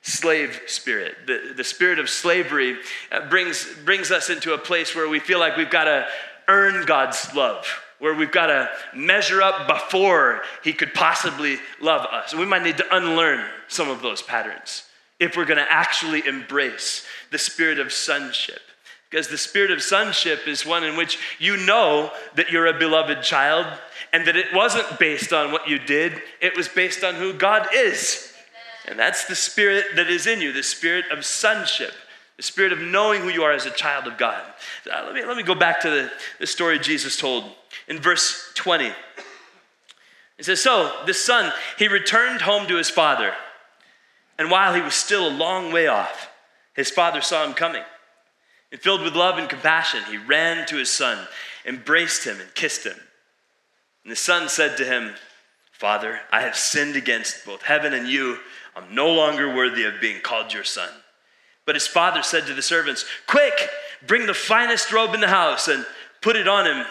slave 0.01 0.61
spirit. 0.67 1.15
The, 1.27 1.53
the 1.55 1.63
spirit 1.63 1.99
of 1.99 2.09
slavery 2.09 2.77
uh, 3.11 3.27
brings, 3.29 3.67
brings 3.85 4.11
us 4.11 4.29
into 4.29 4.53
a 4.53 4.57
place 4.57 4.95
where 4.95 5.09
we 5.09 5.19
feel 5.19 5.39
like 5.39 5.57
we've 5.57 5.69
got 5.69 5.85
to 5.85 6.07
earn 6.47 6.85
God's 6.85 7.33
love, 7.35 7.65
where 7.99 8.13
we've 8.13 8.31
got 8.31 8.47
to 8.47 8.69
measure 8.93 9.41
up 9.41 9.67
before 9.67 10.41
He 10.63 10.73
could 10.73 10.93
possibly 10.93 11.57
love 11.81 12.05
us. 12.05 12.33
we 12.33 12.45
might 12.45 12.63
need 12.63 12.77
to 12.77 12.95
unlearn 12.95 13.45
some 13.67 13.89
of 13.89 14.01
those 14.01 14.21
patterns 14.21 14.83
if 15.19 15.35
we're 15.35 15.45
going 15.45 15.57
to 15.57 15.71
actually 15.71 16.25
embrace 16.25 17.05
the 17.31 17.37
spirit 17.37 17.77
of 17.79 17.91
sonship. 17.91 18.61
Because 19.09 19.27
the 19.27 19.37
spirit 19.37 19.71
of 19.71 19.81
sonship 19.81 20.47
is 20.47 20.65
one 20.65 20.83
in 20.83 20.95
which 20.95 21.17
you 21.39 21.57
know 21.57 22.11
that 22.35 22.51
you're 22.51 22.67
a 22.67 22.77
beloved 22.77 23.23
child 23.23 23.65
and 24.13 24.27
that 24.27 24.35
it 24.35 24.53
wasn't 24.53 24.99
based 24.99 25.33
on 25.33 25.51
what 25.51 25.67
you 25.67 25.79
did, 25.79 26.21
it 26.41 26.55
was 26.55 26.67
based 26.67 27.03
on 27.03 27.15
who 27.15 27.33
God 27.33 27.67
is. 27.73 28.33
And 28.87 28.97
that's 28.97 29.25
the 29.25 29.35
spirit 29.35 29.85
that 29.95 30.09
is 30.09 30.27
in 30.27 30.41
you, 30.41 30.51
the 30.51 30.63
spirit 30.63 31.05
of 31.11 31.25
sonship, 31.25 31.93
the 32.37 32.43
spirit 32.43 32.71
of 32.71 32.79
knowing 32.79 33.21
who 33.21 33.29
you 33.29 33.43
are 33.43 33.51
as 33.51 33.65
a 33.65 33.71
child 33.71 34.07
of 34.07 34.17
God. 34.17 34.41
Uh, 34.91 35.03
let, 35.05 35.13
me, 35.13 35.25
let 35.25 35.37
me 35.37 35.43
go 35.43 35.55
back 35.55 35.81
to 35.81 35.89
the, 35.89 36.11
the 36.39 36.47
story 36.47 36.79
Jesus 36.79 37.17
told 37.17 37.45
in 37.87 37.99
verse 37.99 38.51
20. 38.55 38.91
It 40.37 40.45
says, 40.45 40.61
So 40.61 40.91
the 41.05 41.13
son, 41.13 41.51
he 41.77 41.87
returned 41.87 42.41
home 42.41 42.67
to 42.67 42.77
his 42.77 42.89
father. 42.89 43.33
And 44.37 44.49
while 44.49 44.73
he 44.73 44.81
was 44.81 44.95
still 44.95 45.27
a 45.27 45.29
long 45.29 45.71
way 45.71 45.87
off, 45.87 46.31
his 46.73 46.89
father 46.89 47.21
saw 47.21 47.45
him 47.45 47.53
coming. 47.53 47.83
And 48.71 48.79
filled 48.79 49.01
with 49.01 49.15
love 49.15 49.37
and 49.37 49.49
compassion, 49.49 50.03
he 50.09 50.17
ran 50.17 50.67
to 50.67 50.77
his 50.77 50.91
son, 50.91 51.27
embraced 51.65 52.23
him, 52.25 52.39
and 52.39 52.53
kissed 52.53 52.85
him. 52.85 52.97
And 54.03 54.11
the 54.11 54.15
son 54.15 54.47
said 54.49 54.77
to 54.77 54.85
him, 54.85 55.15
Father, 55.71 56.19
I 56.31 56.41
have 56.41 56.55
sinned 56.55 56.95
against 56.95 57.45
both 57.45 57.63
heaven 57.63 57.93
and 57.93 58.07
you. 58.07 58.37
I'm 58.75 58.93
no 58.93 59.11
longer 59.11 59.53
worthy 59.55 59.85
of 59.85 60.01
being 60.01 60.21
called 60.21 60.53
your 60.53 60.63
son. 60.63 60.89
But 61.65 61.75
his 61.75 61.87
father 61.87 62.21
said 62.21 62.45
to 62.47 62.53
the 62.53 62.61
servants, 62.61 63.05
Quick, 63.27 63.53
bring 64.05 64.25
the 64.25 64.33
finest 64.33 64.91
robe 64.91 65.13
in 65.13 65.21
the 65.21 65.27
house 65.27 65.67
and 65.67 65.85
put 66.21 66.35
it 66.35 66.47
on 66.47 66.65
him. 66.65 66.85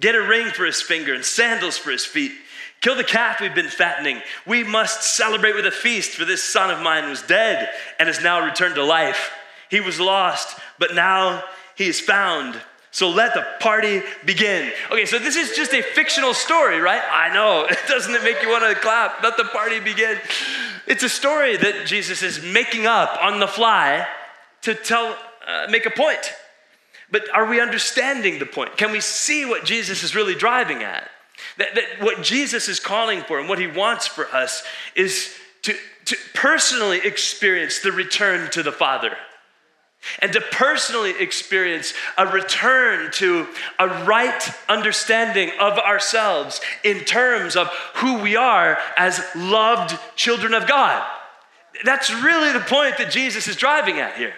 Get 0.00 0.14
a 0.14 0.22
ring 0.22 0.48
for 0.48 0.64
his 0.64 0.80
finger 0.80 1.14
and 1.14 1.24
sandals 1.24 1.76
for 1.76 1.90
his 1.90 2.04
feet. 2.04 2.32
Kill 2.80 2.94
the 2.94 3.04
calf 3.04 3.40
we've 3.40 3.54
been 3.54 3.68
fattening. 3.68 4.22
We 4.46 4.64
must 4.64 5.02
celebrate 5.02 5.54
with 5.54 5.66
a 5.66 5.70
feast, 5.70 6.12
for 6.12 6.24
this 6.24 6.42
son 6.42 6.70
of 6.70 6.80
mine 6.80 7.10
was 7.10 7.22
dead 7.22 7.68
and 7.98 8.08
has 8.08 8.22
now 8.22 8.44
returned 8.44 8.76
to 8.76 8.84
life. 8.84 9.30
He 9.70 9.80
was 9.80 10.00
lost, 10.00 10.58
but 10.78 10.94
now 10.94 11.44
he 11.76 11.86
is 11.86 12.00
found. 12.00 12.60
So 12.90 13.08
let 13.08 13.34
the 13.34 13.46
party 13.60 14.02
begin. 14.26 14.72
Okay, 14.90 15.06
so 15.06 15.18
this 15.18 15.36
is 15.36 15.56
just 15.56 15.72
a 15.72 15.80
fictional 15.80 16.34
story, 16.34 16.80
right? 16.80 17.00
I 17.10 17.32
know. 17.32 17.68
Doesn't 17.88 18.12
it 18.12 18.24
make 18.24 18.42
you 18.42 18.48
want 18.48 18.64
to 18.64 18.80
clap? 18.80 19.22
Let 19.22 19.36
the 19.36 19.44
party 19.44 19.78
begin. 19.78 20.18
It's 20.88 21.04
a 21.04 21.08
story 21.08 21.56
that 21.56 21.86
Jesus 21.86 22.22
is 22.22 22.42
making 22.42 22.86
up 22.86 23.16
on 23.22 23.38
the 23.38 23.46
fly 23.46 24.06
to 24.62 24.74
tell, 24.74 25.16
uh, 25.46 25.68
make 25.70 25.86
a 25.86 25.90
point. 25.90 26.34
But 27.12 27.32
are 27.32 27.46
we 27.46 27.60
understanding 27.60 28.40
the 28.40 28.46
point? 28.46 28.76
Can 28.76 28.90
we 28.90 29.00
see 29.00 29.44
what 29.44 29.64
Jesus 29.64 30.02
is 30.02 30.16
really 30.16 30.34
driving 30.34 30.82
at? 30.82 31.08
That, 31.58 31.74
that 31.76 31.84
what 32.00 32.22
Jesus 32.22 32.68
is 32.68 32.80
calling 32.80 33.22
for 33.22 33.38
and 33.38 33.48
what 33.48 33.58
he 33.58 33.66
wants 33.68 34.06
for 34.06 34.26
us 34.34 34.64
is 34.96 35.32
to, 35.62 35.74
to 36.06 36.16
personally 36.34 37.00
experience 37.04 37.80
the 37.80 37.92
return 37.92 38.50
to 38.50 38.62
the 38.64 38.72
Father 38.72 39.16
and 40.20 40.32
to 40.32 40.40
personally 40.40 41.14
experience 41.18 41.94
a 42.16 42.26
return 42.26 43.12
to 43.12 43.46
a 43.78 43.86
right 44.04 44.48
understanding 44.68 45.50
of 45.60 45.78
ourselves 45.78 46.60
in 46.82 47.00
terms 47.00 47.56
of 47.56 47.68
who 47.96 48.18
we 48.18 48.36
are 48.36 48.78
as 48.96 49.20
loved 49.36 49.98
children 50.16 50.54
of 50.54 50.66
God. 50.66 51.06
That's 51.84 52.12
really 52.12 52.52
the 52.52 52.60
point 52.60 52.98
that 52.98 53.10
Jesus 53.10 53.46
is 53.46 53.56
driving 53.56 53.98
at 53.98 54.16
here. 54.16 54.34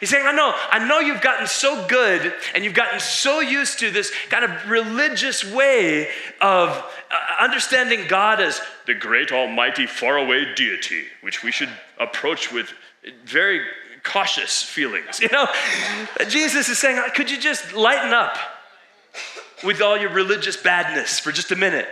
He's 0.00 0.08
saying, 0.08 0.26
I 0.26 0.32
know, 0.32 0.54
I 0.70 0.86
know 0.86 1.00
you've 1.00 1.20
gotten 1.20 1.46
so 1.46 1.86
good 1.86 2.32
and 2.54 2.64
you've 2.64 2.74
gotten 2.74 3.00
so 3.00 3.40
used 3.40 3.80
to 3.80 3.90
this 3.90 4.10
kind 4.30 4.44
of 4.44 4.70
religious 4.70 5.44
way 5.44 6.08
of 6.40 6.70
uh, 6.70 7.44
understanding 7.44 8.06
God 8.08 8.40
as 8.40 8.62
the 8.86 8.94
great, 8.94 9.30
almighty, 9.30 9.86
faraway 9.86 10.54
deity, 10.54 11.04
which 11.20 11.42
we 11.42 11.52
should 11.52 11.68
approach 11.98 12.50
with 12.50 12.72
very 13.24 13.62
cautious 14.02 14.62
feelings. 14.62 15.20
You 15.20 15.28
know, 15.30 15.46
Jesus 16.28 16.68
is 16.68 16.78
saying, 16.78 17.00
could 17.14 17.30
you 17.30 17.38
just 17.38 17.72
lighten 17.72 18.12
up 18.12 18.36
with 19.62 19.80
all 19.80 19.96
your 19.96 20.10
religious 20.10 20.56
badness 20.56 21.18
for 21.18 21.32
just 21.32 21.50
a 21.52 21.56
minute? 21.56 21.88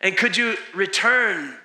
And 0.00 0.16
could 0.16 0.36
you 0.36 0.56
return 0.74 1.56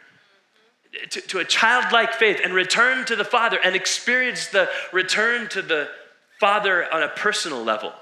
to, 1.09 1.21
to 1.21 1.39
a 1.39 1.45
childlike 1.45 2.13
faith 2.13 2.39
and 2.43 2.53
return 2.53 3.05
to 3.05 3.15
the 3.15 3.23
Father 3.23 3.57
and 3.63 3.75
experience 3.75 4.47
the 4.47 4.69
return 4.91 5.47
to 5.49 5.61
the 5.61 5.89
Father 6.39 6.91
on 6.93 7.03
a 7.03 7.09
personal 7.09 7.63
level? 7.63 7.93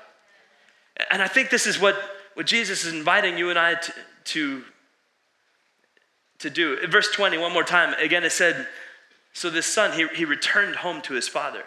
And 1.12 1.22
I 1.22 1.28
think 1.28 1.50
this 1.50 1.68
is 1.68 1.80
what, 1.80 1.96
what 2.34 2.46
Jesus 2.46 2.86
is 2.86 2.94
inviting 2.94 3.38
you 3.38 3.50
and 3.50 3.60
I 3.60 3.76
to, 3.76 3.94
to, 4.26 4.64
to 6.40 6.50
do. 6.50 6.88
Verse 6.88 7.12
20, 7.12 7.38
one 7.38 7.54
more 7.54 7.64
time, 7.64 7.94
again, 8.00 8.24
it 8.24 8.32
said, 8.32 8.68
so 9.34 9.50
this 9.50 9.66
son, 9.66 9.98
he, 9.98 10.08
he 10.16 10.26
returned 10.26 10.78
home 10.78 11.02
to 11.02 11.14
his 11.14 11.28
father. 11.28 11.64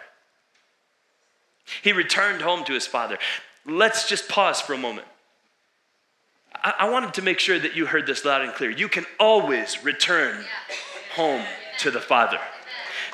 He 1.83 1.91
returned 1.91 2.41
home 2.41 2.63
to 2.65 2.73
his 2.73 2.87
father. 2.87 3.17
Let's 3.65 4.07
just 4.07 4.29
pause 4.29 4.61
for 4.61 4.73
a 4.73 4.77
moment. 4.77 5.07
I, 6.55 6.73
I 6.79 6.89
wanted 6.89 7.13
to 7.15 7.21
make 7.21 7.39
sure 7.39 7.59
that 7.59 7.75
you 7.75 7.85
heard 7.85 8.07
this 8.07 8.23
loud 8.23 8.41
and 8.41 8.53
clear. 8.53 8.69
You 8.69 8.87
can 8.87 9.05
always 9.19 9.83
return 9.83 10.45
home 11.13 11.43
to 11.79 11.91
the 11.91 11.99
Father. 11.99 12.39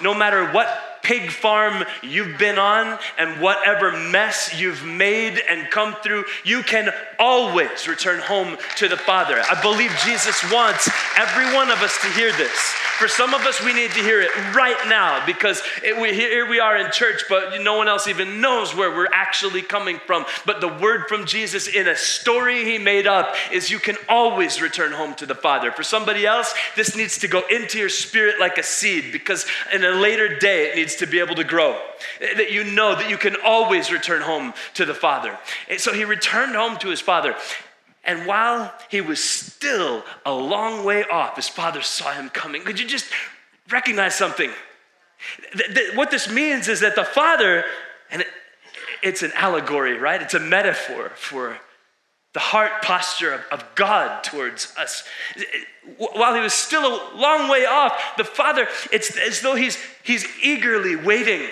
No 0.01 0.13
matter 0.13 0.51
what 0.51 0.92
pig 1.03 1.29
farm 1.31 1.83
you've 2.01 2.37
been 2.37 2.57
on 2.57 2.97
and 3.17 3.41
whatever 3.41 3.91
mess 3.91 4.57
you've 4.57 4.83
made 4.85 5.39
and 5.49 5.69
come 5.69 5.95
through, 6.01 6.23
you 6.43 6.63
can 6.63 6.89
always 7.19 7.87
return 7.87 8.19
home 8.19 8.57
to 8.77 8.87
the 8.87 8.97
Father. 8.97 9.41
I 9.49 9.61
believe 9.61 9.91
Jesus 10.03 10.49
wants 10.51 10.89
every 11.17 11.53
one 11.53 11.69
of 11.69 11.79
us 11.79 11.97
to 12.01 12.07
hear 12.09 12.31
this. 12.31 12.73
For 12.99 13.07
some 13.07 13.33
of 13.33 13.41
us, 13.41 13.61
we 13.61 13.73
need 13.73 13.91
to 13.91 13.99
hear 13.99 14.21
it 14.21 14.29
right 14.55 14.77
now 14.87 15.25
because 15.25 15.61
it, 15.83 15.99
we, 15.99 16.13
here 16.13 16.47
we 16.47 16.59
are 16.59 16.77
in 16.77 16.91
church, 16.91 17.23
but 17.27 17.61
no 17.61 17.75
one 17.75 17.87
else 17.87 18.07
even 18.07 18.39
knows 18.39 18.75
where 18.75 18.91
we're 18.91 19.11
actually 19.11 19.61
coming 19.61 19.99
from. 20.05 20.25
But 20.45 20.61
the 20.61 20.67
word 20.67 21.07
from 21.09 21.25
Jesus 21.25 21.67
in 21.67 21.87
a 21.87 21.95
story 21.95 22.63
he 22.63 22.77
made 22.77 23.07
up 23.07 23.35
is 23.51 23.71
you 23.71 23.79
can 23.79 23.97
always 24.07 24.61
return 24.61 24.91
home 24.91 25.15
to 25.15 25.25
the 25.25 25.35
Father. 25.35 25.71
For 25.71 25.83
somebody 25.83 26.25
else, 26.25 26.53
this 26.75 26.95
needs 26.95 27.17
to 27.19 27.27
go 27.27 27.43
into 27.49 27.79
your 27.79 27.89
spirit 27.89 28.39
like 28.39 28.57
a 28.57 28.63
seed 28.63 29.11
because 29.11 29.45
in 29.73 29.83
a 29.83 29.91
later 29.91 30.37
day, 30.37 30.69
it 30.69 30.75
needs 30.75 30.92
to 30.97 31.07
be 31.07 31.19
able 31.19 31.35
to 31.35 31.43
grow. 31.43 31.79
That 32.19 32.51
you 32.51 32.63
know 32.63 32.95
that 32.95 33.09
you 33.09 33.17
can 33.17 33.35
always 33.45 33.91
return 33.91 34.21
home 34.21 34.53
to 34.75 34.85
the 34.85 34.93
Father. 34.93 35.37
And 35.69 35.79
so 35.79 35.93
he 35.93 36.05
returned 36.05 36.55
home 36.55 36.77
to 36.77 36.89
his 36.89 37.01
Father. 37.01 37.35
And 38.03 38.27
while 38.27 38.73
he 38.89 39.01
was 39.01 39.23
still 39.23 40.03
a 40.25 40.33
long 40.33 40.83
way 40.83 41.05
off, 41.05 41.37
his 41.37 41.47
father 41.47 41.81
saw 41.81 42.11
him 42.11 42.29
coming. 42.29 42.63
Could 42.63 42.79
you 42.79 42.87
just 42.87 43.05
recognize 43.69 44.15
something? 44.15 44.51
what 45.95 46.11
this 46.11 46.29
means 46.29 46.67
is 46.67 46.81
that 46.81 46.95
the 46.95 47.05
father, 47.05 47.63
and 48.11 48.25
it's 49.01 49.23
an 49.23 49.31
allegory, 49.35 49.97
right? 49.97 50.21
It's 50.21 50.33
a 50.33 50.39
metaphor 50.39 51.11
for 51.15 51.57
the 52.33 52.39
heart 52.39 52.81
posture 52.81 53.33
of, 53.33 53.41
of 53.51 53.75
God 53.75 54.23
towards 54.23 54.73
us. 54.77 55.03
While 55.97 56.35
he 56.35 56.41
was 56.41 56.53
still 56.53 56.85
a 56.85 57.15
long 57.15 57.49
way 57.49 57.65
off, 57.65 57.93
the 58.17 58.23
father, 58.23 58.67
it's 58.91 59.15
as 59.17 59.41
though 59.41 59.55
he's, 59.55 59.77
he's 60.03 60.25
eagerly 60.41 60.95
waiting 60.95 61.47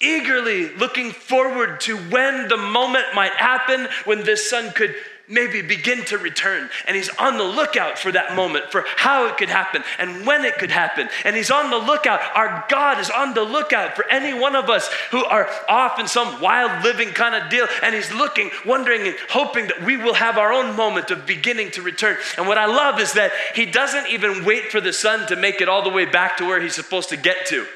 eagerly 0.00 0.74
looking 0.76 1.10
forward 1.10 1.80
to 1.80 1.96
when 1.96 2.48
the 2.48 2.56
moment 2.56 3.06
might 3.14 3.32
happen 3.32 3.88
when 4.04 4.22
this 4.24 4.50
son 4.50 4.70
could 4.72 4.94
maybe 5.28 5.62
begin 5.62 6.04
to 6.06 6.18
return. 6.18 6.68
And 6.86 6.96
he's 6.96 7.08
on 7.18 7.38
the 7.38 7.44
lookout 7.44 7.98
for 7.98 8.12
that 8.12 8.36
moment, 8.36 8.70
for 8.70 8.84
how 8.96 9.26
it 9.26 9.36
could 9.36 9.48
happen 9.48 9.82
and 9.98 10.26
when 10.26 10.44
it 10.44 10.58
could 10.58 10.70
happen. 10.70 11.08
And 11.24 11.36
he's 11.36 11.50
on 11.50 11.70
the 11.70 11.78
lookout. 11.78 12.20
Our 12.34 12.64
God 12.68 13.00
is 13.00 13.10
on 13.10 13.34
the 13.34 13.42
lookout 13.42 13.96
for 13.96 14.08
any 14.10 14.38
one 14.38 14.56
of 14.56 14.70
us 14.70 14.88
who 15.10 15.24
are 15.24 15.48
off 15.68 15.98
in 15.98 16.08
some 16.08 16.40
wild 16.40 16.84
living 16.84 17.10
kind 17.10 17.34
of 17.34 17.50
deal. 17.50 17.66
And 17.82 17.94
he's 17.94 18.12
looking, 18.12 18.50
wondering, 18.64 19.02
and 19.02 19.16
hoping 19.30 19.68
that 19.68 19.84
we 19.84 19.96
will 19.96 20.14
have 20.14 20.38
our 20.38 20.52
own 20.52 20.76
moment 20.76 21.10
of 21.10 21.26
beginning 21.26 21.70
to 21.72 21.82
return. 21.82 22.16
And 22.36 22.46
what 22.46 22.58
I 22.58 22.66
love 22.66 23.00
is 23.00 23.12
that 23.14 23.32
he 23.54 23.66
doesn't 23.66 24.08
even 24.08 24.44
wait 24.44 24.70
for 24.70 24.80
the 24.80 24.92
son 24.92 25.26
to 25.28 25.36
make 25.36 25.60
it 25.60 25.68
all 25.68 25.82
the 25.82 25.90
way 25.90 26.04
back 26.04 26.36
to 26.38 26.46
where 26.46 26.60
he's 26.60 26.74
supposed 26.74 27.08
to 27.10 27.16
get 27.16 27.46
to. 27.46 27.66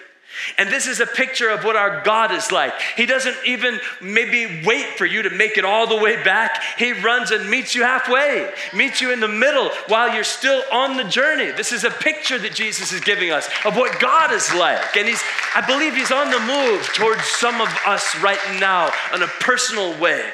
And 0.59 0.71
this 0.71 0.87
is 0.87 1.01
a 1.01 1.07
picture 1.07 1.49
of 1.49 1.65
what 1.65 1.77
our 1.77 2.03
God 2.03 2.33
is 2.33 2.53
like. 2.53 2.73
He 2.97 3.07
doesn't 3.07 3.37
even 3.47 3.81
maybe 4.01 4.63
wait 4.65 4.97
for 4.97 5.07
you 5.07 5.23
to 5.23 5.31
make 5.31 5.59
it 5.59 5.65
all 5.65 5.87
the 5.87 5.97
way 5.97 6.23
back. 6.23 6.63
He 6.79 6.93
runs 6.93 7.31
and 7.31 7.49
meets 7.49 7.75
you 7.75 7.83
halfway, 7.83 8.51
meets 8.75 9.01
you 9.01 9.13
in 9.13 9.21
the 9.21 9.29
middle 9.29 9.71
while 9.89 10.15
you're 10.15 10.25
still 10.25 10.63
on 10.73 10.97
the 10.97 11.05
journey. 11.05 11.51
This 11.51 11.73
is 11.73 11.85
a 11.85 11.91
picture 11.91 12.39
that 12.39 12.55
Jesus 12.55 12.93
is 12.93 13.01
giving 13.01 13.31
us 13.31 13.49
of 13.65 13.77
what 13.77 14.01
God 14.01 14.33
is 14.33 14.53
like. 14.55 14.97
And 14.97 15.09
he's, 15.09 15.23
I 15.55 15.65
believe 15.67 15.95
he's 15.95 16.13
on 16.13 16.31
the 16.31 16.41
move 16.41 16.87
towards 16.95 17.25
some 17.25 17.61
of 17.61 17.69
us 17.87 18.17
right 18.21 18.41
now 18.59 18.91
in 19.15 19.23
a 19.23 19.27
personal 19.27 19.99
way. 20.01 20.29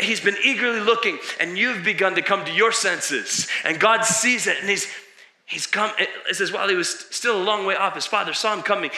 He's 0.00 0.20
been 0.20 0.36
eagerly 0.42 0.80
looking, 0.80 1.18
and 1.40 1.56
you've 1.56 1.84
begun 1.84 2.14
to 2.14 2.22
come 2.22 2.44
to 2.44 2.52
your 2.52 2.72
senses. 2.72 3.48
And 3.64 3.78
God 3.80 4.04
sees 4.04 4.46
it, 4.46 4.58
and 4.60 4.68
he's 4.68 4.86
He's 5.44 5.66
come, 5.66 5.90
it 5.98 6.34
says, 6.34 6.50
while 6.50 6.66
he 6.66 6.74
was 6.74 6.88
still 6.88 7.36
a 7.36 7.44
long 7.44 7.66
way 7.66 7.76
off, 7.76 7.94
his 7.94 8.06
father 8.06 8.32
saw 8.32 8.54
him 8.54 8.62
coming. 8.62 8.90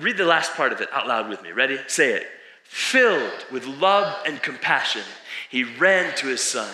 Read 0.00 0.16
the 0.16 0.24
last 0.24 0.54
part 0.54 0.72
of 0.72 0.80
it 0.80 0.88
out 0.92 1.06
loud 1.06 1.28
with 1.28 1.42
me. 1.42 1.52
Ready? 1.52 1.78
Say 1.86 2.14
it. 2.14 2.26
Filled 2.64 3.46
with 3.52 3.66
love 3.66 4.16
and 4.26 4.42
compassion, 4.42 5.02
he 5.50 5.64
ran 5.64 6.14
to 6.16 6.26
his 6.26 6.40
son, 6.40 6.68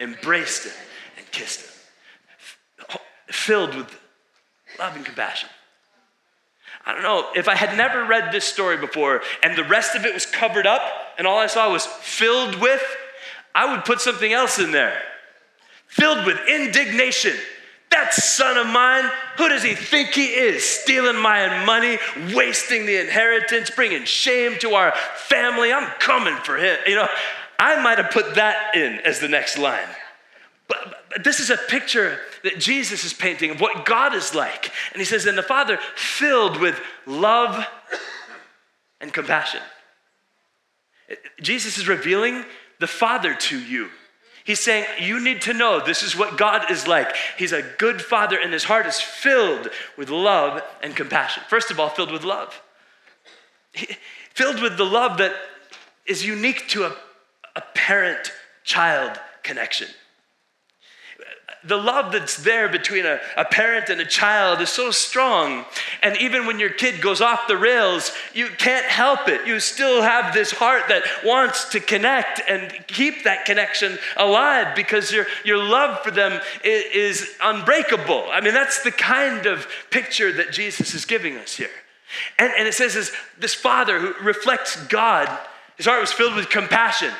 embraced 0.00 0.64
him, 0.64 0.72
and 1.16 1.30
kissed 1.30 1.60
him. 1.60 2.98
Filled 3.28 3.74
with 3.74 3.98
love 4.78 4.96
and 4.96 5.04
compassion. 5.04 5.48
I 6.86 6.92
don't 6.92 7.02
know, 7.02 7.26
if 7.34 7.48
I 7.48 7.54
had 7.54 7.76
never 7.76 8.04
read 8.04 8.32
this 8.32 8.44
story 8.44 8.76
before 8.76 9.22
and 9.42 9.56
the 9.56 9.64
rest 9.64 9.94
of 9.94 10.04
it 10.04 10.12
was 10.12 10.26
covered 10.26 10.66
up 10.66 10.82
and 11.16 11.26
all 11.26 11.38
I 11.38 11.46
saw 11.46 11.70
was 11.70 11.86
filled 11.86 12.56
with, 12.56 12.82
I 13.54 13.72
would 13.72 13.84
put 13.84 14.00
something 14.00 14.32
else 14.32 14.58
in 14.58 14.72
there. 14.72 15.00
Filled 15.86 16.26
with 16.26 16.38
indignation 16.48 17.36
that 17.94 18.12
son 18.12 18.56
of 18.56 18.66
mine, 18.66 19.08
who 19.36 19.48
does 19.48 19.62
he 19.62 19.74
think 19.74 20.10
he 20.10 20.26
is? 20.26 20.64
Stealing 20.68 21.16
my 21.16 21.64
money, 21.64 21.98
wasting 22.34 22.86
the 22.86 23.00
inheritance, 23.00 23.70
bringing 23.70 24.04
shame 24.04 24.58
to 24.58 24.74
our 24.74 24.92
family. 25.16 25.72
I'm 25.72 25.88
coming 26.00 26.36
for 26.42 26.56
him. 26.56 26.76
You 26.86 26.96
know, 26.96 27.08
I 27.58 27.80
might 27.82 27.98
have 27.98 28.10
put 28.10 28.34
that 28.34 28.74
in 28.74 28.98
as 29.00 29.20
the 29.20 29.28
next 29.28 29.58
line. 29.58 29.88
But, 30.66 31.04
but, 31.10 31.24
this 31.24 31.40
is 31.40 31.50
a 31.50 31.56
picture 31.56 32.18
that 32.42 32.58
Jesus 32.58 33.04
is 33.04 33.12
painting 33.12 33.50
of 33.50 33.60
what 33.60 33.84
God 33.84 34.14
is 34.14 34.34
like. 34.34 34.72
And 34.92 35.00
he 35.00 35.04
says, 35.04 35.26
and 35.26 35.38
the 35.38 35.42
Father 35.42 35.78
filled 35.94 36.58
with 36.58 36.80
love 37.06 37.64
and 39.00 39.12
compassion. 39.12 39.60
Jesus 41.40 41.78
is 41.78 41.86
revealing 41.86 42.44
the 42.80 42.86
Father 42.86 43.34
to 43.34 43.58
you. 43.58 43.90
He's 44.44 44.60
saying, 44.60 44.86
You 45.00 45.20
need 45.20 45.42
to 45.42 45.54
know 45.54 45.80
this 45.84 46.02
is 46.02 46.16
what 46.16 46.38
God 46.38 46.70
is 46.70 46.86
like. 46.86 47.14
He's 47.36 47.52
a 47.52 47.62
good 47.62 48.00
father, 48.00 48.38
and 48.38 48.52
his 48.52 48.64
heart 48.64 48.86
is 48.86 49.00
filled 49.00 49.70
with 49.96 50.10
love 50.10 50.62
and 50.82 50.94
compassion. 50.94 51.42
First 51.48 51.70
of 51.70 51.80
all, 51.80 51.88
filled 51.88 52.12
with 52.12 52.24
love. 52.24 52.62
He, 53.72 53.96
filled 54.34 54.60
with 54.60 54.76
the 54.76 54.84
love 54.84 55.18
that 55.18 55.32
is 56.06 56.24
unique 56.24 56.68
to 56.68 56.84
a, 56.84 56.96
a 57.56 57.62
parent 57.74 58.32
child 58.64 59.18
connection 59.42 59.88
the 61.66 61.76
love 61.76 62.12
that's 62.12 62.36
there 62.36 62.68
between 62.68 63.06
a, 63.06 63.18
a 63.36 63.44
parent 63.44 63.88
and 63.88 64.00
a 64.00 64.04
child 64.04 64.60
is 64.60 64.68
so 64.68 64.90
strong. 64.90 65.64
And 66.02 66.16
even 66.18 66.46
when 66.46 66.58
your 66.58 66.70
kid 66.70 67.00
goes 67.00 67.20
off 67.20 67.48
the 67.48 67.56
rails, 67.56 68.12
you 68.34 68.48
can't 68.48 68.84
help 68.84 69.28
it. 69.28 69.46
You 69.46 69.58
still 69.60 70.02
have 70.02 70.34
this 70.34 70.50
heart 70.52 70.84
that 70.88 71.04
wants 71.24 71.70
to 71.70 71.80
connect 71.80 72.42
and 72.46 72.70
keep 72.86 73.24
that 73.24 73.46
connection 73.46 73.98
alive 74.16 74.76
because 74.76 75.10
your, 75.10 75.26
your 75.44 75.56
love 75.56 76.00
for 76.00 76.10
them 76.10 76.40
is, 76.62 76.84
is 77.22 77.34
unbreakable. 77.42 78.26
I 78.30 78.40
mean, 78.42 78.54
that's 78.54 78.82
the 78.82 78.92
kind 78.92 79.46
of 79.46 79.66
picture 79.90 80.32
that 80.32 80.52
Jesus 80.52 80.94
is 80.94 81.06
giving 81.06 81.36
us 81.36 81.56
here. 81.56 81.70
And, 82.38 82.52
and 82.58 82.68
it 82.68 82.74
says, 82.74 82.94
this, 82.94 83.12
this 83.38 83.54
father 83.54 83.98
who 83.98 84.24
reflects 84.24 84.76
God, 84.86 85.28
his 85.76 85.86
heart 85.86 86.00
was 86.00 86.12
filled 86.12 86.36
with 86.36 86.50
compassion. 86.50 87.12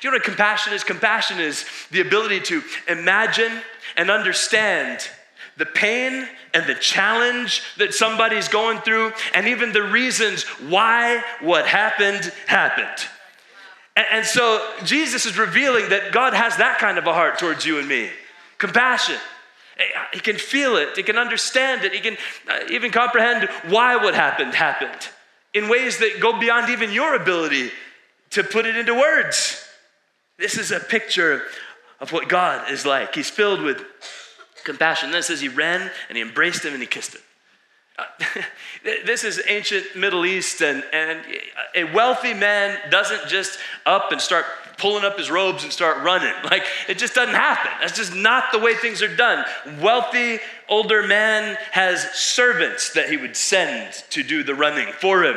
Do 0.00 0.08
you 0.08 0.10
know 0.10 0.16
what 0.16 0.24
compassion 0.24 0.72
is? 0.72 0.84
Compassion 0.84 1.38
is 1.38 1.64
the 1.90 2.00
ability 2.00 2.40
to 2.40 2.62
imagine 2.88 3.52
and 3.96 4.10
understand 4.10 5.08
the 5.56 5.66
pain 5.66 6.28
and 6.52 6.66
the 6.66 6.74
challenge 6.74 7.62
that 7.78 7.94
somebody's 7.94 8.48
going 8.48 8.78
through, 8.80 9.12
and 9.34 9.48
even 9.48 9.72
the 9.72 9.82
reasons 9.82 10.42
why 10.44 11.22
what 11.40 11.66
happened 11.66 12.32
happened. 12.46 13.08
And, 13.96 14.26
so 14.26 14.74
Jesus 14.84 15.24
is 15.24 15.38
revealing 15.38 15.88
that 15.88 16.12
God 16.12 16.34
has 16.34 16.58
that 16.58 16.78
kind 16.78 16.98
of 16.98 17.06
a 17.06 17.14
heart 17.14 17.38
towards 17.38 17.64
you 17.64 17.78
and 17.78 17.88
me 17.88 18.10
compassion. 18.58 19.16
He 20.12 20.20
can 20.20 20.36
feel 20.36 20.76
it, 20.76 20.96
he 20.96 21.02
can 21.02 21.18
understand 21.18 21.84
it, 21.84 21.92
he 21.92 22.00
can 22.00 22.16
uh, 22.48 22.60
even 22.70 22.90
comprehend 22.90 23.48
why 23.68 23.96
what 23.96 24.14
happened 24.14 24.54
happened 24.54 25.08
in 25.52 25.68
ways 25.68 25.98
that 25.98 26.20
go 26.20 26.38
beyond 26.38 26.70
even 26.70 26.92
your 26.92 27.14
ability 27.14 27.70
to 28.30 28.42
put 28.42 28.66
it 28.66 28.76
into 28.76 28.94
words. 28.94 29.65
This 30.38 30.58
is 30.58 30.70
a 30.70 30.80
picture 30.80 31.42
of 32.00 32.12
what 32.12 32.28
God 32.28 32.70
is 32.70 32.84
like. 32.84 33.14
He's 33.14 33.30
filled 33.30 33.62
with 33.62 33.82
compassion. 34.64 35.10
Then 35.10 35.20
it 35.20 35.24
says 35.24 35.40
he 35.40 35.48
ran 35.48 35.90
and 36.08 36.16
he 36.16 36.22
embraced 36.22 36.64
him 36.64 36.72
and 36.72 36.82
he 36.82 36.86
kissed 36.86 37.14
him. 37.14 37.22
Uh, 37.98 38.04
this 39.06 39.24
is 39.24 39.40
ancient 39.48 39.96
Middle 39.96 40.26
East, 40.26 40.60
and, 40.60 40.84
and 40.92 41.20
a 41.74 41.84
wealthy 41.84 42.34
man 42.34 42.78
doesn't 42.90 43.28
just 43.28 43.58
up 43.86 44.12
and 44.12 44.20
start 44.20 44.44
pulling 44.76 45.04
up 45.04 45.16
his 45.16 45.30
robes 45.30 45.64
and 45.64 45.72
start 45.72 46.02
running. 46.02 46.32
Like, 46.44 46.64
it 46.88 46.98
just 46.98 47.14
doesn't 47.14 47.34
happen. 47.34 47.70
That's 47.80 47.96
just 47.96 48.14
not 48.14 48.52
the 48.52 48.58
way 48.58 48.74
things 48.74 49.02
are 49.02 49.14
done. 49.14 49.44
Wealthy, 49.80 50.38
older 50.68 51.02
man 51.06 51.56
has 51.72 52.02
servants 52.12 52.92
that 52.92 53.08
he 53.08 53.16
would 53.16 53.36
send 53.36 53.94
to 54.10 54.22
do 54.22 54.42
the 54.42 54.54
running 54.54 54.92
for 54.92 55.24
him. 55.24 55.36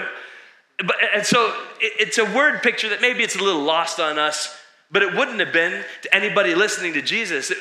But, 0.78 0.96
and 1.16 1.26
so 1.26 1.48
it, 1.80 1.94
it's 2.00 2.18
a 2.18 2.26
word 2.26 2.62
picture 2.62 2.90
that 2.90 3.02
maybe 3.02 3.24
it's 3.24 3.36
a 3.36 3.44
little 3.44 3.64
lost 3.64 4.00
on 4.00 4.20
us 4.20 4.56
but 4.92 5.02
it 5.02 5.14
wouldn't 5.14 5.40
have 5.40 5.54
been 5.54 5.84
to 6.02 6.16
anybody 6.16 6.56
listening 6.56 6.94
to 6.94 7.02
Jesus. 7.02 7.52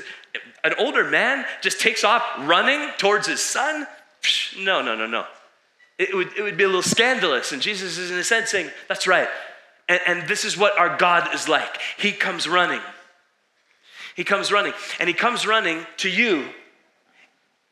An 0.65 0.75
older 0.79 1.05
man 1.05 1.45
just 1.61 1.81
takes 1.81 2.05
off 2.05 2.23
running 2.41 2.91
towards 2.99 3.27
his 3.27 3.41
son? 3.41 3.87
No, 4.59 4.83
no, 4.83 4.97
no, 4.97 5.07
no. 5.07 5.25
It 5.99 6.15
would, 6.15 6.29
it 6.37 6.43
would 6.43 6.57
be 6.57 6.65
a 6.65 6.69
little 6.69 6.83
scandalous. 6.83 7.53
And 7.53 7.61
Jesus 7.61 7.99
is, 7.99 8.11
in 8.11 8.19
a 8.19 8.25
sense, 8.25 8.51
saying, 8.51 8.71
That's 8.89 9.07
right. 9.07 9.29
And, 9.89 10.01
and 10.07 10.29
this 10.29 10.45
is 10.45 10.57
what 10.57 10.79
our 10.79 10.97
God 10.97 11.35
is 11.35 11.49
like. 11.49 11.79
He 11.99 12.13
comes 12.13 12.49
running. 12.49 12.81
He 14.15 14.25
comes 14.25 14.53
running. 14.53 14.73
And 15.01 15.09
he 15.09 15.15
comes 15.15 15.47
running 15.47 15.87
to 15.99 16.09
you 16.09 16.47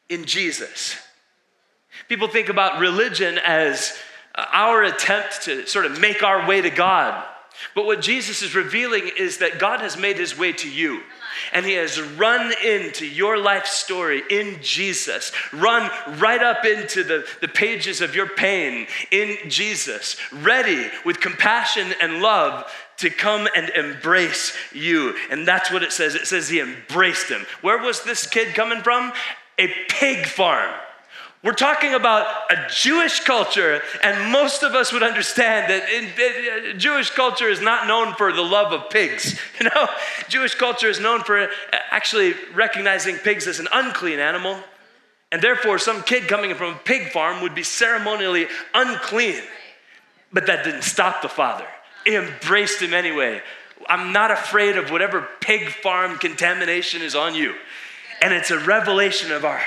in 0.09 0.25
Jesus. 0.25 0.97
People 2.09 2.29
think 2.29 2.49
about 2.49 2.81
religion 2.81 3.39
as 3.39 3.97
our 4.35 4.83
attempt 4.83 5.43
to 5.43 5.67
sort 5.67 5.87
of 5.87 6.01
make 6.01 6.23
our 6.23 6.47
way 6.47 6.61
to 6.61 6.71
God. 6.71 7.25
But 7.75 7.87
what 7.87 8.01
Jesus 8.01 8.43
is 8.43 8.55
revealing 8.55 9.11
is 9.19 9.39
that 9.39 9.59
God 9.59 9.81
has 9.81 9.97
made 9.97 10.19
his 10.19 10.39
way 10.39 10.53
to 10.53 10.71
you. 10.71 11.03
And 11.53 11.67
he 11.67 11.75
has 11.75 12.01
run 12.01 12.53
into 12.65 13.07
your 13.07 13.37
life 13.39 13.67
story 13.67 14.23
in 14.31 14.59
Jesus, 14.63 15.33
run 15.53 15.91
right 16.19 16.43
up 16.43 16.65
into 16.65 17.05
the, 17.05 17.27
the 17.41 17.49
pages 17.49 18.01
of 18.01 18.15
your 18.15 18.29
pain 18.29 18.87
in 19.11 19.37
Jesus, 19.49 20.17
ready 20.33 20.87
with 21.05 21.21
compassion 21.21 21.93
and 22.01 22.23
love 22.23 22.73
to 22.99 23.11
come 23.11 23.47
and 23.55 23.69
embrace 23.71 24.57
you. 24.73 25.15
And 25.31 25.47
that's 25.47 25.71
what 25.71 25.83
it 25.83 25.93
says. 25.93 26.15
It 26.15 26.27
says 26.27 26.49
he 26.49 26.61
embraced 26.61 27.29
him. 27.29 27.45
Where 27.61 27.79
was 27.79 28.03
this 28.03 28.27
kid 28.27 28.55
coming 28.55 28.83
from? 28.83 29.13
A 29.59 29.69
pig 29.89 30.27
farm. 30.27 30.75
We're 31.47 31.53
talking 31.53 31.95
about 31.95 32.27
a 32.51 32.67
Jewish 32.69 33.21
culture, 33.21 33.81
and 34.03 34.33
most 34.33 34.65
of 34.65 34.75
us 34.75 34.93
would 34.93 35.05
understand 35.05 35.71
that 35.71 35.89
in, 35.89 36.07
in, 36.07 36.75
uh, 36.75 36.77
Jewish 36.77 37.11
culture 37.11 37.49
is 37.49 37.61
not 37.61 37.87
known 37.87 38.15
for 38.17 38.33
the 38.33 38.43
love 38.43 38.73
of 38.73 38.91
pigs. 38.91 39.39
You 39.61 39.71
know, 39.73 39.87
Jewish 40.29 40.57
culture 40.57 40.89
is 40.89 40.99
known 40.99 41.23
for 41.23 41.39
uh, 41.39 41.49
actually 41.93 42.35
recognizing 42.53 43.15
pigs 43.15 43.47
as 43.47 43.61
an 43.61 43.69
unclean 43.73 44.19
animal, 44.19 44.59
and 45.31 45.41
therefore, 45.41 45.79
some 45.79 46.03
kid 46.03 46.27
coming 46.27 46.53
from 46.57 46.75
a 46.75 46.79
pig 46.79 47.13
farm 47.13 47.41
would 47.43 47.55
be 47.55 47.63
ceremonially 47.63 48.49
unclean. 48.75 49.41
But 50.33 50.47
that 50.47 50.65
didn't 50.65 50.83
stop 50.83 51.23
the 51.23 51.29
father. 51.29 51.67
He 52.05 52.17
embraced 52.17 52.83
him 52.83 52.93
anyway. 52.93 53.41
I'm 53.89 54.13
not 54.13 54.33
afraid 54.33 54.77
of 54.77 54.91
whatever 54.91 55.29
pig 55.41 55.69
farm 55.69 56.19
contamination 56.19 57.03
is 57.03 57.15
on 57.15 57.37
you. 57.37 57.55
And 58.21 58.35
it's 58.35 58.51
a 58.51 58.59
revelation 58.59 59.31
of 59.31 59.45
our 59.45 59.61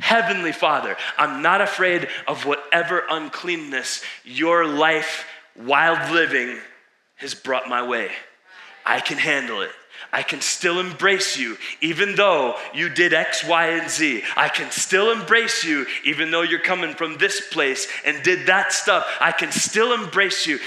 Heavenly 0.00 0.52
Father, 0.52 0.96
I'm 1.16 1.42
not 1.42 1.60
afraid 1.60 2.08
of 2.28 2.44
whatever 2.44 3.02
uncleanness 3.08 4.02
your 4.24 4.66
life, 4.66 5.26
wild 5.56 6.12
living, 6.12 6.58
has 7.16 7.34
brought 7.34 7.68
my 7.68 7.86
way. 7.86 8.10
I 8.84 9.00
can 9.00 9.18
handle 9.18 9.62
it. 9.62 9.70
I 10.12 10.22
can 10.22 10.40
still 10.40 10.78
embrace 10.78 11.36
you 11.36 11.56
even 11.80 12.14
though 12.14 12.56
you 12.72 12.88
did 12.88 13.12
X, 13.12 13.44
Y, 13.44 13.66
and 13.70 13.90
Z. 13.90 14.22
I 14.36 14.48
can 14.48 14.70
still 14.70 15.10
embrace 15.10 15.64
you 15.64 15.86
even 16.04 16.30
though 16.30 16.42
you're 16.42 16.60
coming 16.60 16.94
from 16.94 17.18
this 17.18 17.40
place 17.48 17.88
and 18.04 18.22
did 18.22 18.46
that 18.46 18.72
stuff. 18.72 19.06
I 19.20 19.32
can 19.32 19.50
still 19.50 19.92
embrace 19.92 20.46
you. 20.46 20.58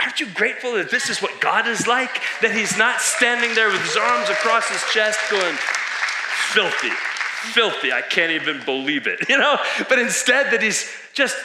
Aren't 0.00 0.20
you 0.20 0.26
grateful 0.34 0.74
that 0.74 0.90
this 0.90 1.08
is 1.08 1.22
what 1.22 1.40
God 1.40 1.66
is 1.66 1.86
like? 1.86 2.20
That 2.42 2.52
He's 2.52 2.76
not 2.76 3.00
standing 3.00 3.54
there 3.54 3.68
with 3.68 3.82
His 3.82 3.96
arms 3.96 4.28
across 4.28 4.68
His 4.68 4.82
chest 4.92 5.18
going, 5.30 5.56
filthy 6.52 6.92
filthy. 7.52 7.92
I 7.92 8.02
can't 8.02 8.32
even 8.32 8.64
believe 8.64 9.06
it, 9.06 9.28
you 9.28 9.38
know? 9.38 9.58
But 9.88 9.98
instead, 9.98 10.52
that 10.52 10.62
he's 10.62 10.88
just 11.14 11.36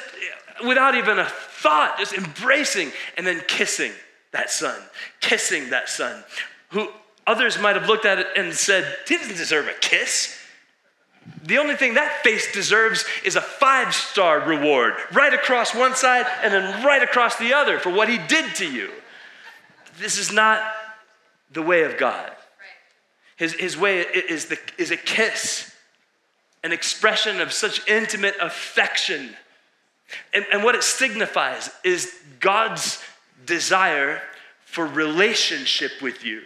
without 0.65 0.95
even 0.95 1.19
a 1.19 1.25
thought, 1.25 1.97
just 1.99 2.13
embracing 2.13 2.91
and 3.17 3.25
then 3.25 3.41
kissing 3.47 3.91
that 4.31 4.49
son, 4.49 4.79
kissing 5.19 5.69
that 5.71 5.89
son, 5.89 6.23
who 6.69 6.89
others 7.27 7.59
might 7.59 7.75
have 7.75 7.87
looked 7.87 8.05
at 8.05 8.19
it 8.19 8.27
and 8.35 8.53
said, 8.53 8.97
he 9.07 9.17
doesn't 9.17 9.37
deserve 9.37 9.67
a 9.67 9.73
kiss. 9.79 10.37
The 11.43 11.57
only 11.57 11.75
thing 11.75 11.95
that 11.95 12.23
face 12.23 12.51
deserves 12.51 13.05
is 13.23 13.35
a 13.35 13.41
five 13.41 13.93
star 13.93 14.39
reward, 14.39 14.93
right 15.13 15.33
across 15.33 15.75
one 15.75 15.95
side 15.95 16.25
and 16.43 16.53
then 16.53 16.83
right 16.83 17.03
across 17.03 17.37
the 17.37 17.53
other 17.53 17.79
for 17.79 17.91
what 17.91 18.09
he 18.09 18.17
did 18.17 18.55
to 18.55 18.71
you. 18.71 18.89
This 19.99 20.17
is 20.17 20.31
not 20.31 20.61
the 21.51 21.61
way 21.61 21.83
of 21.83 21.97
God. 21.97 22.31
His, 23.35 23.53
his 23.53 23.77
way 23.77 24.01
is, 24.01 24.45
the, 24.45 24.57
is 24.77 24.91
a 24.91 24.97
kiss 24.97 25.71
an 26.63 26.71
expression 26.71 27.41
of 27.41 27.51
such 27.51 27.87
intimate 27.87 28.35
affection. 28.39 29.35
And, 30.33 30.45
and 30.51 30.63
what 30.63 30.75
it 30.75 30.83
signifies 30.83 31.69
is 31.83 32.13
God's 32.39 33.03
desire 33.45 34.21
for 34.65 34.85
relationship 34.85 35.91
with 36.01 36.23
you 36.23 36.41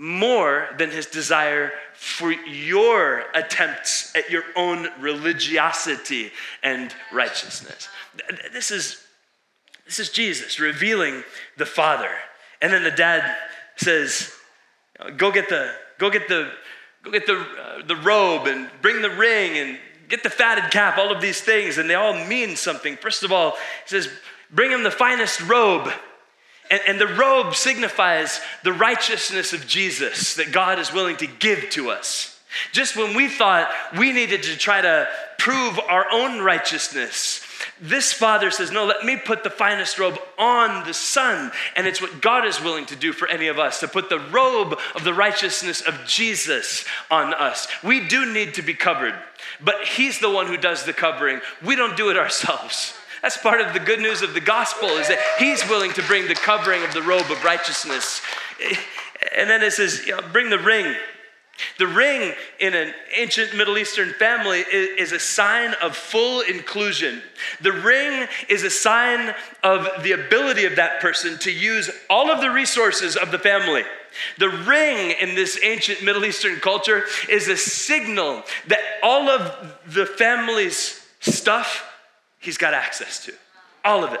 more 0.00 0.66
than 0.78 0.90
his 0.90 1.04
desire 1.04 1.72
for 1.92 2.32
your 2.32 3.24
attempts 3.34 4.16
at 4.16 4.30
your 4.30 4.44
own 4.56 4.88
religiosity 4.98 6.32
and 6.62 6.94
righteousness. 7.12 7.86
This 8.50 8.70
is, 8.70 9.04
this 9.84 10.00
is 10.00 10.08
Jesus 10.08 10.58
revealing 10.58 11.22
the 11.58 11.66
Father. 11.66 12.08
And 12.62 12.72
then 12.72 12.82
the 12.82 12.90
dad 12.90 13.36
says, 13.76 14.32
Go 15.18 15.30
get 15.30 15.50
the, 15.50 15.70
go 15.98 16.08
get 16.08 16.28
the 16.28 16.50
go 17.02 17.10
get 17.10 17.26
the, 17.26 17.38
uh, 17.38 17.86
the 17.86 17.96
robe 17.96 18.46
and 18.46 18.68
bring 18.82 19.02
the 19.02 19.10
ring 19.10 19.56
and 19.56 19.78
get 20.08 20.22
the 20.22 20.30
fatted 20.30 20.70
calf, 20.70 20.98
all 20.98 21.14
of 21.14 21.22
these 21.22 21.40
things, 21.40 21.78
and 21.78 21.88
they 21.88 21.94
all 21.94 22.12
mean 22.26 22.56
something. 22.56 22.96
First 22.96 23.22
of 23.22 23.32
all, 23.32 23.52
he 23.52 23.56
says, 23.86 24.08
bring 24.50 24.70
him 24.70 24.82
the 24.82 24.90
finest 24.90 25.40
robe. 25.42 25.90
And, 26.70 26.80
and 26.86 27.00
the 27.00 27.06
robe 27.06 27.54
signifies 27.54 28.40
the 28.64 28.72
righteousness 28.72 29.52
of 29.52 29.66
Jesus 29.66 30.34
that 30.34 30.52
God 30.52 30.78
is 30.78 30.92
willing 30.92 31.16
to 31.18 31.26
give 31.26 31.70
to 31.70 31.90
us. 31.90 32.40
Just 32.72 32.96
when 32.96 33.16
we 33.16 33.28
thought 33.28 33.70
we 33.96 34.12
needed 34.12 34.42
to 34.42 34.56
try 34.56 34.80
to 34.80 35.08
prove 35.38 35.78
our 35.78 36.06
own 36.10 36.40
righteousness, 36.40 37.44
this 37.80 38.12
father 38.12 38.50
says, 38.50 38.70
No, 38.70 38.84
let 38.84 39.04
me 39.04 39.16
put 39.16 39.42
the 39.42 39.50
finest 39.50 39.98
robe 39.98 40.18
on 40.38 40.86
the 40.86 40.94
son. 40.94 41.50
And 41.76 41.86
it's 41.86 42.00
what 42.00 42.20
God 42.20 42.46
is 42.46 42.60
willing 42.60 42.86
to 42.86 42.96
do 42.96 43.12
for 43.12 43.28
any 43.28 43.48
of 43.48 43.58
us 43.58 43.80
to 43.80 43.88
put 43.88 44.08
the 44.08 44.18
robe 44.18 44.78
of 44.94 45.04
the 45.04 45.14
righteousness 45.14 45.80
of 45.80 45.94
Jesus 46.06 46.84
on 47.10 47.34
us. 47.34 47.68
We 47.82 48.06
do 48.06 48.32
need 48.32 48.54
to 48.54 48.62
be 48.62 48.74
covered, 48.74 49.14
but 49.60 49.84
he's 49.84 50.18
the 50.18 50.30
one 50.30 50.46
who 50.46 50.56
does 50.56 50.84
the 50.84 50.92
covering. 50.92 51.40
We 51.64 51.76
don't 51.76 51.96
do 51.96 52.10
it 52.10 52.16
ourselves. 52.16 52.94
That's 53.22 53.36
part 53.36 53.60
of 53.60 53.74
the 53.74 53.80
good 53.80 54.00
news 54.00 54.22
of 54.22 54.32
the 54.32 54.40
gospel 54.40 54.88
is 54.88 55.08
that 55.08 55.18
he's 55.38 55.68
willing 55.68 55.92
to 55.92 56.02
bring 56.04 56.26
the 56.26 56.34
covering 56.34 56.82
of 56.84 56.94
the 56.94 57.02
robe 57.02 57.30
of 57.30 57.44
righteousness. 57.44 58.22
And 59.36 59.48
then 59.48 59.62
it 59.62 59.72
says, 59.72 60.06
you 60.06 60.16
know, 60.16 60.22
bring 60.32 60.48
the 60.48 60.58
ring. 60.58 60.94
The 61.78 61.86
ring 61.86 62.32
in 62.58 62.74
an 62.74 62.94
ancient 63.14 63.56
Middle 63.56 63.78
Eastern 63.78 64.12
family 64.14 64.60
is, 64.60 65.12
a 65.12 65.18
sign 65.18 65.74
of 65.82 65.96
full 65.96 66.40
inclusion. 66.42 67.22
The 67.60 67.72
ring 67.72 68.28
is 68.48 68.62
a 68.62 68.70
sign 68.70 69.34
of 69.62 70.02
the 70.02 70.12
ability 70.12 70.64
of 70.64 70.76
that 70.76 71.00
person 71.00 71.38
to 71.40 71.50
use 71.50 71.90
all 72.08 72.30
of 72.30 72.40
the 72.40 72.50
resources 72.50 73.16
of 73.16 73.30
the 73.30 73.38
family. 73.38 73.82
The 74.38 74.48
ring 74.48 75.14
in 75.20 75.34
this 75.34 75.58
ancient 75.62 76.02
Middle 76.02 76.24
Eastern 76.24 76.56
culture 76.60 77.04
is 77.28 77.48
a 77.48 77.56
signal 77.56 78.42
that 78.68 78.80
all 79.02 79.28
of 79.28 79.74
the 79.86 80.06
family's 80.06 81.06
stuff 81.20 81.86
he's 82.38 82.58
got 82.58 82.74
access 82.74 83.24
to. 83.26 83.32
All 83.84 84.04
of 84.04 84.12
it. 84.12 84.20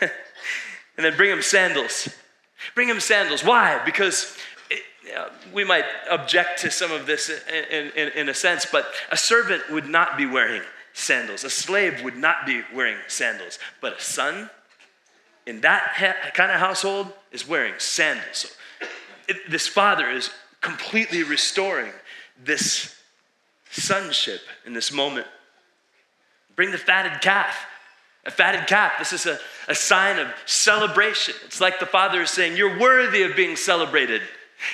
and 0.00 1.04
then 1.04 1.16
bring 1.16 1.30
him 1.30 1.42
sandals. 1.42 2.08
Bring 2.74 2.88
him 2.88 3.00
sandals. 3.00 3.44
Why? 3.44 3.80
Because 3.84 4.36
Uh, 5.14 5.28
we 5.52 5.64
might 5.64 5.84
object 6.10 6.60
to 6.60 6.70
some 6.70 6.90
of 6.90 7.06
this 7.06 7.30
in, 7.30 7.90
in, 7.96 8.08
in, 8.10 8.28
a 8.28 8.34
sense, 8.34 8.66
but 8.70 8.86
a 9.10 9.16
servant 9.16 9.62
would 9.70 9.88
not 9.88 10.16
be 10.16 10.26
wearing 10.26 10.62
sandals. 10.94 11.44
A 11.44 11.50
slave 11.50 12.02
would 12.02 12.16
not 12.16 12.46
be 12.46 12.62
wearing 12.74 12.96
sandals. 13.06 13.58
But 13.80 13.98
a 13.98 14.00
son 14.00 14.50
in 15.46 15.60
that 15.60 15.92
ha- 15.94 16.30
kind 16.34 16.50
of 16.50 16.58
household 16.58 17.12
is 17.30 17.46
wearing 17.46 17.74
sandals. 17.78 18.24
So 18.32 18.48
it, 19.28 19.50
this 19.50 19.68
father 19.68 20.10
is 20.10 20.30
completely 20.60 21.22
restoring 21.22 21.92
this 22.42 22.96
sonship 23.70 24.40
in 24.64 24.72
this 24.72 24.92
moment. 24.92 25.26
Bring 26.56 26.70
the 26.70 26.78
fatted 26.78 27.20
calf. 27.20 27.66
A 28.24 28.30
fatted 28.30 28.66
calf, 28.66 28.94
this 28.98 29.12
is 29.12 29.26
a, 29.26 29.38
a 29.68 29.74
sign 29.74 30.18
of 30.18 30.26
celebration. 30.46 31.34
It's 31.44 31.60
like 31.60 31.78
the 31.78 31.86
father 31.86 32.22
is 32.22 32.30
saying, 32.30 32.56
You're 32.56 32.78
worthy 32.78 33.22
of 33.22 33.36
being 33.36 33.54
celebrated. 33.54 34.20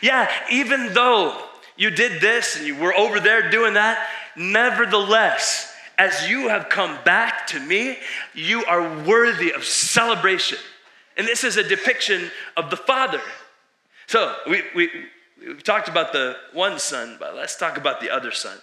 Yeah, 0.02 0.30
even 0.50 0.92
though 0.92 1.40
you 1.76 1.90
did 1.90 2.20
this 2.20 2.56
and 2.56 2.66
you 2.66 2.76
were 2.76 2.94
over 2.94 3.20
there 3.20 3.50
doing 3.50 3.74
that, 3.74 4.06
nevertheless, 4.36 5.72
as 5.98 6.28
you 6.28 6.48
have 6.48 6.68
come 6.68 6.98
back 7.04 7.46
to 7.48 7.60
me, 7.60 7.98
you 8.34 8.64
are 8.64 9.04
worthy 9.04 9.52
of 9.52 9.64
celebration. 9.64 10.58
And 11.16 11.26
this 11.26 11.44
is 11.44 11.56
a 11.56 11.62
depiction 11.62 12.30
of 12.56 12.70
the 12.70 12.76
Father. 12.76 13.20
So 14.06 14.34
we, 14.48 14.62
we, 14.74 14.90
we've 15.46 15.62
talked 15.62 15.88
about 15.88 16.12
the 16.12 16.36
one 16.52 16.78
son, 16.78 17.16
but 17.20 17.34
let's 17.34 17.56
talk 17.56 17.76
about 17.76 18.00
the 18.00 18.10
other 18.10 18.30
son. 18.30 18.56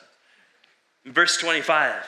In 1.06 1.14
verse 1.14 1.38
25, 1.38 2.04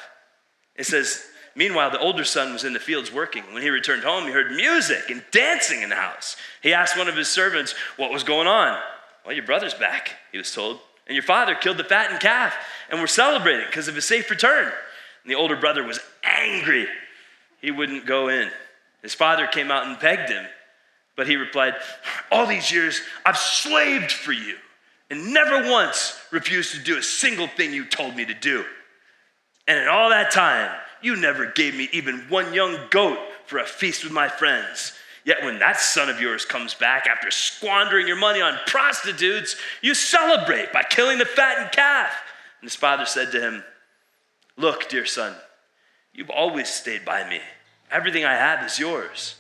it 0.76 0.86
says, 0.86 1.24
Meanwhile, 1.56 1.92
the 1.92 2.00
older 2.00 2.24
son 2.24 2.54
was 2.54 2.64
in 2.64 2.74
the 2.74 2.80
fields 2.80 3.12
working. 3.12 3.44
When 3.54 3.62
he 3.62 3.70
returned 3.70 4.04
home, 4.04 4.24
he 4.24 4.32
heard 4.32 4.52
music 4.52 5.10
and 5.10 5.24
dancing 5.32 5.82
in 5.82 5.90
the 5.90 5.96
house. 5.96 6.38
He 6.64 6.74
asked 6.74 6.98
one 6.98 7.10
of 7.10 7.18
his 7.18 7.28
servants 7.28 7.76
what 7.98 8.12
was 8.12 8.24
going 8.24 8.48
on. 8.48 8.80
Well, 9.26 9.36
your 9.36 9.46
brother's 9.46 9.74
back, 9.74 10.16
he 10.32 10.38
was 10.38 10.54
told. 10.54 10.80
And 11.08 11.16
your 11.16 11.24
father 11.24 11.56
killed 11.56 11.78
the 11.78 11.84
fattened 11.84 12.22
calf, 12.22 12.56
and 12.90 13.00
we're 13.00 13.08
celebrating 13.08 13.66
because 13.66 13.88
of 13.88 13.96
his 13.96 14.06
safe 14.06 14.30
return. 14.30 14.66
And 15.24 15.32
the 15.32 15.36
older 15.36 15.56
brother 15.56 15.84
was 15.84 16.00
angry. 16.24 16.88
He 17.62 17.72
wouldn't 17.72 18.06
go 18.06 18.30
in. 18.30 18.50
His 19.02 19.14
father 19.14 19.48
came 19.48 19.72
out 19.72 19.88
and 19.88 20.00
begged 20.00 20.30
him, 20.30 20.46
but 21.16 21.28
he 21.28 21.36
replied, 21.36 21.74
All 22.32 22.46
these 22.46 22.72
years 22.72 23.02
I've 23.26 23.38
slaved 23.38 24.12
for 24.12 24.32
you 24.32 24.56
and 25.10 25.34
never 25.34 25.70
once 25.70 26.18
refused 26.32 26.74
to 26.74 26.80
do 26.80 26.98
a 26.98 27.04
single 27.04 27.48
thing 27.48 27.74
you 27.74 27.86
told 27.86 28.16
me 28.16 28.26
to 28.26 28.34
do. 28.34 28.64
And 29.68 29.80
in 29.80 29.88
all 29.88 30.10
that 30.10 30.32
time, 30.32 30.72
you 31.02 31.16
never 31.16 31.48
gave 31.48 31.76
me 31.76 31.90
even 31.92 32.20
one 32.30 32.54
young 32.54 32.78
goat 32.90 33.20
for 33.46 33.58
a 33.60 33.66
feast 33.66 34.04
with 34.04 34.14
my 34.14 34.30
friends. 34.30 34.94
Yet 35.24 35.44
when 35.44 35.60
that 35.60 35.80
son 35.80 36.10
of 36.10 36.20
yours 36.20 36.46
comes 36.46 36.74
back 36.74 37.08
after 37.08 37.30
squandering 37.30 38.08
your 38.08 38.16
money 38.16 38.42
on 38.42 38.58
prostitutes, 38.66 39.56
you 39.82 39.94
celebrate 39.94 40.74
by 40.74 40.84
killing 40.84 41.20
the 41.20 41.26
fattened 41.26 41.72
calf. 41.72 42.12
And 42.60 42.70
his 42.70 42.76
father 42.76 43.06
said 43.06 43.32
to 43.32 43.42
him, 43.42 43.64
Look, 44.58 44.90
dear 44.90 45.06
son, 45.06 45.36
you've 46.14 46.30
always 46.30 46.70
stayed 46.70 47.06
by 47.06 47.28
me. 47.30 47.40
Everything 47.92 48.26
I 48.26 48.34
have 48.34 48.66
is 48.66 48.80
yours. 48.80 49.36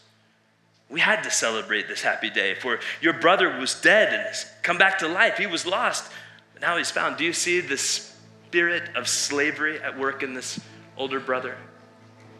We 0.89 0.99
had 0.99 1.23
to 1.23 1.31
celebrate 1.31 1.87
this 1.87 2.01
happy 2.01 2.29
day, 2.29 2.53
for 2.53 2.79
your 3.01 3.13
brother 3.13 3.57
was 3.57 3.79
dead 3.79 4.13
and 4.13 4.23
has 4.23 4.45
come 4.61 4.77
back 4.77 4.99
to 4.99 5.07
life. 5.07 5.37
He 5.37 5.47
was 5.47 5.65
lost, 5.65 6.11
but 6.53 6.61
now 6.61 6.77
he's 6.77 6.91
found. 6.91 7.17
Do 7.17 7.23
you 7.23 7.33
see 7.33 7.61
the 7.61 7.77
spirit 7.77 8.95
of 8.95 9.07
slavery 9.07 9.81
at 9.81 9.97
work 9.97 10.21
in 10.21 10.33
this 10.33 10.59
older 10.97 11.19
brother? 11.19 11.55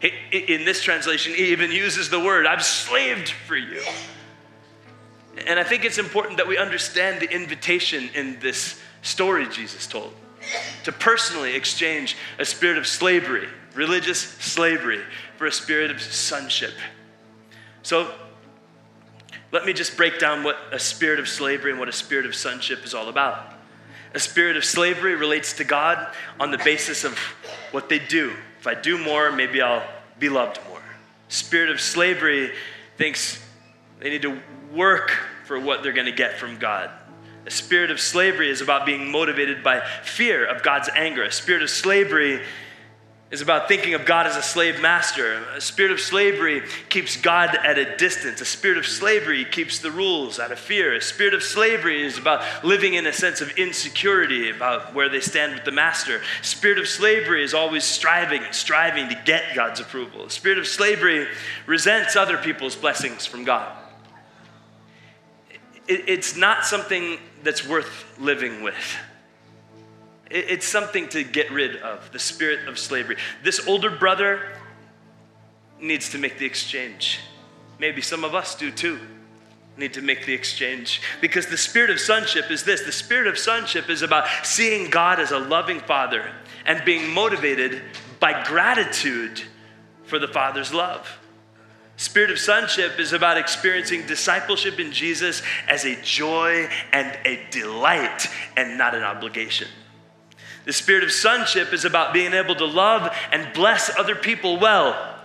In 0.02 0.64
this 0.64 0.82
translation, 0.82 1.32
he 1.32 1.52
even 1.52 1.70
uses 1.70 2.10
the 2.10 2.18
word, 2.18 2.46
I've 2.46 2.64
slaved 2.64 3.28
for 3.30 3.56
you. 3.56 3.82
And 5.46 5.58
I 5.58 5.64
think 5.64 5.84
it's 5.84 5.98
important 5.98 6.38
that 6.38 6.48
we 6.48 6.58
understand 6.58 7.20
the 7.20 7.32
invitation 7.32 8.10
in 8.14 8.40
this 8.40 8.80
story 9.02 9.48
Jesus 9.48 9.86
told 9.86 10.12
to 10.84 10.92
personally 10.92 11.54
exchange 11.54 12.16
a 12.38 12.44
spirit 12.44 12.76
of 12.76 12.86
slavery, 12.86 13.48
religious 13.74 14.18
slavery, 14.18 15.00
for 15.36 15.46
a 15.46 15.52
spirit 15.52 15.90
of 15.90 16.00
sonship. 16.00 16.72
So 17.82 18.12
let 19.52 19.64
me 19.64 19.72
just 19.72 19.96
break 19.96 20.18
down 20.18 20.42
what 20.42 20.56
a 20.72 20.78
spirit 20.78 21.20
of 21.20 21.28
slavery 21.28 21.70
and 21.70 21.78
what 21.78 21.88
a 21.88 21.92
spirit 21.92 22.26
of 22.26 22.34
sonship 22.34 22.84
is 22.84 22.94
all 22.94 23.08
about. 23.08 23.54
A 24.14 24.20
spirit 24.20 24.56
of 24.56 24.64
slavery 24.64 25.14
relates 25.14 25.54
to 25.54 25.64
God 25.64 26.12
on 26.40 26.50
the 26.50 26.58
basis 26.58 27.04
of 27.04 27.16
what 27.70 27.88
they 27.88 27.98
do. 27.98 28.32
If 28.62 28.68
I 28.68 28.74
do 28.74 28.96
more, 28.96 29.32
maybe 29.32 29.60
I'll 29.60 29.82
be 30.20 30.28
loved 30.28 30.60
more. 30.68 30.80
Spirit 31.26 31.68
of 31.68 31.80
slavery 31.80 32.52
thinks 32.96 33.44
they 33.98 34.08
need 34.08 34.22
to 34.22 34.40
work 34.72 35.10
for 35.46 35.58
what 35.58 35.82
they're 35.82 35.92
going 35.92 36.06
to 36.06 36.12
get 36.12 36.38
from 36.38 36.58
God. 36.58 36.88
A 37.44 37.50
spirit 37.50 37.90
of 37.90 37.98
slavery 37.98 38.48
is 38.48 38.60
about 38.60 38.86
being 38.86 39.10
motivated 39.10 39.64
by 39.64 39.80
fear 40.04 40.46
of 40.46 40.62
God's 40.62 40.88
anger. 40.94 41.24
A 41.24 41.32
spirit 41.32 41.64
of 41.64 41.70
slavery 41.70 42.40
is 43.32 43.40
about 43.40 43.66
thinking 43.66 43.94
of 43.94 44.04
God 44.04 44.26
as 44.26 44.36
a 44.36 44.42
slave 44.42 44.78
master. 44.82 45.42
A 45.54 45.60
spirit 45.60 45.90
of 45.90 46.00
slavery 46.00 46.62
keeps 46.90 47.16
God 47.16 47.56
at 47.56 47.78
a 47.78 47.96
distance. 47.96 48.42
A 48.42 48.44
spirit 48.44 48.76
of 48.76 48.86
slavery 48.86 49.46
keeps 49.46 49.78
the 49.78 49.90
rules 49.90 50.38
out 50.38 50.52
of 50.52 50.58
fear. 50.58 50.94
A 50.94 51.00
spirit 51.00 51.32
of 51.32 51.42
slavery 51.42 52.02
is 52.02 52.18
about 52.18 52.62
living 52.62 52.92
in 52.92 53.06
a 53.06 53.12
sense 53.12 53.40
of 53.40 53.50
insecurity 53.56 54.50
about 54.50 54.94
where 54.94 55.08
they 55.08 55.20
stand 55.20 55.54
with 55.54 55.64
the 55.64 55.72
master. 55.72 56.20
Spirit 56.42 56.78
of 56.78 56.86
slavery 56.86 57.42
is 57.42 57.54
always 57.54 57.84
striving 57.84 58.42
and 58.44 58.54
striving 58.54 59.08
to 59.08 59.18
get 59.24 59.56
God's 59.56 59.80
approval. 59.80 60.26
A 60.26 60.30
spirit 60.30 60.58
of 60.58 60.66
slavery 60.66 61.26
resents 61.64 62.16
other 62.16 62.36
people's 62.36 62.76
blessings 62.76 63.24
from 63.24 63.44
God. 63.44 63.74
It's 65.88 66.36
not 66.36 66.66
something 66.66 67.18
that's 67.42 67.66
worth 67.66 68.18
living 68.20 68.62
with. 68.62 68.76
It's 70.34 70.66
something 70.66 71.08
to 71.10 71.22
get 71.24 71.50
rid 71.50 71.76
of, 71.76 72.10
the 72.10 72.18
spirit 72.18 72.66
of 72.66 72.78
slavery. 72.78 73.18
This 73.42 73.66
older 73.68 73.90
brother 73.90 74.56
needs 75.78 76.10
to 76.10 76.18
make 76.18 76.38
the 76.38 76.46
exchange. 76.46 77.20
Maybe 77.78 78.00
some 78.00 78.24
of 78.24 78.34
us 78.34 78.54
do 78.54 78.70
too. 78.70 78.98
Need 79.76 79.92
to 79.94 80.00
make 80.00 80.24
the 80.24 80.32
exchange. 80.32 81.02
Because 81.20 81.46
the 81.46 81.58
spirit 81.58 81.90
of 81.90 82.00
sonship 82.00 82.50
is 82.50 82.62
this 82.64 82.82
the 82.82 82.92
spirit 82.92 83.26
of 83.26 83.38
sonship 83.38 83.90
is 83.90 84.00
about 84.00 84.26
seeing 84.42 84.88
God 84.88 85.20
as 85.20 85.32
a 85.32 85.38
loving 85.38 85.80
father 85.80 86.30
and 86.64 86.82
being 86.84 87.10
motivated 87.10 87.82
by 88.18 88.42
gratitude 88.44 89.42
for 90.04 90.18
the 90.18 90.28
father's 90.28 90.72
love. 90.72 91.18
Spirit 91.96 92.30
of 92.30 92.38
sonship 92.38 92.98
is 92.98 93.12
about 93.12 93.36
experiencing 93.36 94.06
discipleship 94.06 94.80
in 94.80 94.92
Jesus 94.92 95.42
as 95.68 95.84
a 95.84 96.00
joy 96.02 96.68
and 96.92 97.18
a 97.26 97.46
delight 97.50 98.28
and 98.56 98.78
not 98.78 98.94
an 98.94 99.02
obligation. 99.02 99.68
The 100.64 100.72
spirit 100.72 101.04
of 101.04 101.12
sonship 101.12 101.72
is 101.72 101.84
about 101.84 102.12
being 102.12 102.32
able 102.32 102.54
to 102.56 102.64
love 102.64 103.14
and 103.32 103.52
bless 103.52 103.96
other 103.98 104.14
people 104.14 104.58
well. 104.58 105.18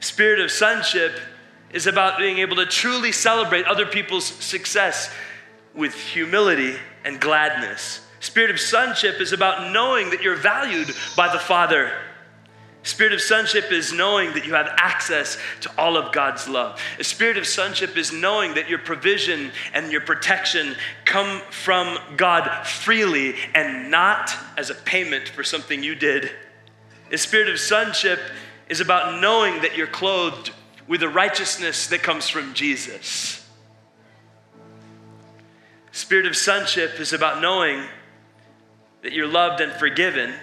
Spirit 0.00 0.40
of 0.40 0.50
sonship 0.50 1.18
is 1.70 1.86
about 1.86 2.18
being 2.18 2.38
able 2.38 2.56
to 2.56 2.66
truly 2.66 3.12
celebrate 3.12 3.66
other 3.66 3.86
people's 3.86 4.26
success 4.26 5.12
with 5.74 5.94
humility 5.94 6.76
and 7.04 7.20
gladness. 7.20 8.00
Spirit 8.20 8.50
of 8.50 8.60
sonship 8.60 9.20
is 9.20 9.32
about 9.32 9.72
knowing 9.72 10.10
that 10.10 10.22
you're 10.22 10.36
valued 10.36 10.94
by 11.16 11.30
the 11.32 11.38
Father 11.38 11.92
Spirit 12.84 13.14
of 13.14 13.20
sonship 13.22 13.72
is 13.72 13.94
knowing 13.94 14.34
that 14.34 14.46
you 14.46 14.52
have 14.52 14.68
access 14.76 15.38
to 15.62 15.70
all 15.78 15.96
of 15.96 16.12
God's 16.12 16.46
love. 16.46 16.78
A 16.98 17.04
spirit 17.04 17.38
of 17.38 17.46
sonship 17.46 17.96
is 17.96 18.12
knowing 18.12 18.54
that 18.54 18.68
your 18.68 18.78
provision 18.78 19.52
and 19.72 19.90
your 19.90 20.02
protection 20.02 20.76
come 21.06 21.40
from 21.50 21.98
God 22.18 22.66
freely 22.66 23.36
and 23.54 23.90
not 23.90 24.36
as 24.58 24.68
a 24.68 24.74
payment 24.74 25.30
for 25.30 25.42
something 25.42 25.82
you 25.82 25.94
did. 25.94 26.30
A 27.10 27.16
spirit 27.16 27.48
of 27.48 27.58
sonship 27.58 28.20
is 28.68 28.82
about 28.82 29.18
knowing 29.18 29.62
that 29.62 29.78
you're 29.78 29.86
clothed 29.86 30.50
with 30.86 31.00
the 31.00 31.08
righteousness 31.08 31.86
that 31.86 32.02
comes 32.02 32.28
from 32.28 32.52
Jesus. 32.52 33.48
Spirit 35.90 36.26
of 36.26 36.36
sonship 36.36 37.00
is 37.00 37.14
about 37.14 37.40
knowing 37.40 37.82
that 39.00 39.12
you're 39.12 39.26
loved 39.26 39.62
and 39.62 39.72
forgiven 39.72 40.34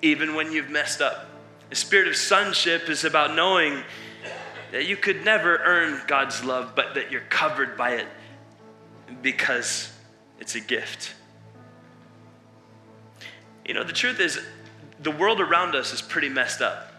even 0.00 0.36
when 0.36 0.52
you've 0.52 0.70
messed 0.70 1.00
up. 1.00 1.31
The 1.72 1.76
spirit 1.76 2.06
of 2.06 2.16
sonship 2.16 2.90
is 2.90 3.02
about 3.02 3.34
knowing 3.34 3.82
that 4.72 4.84
you 4.84 4.94
could 4.94 5.24
never 5.24 5.56
earn 5.56 6.02
God's 6.06 6.44
love, 6.44 6.74
but 6.76 6.96
that 6.96 7.10
you're 7.10 7.22
covered 7.22 7.78
by 7.78 7.92
it 7.92 8.06
because 9.22 9.90
it's 10.38 10.54
a 10.54 10.60
gift. 10.60 11.14
You 13.64 13.72
know, 13.72 13.84
the 13.84 13.94
truth 13.94 14.20
is, 14.20 14.38
the 15.00 15.12
world 15.12 15.40
around 15.40 15.74
us 15.74 15.94
is 15.94 16.02
pretty 16.02 16.28
messed 16.28 16.60
up. 16.60 16.92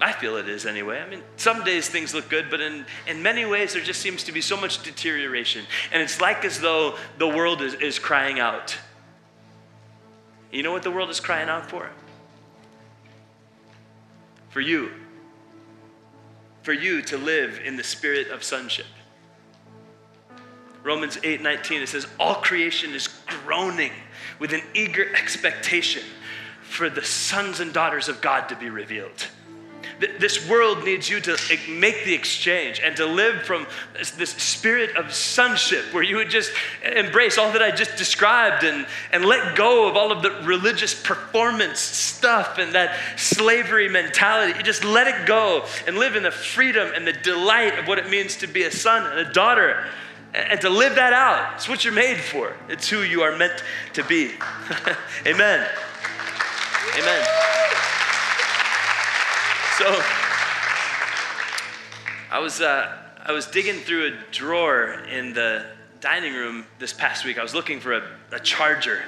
I 0.00 0.12
feel 0.12 0.38
it 0.38 0.48
is 0.48 0.64
anyway. 0.64 0.98
I 0.98 1.06
mean, 1.10 1.22
some 1.36 1.62
days 1.62 1.90
things 1.90 2.14
look 2.14 2.30
good, 2.30 2.48
but 2.48 2.62
in, 2.62 2.86
in 3.06 3.22
many 3.22 3.44
ways 3.44 3.74
there 3.74 3.82
just 3.82 4.00
seems 4.00 4.24
to 4.24 4.32
be 4.32 4.40
so 4.40 4.56
much 4.56 4.82
deterioration. 4.82 5.66
And 5.92 6.00
it's 6.00 6.22
like 6.22 6.42
as 6.46 6.58
though 6.58 6.96
the 7.18 7.28
world 7.28 7.60
is, 7.60 7.74
is 7.74 7.98
crying 7.98 8.40
out. 8.40 8.78
You 10.50 10.62
know 10.62 10.72
what 10.72 10.84
the 10.84 10.90
world 10.90 11.10
is 11.10 11.20
crying 11.20 11.50
out 11.50 11.68
for? 11.68 11.90
For 14.56 14.62
you, 14.62 14.90
for 16.62 16.72
you 16.72 17.02
to 17.02 17.18
live 17.18 17.60
in 17.62 17.76
the 17.76 17.84
spirit 17.84 18.28
of 18.28 18.42
sonship. 18.42 18.86
Romans 20.82 21.18
8 21.22 21.42
19, 21.42 21.82
it 21.82 21.90
says, 21.90 22.06
All 22.18 22.36
creation 22.36 22.94
is 22.94 23.06
groaning 23.26 23.92
with 24.38 24.54
an 24.54 24.62
eager 24.72 25.14
expectation 25.14 26.02
for 26.62 26.88
the 26.88 27.04
sons 27.04 27.60
and 27.60 27.70
daughters 27.70 28.08
of 28.08 28.22
God 28.22 28.48
to 28.48 28.56
be 28.56 28.70
revealed. 28.70 29.26
This 29.98 30.46
world 30.46 30.84
needs 30.84 31.08
you 31.08 31.20
to 31.20 31.38
make 31.70 32.04
the 32.04 32.12
exchange 32.12 32.80
and 32.84 32.94
to 32.96 33.06
live 33.06 33.42
from 33.42 33.66
this, 34.16 34.30
spirit 34.30 34.94
of 34.94 35.14
sonship 35.14 35.94
where 35.94 36.02
you 36.02 36.16
would 36.16 36.28
just 36.28 36.52
embrace 36.84 37.38
all 37.38 37.50
that 37.52 37.62
I 37.62 37.70
just 37.70 37.96
described 37.96 38.62
and, 38.62 38.86
and 39.10 39.24
let 39.24 39.56
go 39.56 39.88
of 39.88 39.96
all 39.96 40.12
of 40.12 40.22
the 40.22 40.30
religious 40.44 40.94
performance 40.94 41.78
stuff 41.78 42.58
and 42.58 42.74
that 42.74 42.94
slavery 43.18 43.88
mentality. 43.88 44.58
You 44.58 44.62
just 44.62 44.84
let 44.84 45.06
it 45.06 45.26
go 45.26 45.64
and 45.86 45.96
live 45.96 46.14
in 46.14 46.22
the 46.22 46.30
freedom 46.30 46.90
and 46.94 47.06
the 47.06 47.14
delight 47.14 47.78
of 47.78 47.88
what 47.88 47.98
it 47.98 48.10
means 48.10 48.36
to 48.38 48.46
be 48.46 48.64
a 48.64 48.70
son 48.70 49.10
and 49.10 49.26
a 49.26 49.32
daughter 49.32 49.86
and 50.34 50.60
to 50.60 50.68
live 50.68 50.96
that 50.96 51.14
out. 51.14 51.54
It's 51.54 51.68
what 51.68 51.84
you're 51.84 51.94
made 51.94 52.18
for, 52.18 52.54
it's 52.68 52.88
who 52.88 53.02
you 53.02 53.22
are 53.22 53.36
meant 53.36 53.62
to 53.94 54.04
be. 54.04 54.32
Amen. 55.26 55.66
Amen. 56.98 57.26
So 59.78 59.84
I 62.30 62.38
was, 62.40 62.62
uh, 62.62 62.96
I 63.22 63.32
was 63.32 63.46
digging 63.46 63.80
through 63.80 64.06
a 64.06 64.32
drawer 64.32 65.04
in 65.10 65.34
the 65.34 65.66
dining 66.00 66.32
room 66.32 66.64
this 66.78 66.94
past 66.94 67.26
week. 67.26 67.38
I 67.38 67.42
was 67.42 67.54
looking 67.54 67.80
for 67.80 67.92
a, 67.92 68.02
a 68.32 68.40
charger. 68.40 69.02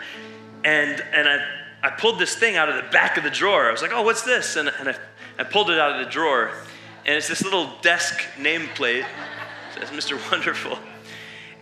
And, 0.65 1.01
and 1.15 1.27
I, 1.27 1.39
I 1.85 1.89
pulled 1.89 2.19
this 2.19 2.35
thing 2.35 2.57
out 2.57 2.69
of 2.69 2.77
the 2.77 2.91
back 2.91 3.17
of 3.17 3.25
the 3.25 3.31
drawer. 3.31 3.67
I 3.67 3.73
was 3.73 3.81
like, 3.81 3.93
oh, 3.95 4.03
what's 4.03 4.21
this? 4.25 4.57
And, 4.57 4.71
and 4.79 4.91
I, 4.91 4.97
I 5.39 5.45
pulled 5.45 5.71
it 5.71 5.79
out 5.79 5.99
of 5.99 6.05
the 6.05 6.13
drawer. 6.13 6.51
And 7.07 7.17
it's 7.17 7.29
this 7.29 7.43
little 7.43 7.73
desk 7.81 8.21
nameplate. 8.37 9.07
It 9.07 9.07
says 9.75 9.89
Mr. 9.89 10.21
Wonderful. 10.31 10.79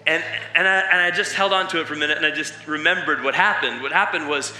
And, 0.04 0.24
and, 0.56 0.66
I, 0.66 0.80
and 0.80 1.00
I 1.00 1.12
just 1.12 1.32
held 1.32 1.52
on 1.52 1.68
to 1.68 1.80
it 1.80 1.86
for 1.86 1.94
a 1.94 1.96
minute 1.96 2.16
and 2.16 2.26
I 2.26 2.32
just 2.32 2.66
remembered 2.66 3.22
what 3.22 3.36
happened. 3.36 3.82
What 3.82 3.92
happened 3.92 4.28
was 4.28 4.52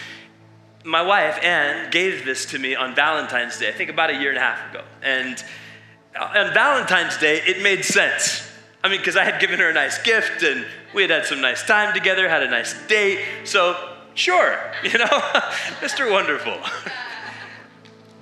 my 0.87 1.03
wife, 1.03 1.39
Anne, 1.43 1.91
gave 1.91 2.24
this 2.24 2.47
to 2.47 2.59
me 2.59 2.76
on 2.76 2.95
Valentine's 2.95 3.59
Day, 3.59 3.68
I 3.68 3.72
think 3.72 3.91
about 3.91 4.11
a 4.11 4.14
year 4.14 4.30
and 4.30 4.39
a 4.39 4.41
half 4.41 4.70
ago. 4.70 4.84
And 5.03 5.43
on 6.18 6.55
Valentine's 6.55 7.18
Day, 7.18 7.43
it 7.45 7.62
made 7.62 7.84
sense. 7.84 8.49
I 8.82 8.89
mean, 8.89 8.99
because 8.99 9.16
I 9.16 9.24
had 9.24 9.41
given 9.41 9.59
her 9.59 9.68
a 9.68 9.74
nice 9.74 10.01
gift 10.03 10.43
and 10.45 10.64
we 10.95 11.03
had 11.03 11.11
had 11.11 11.26
some 11.26 11.41
nice 11.41 11.64
time 11.64 11.93
together, 11.93 12.28
had 12.28 12.45
a 12.45 12.51
nice 12.51 12.74
date. 12.87 13.20
So, 13.45 13.97
sure, 14.14 14.59
you 14.84 14.97
know, 14.97 15.07
Mr. 15.80 16.11
Wonderful. 16.11 16.59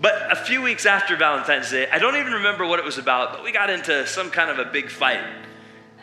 But 0.00 0.30
a 0.30 0.36
few 0.36 0.60
weeks 0.60 0.84
after 0.84 1.16
Valentine's 1.16 1.70
Day, 1.70 1.88
I 1.90 1.98
don't 1.98 2.16
even 2.16 2.34
remember 2.34 2.66
what 2.66 2.78
it 2.78 2.84
was 2.84 2.98
about, 2.98 3.32
but 3.32 3.42
we 3.42 3.52
got 3.52 3.70
into 3.70 4.06
some 4.06 4.30
kind 4.30 4.50
of 4.50 4.58
a 4.58 4.70
big 4.70 4.90
fight. 4.90 5.24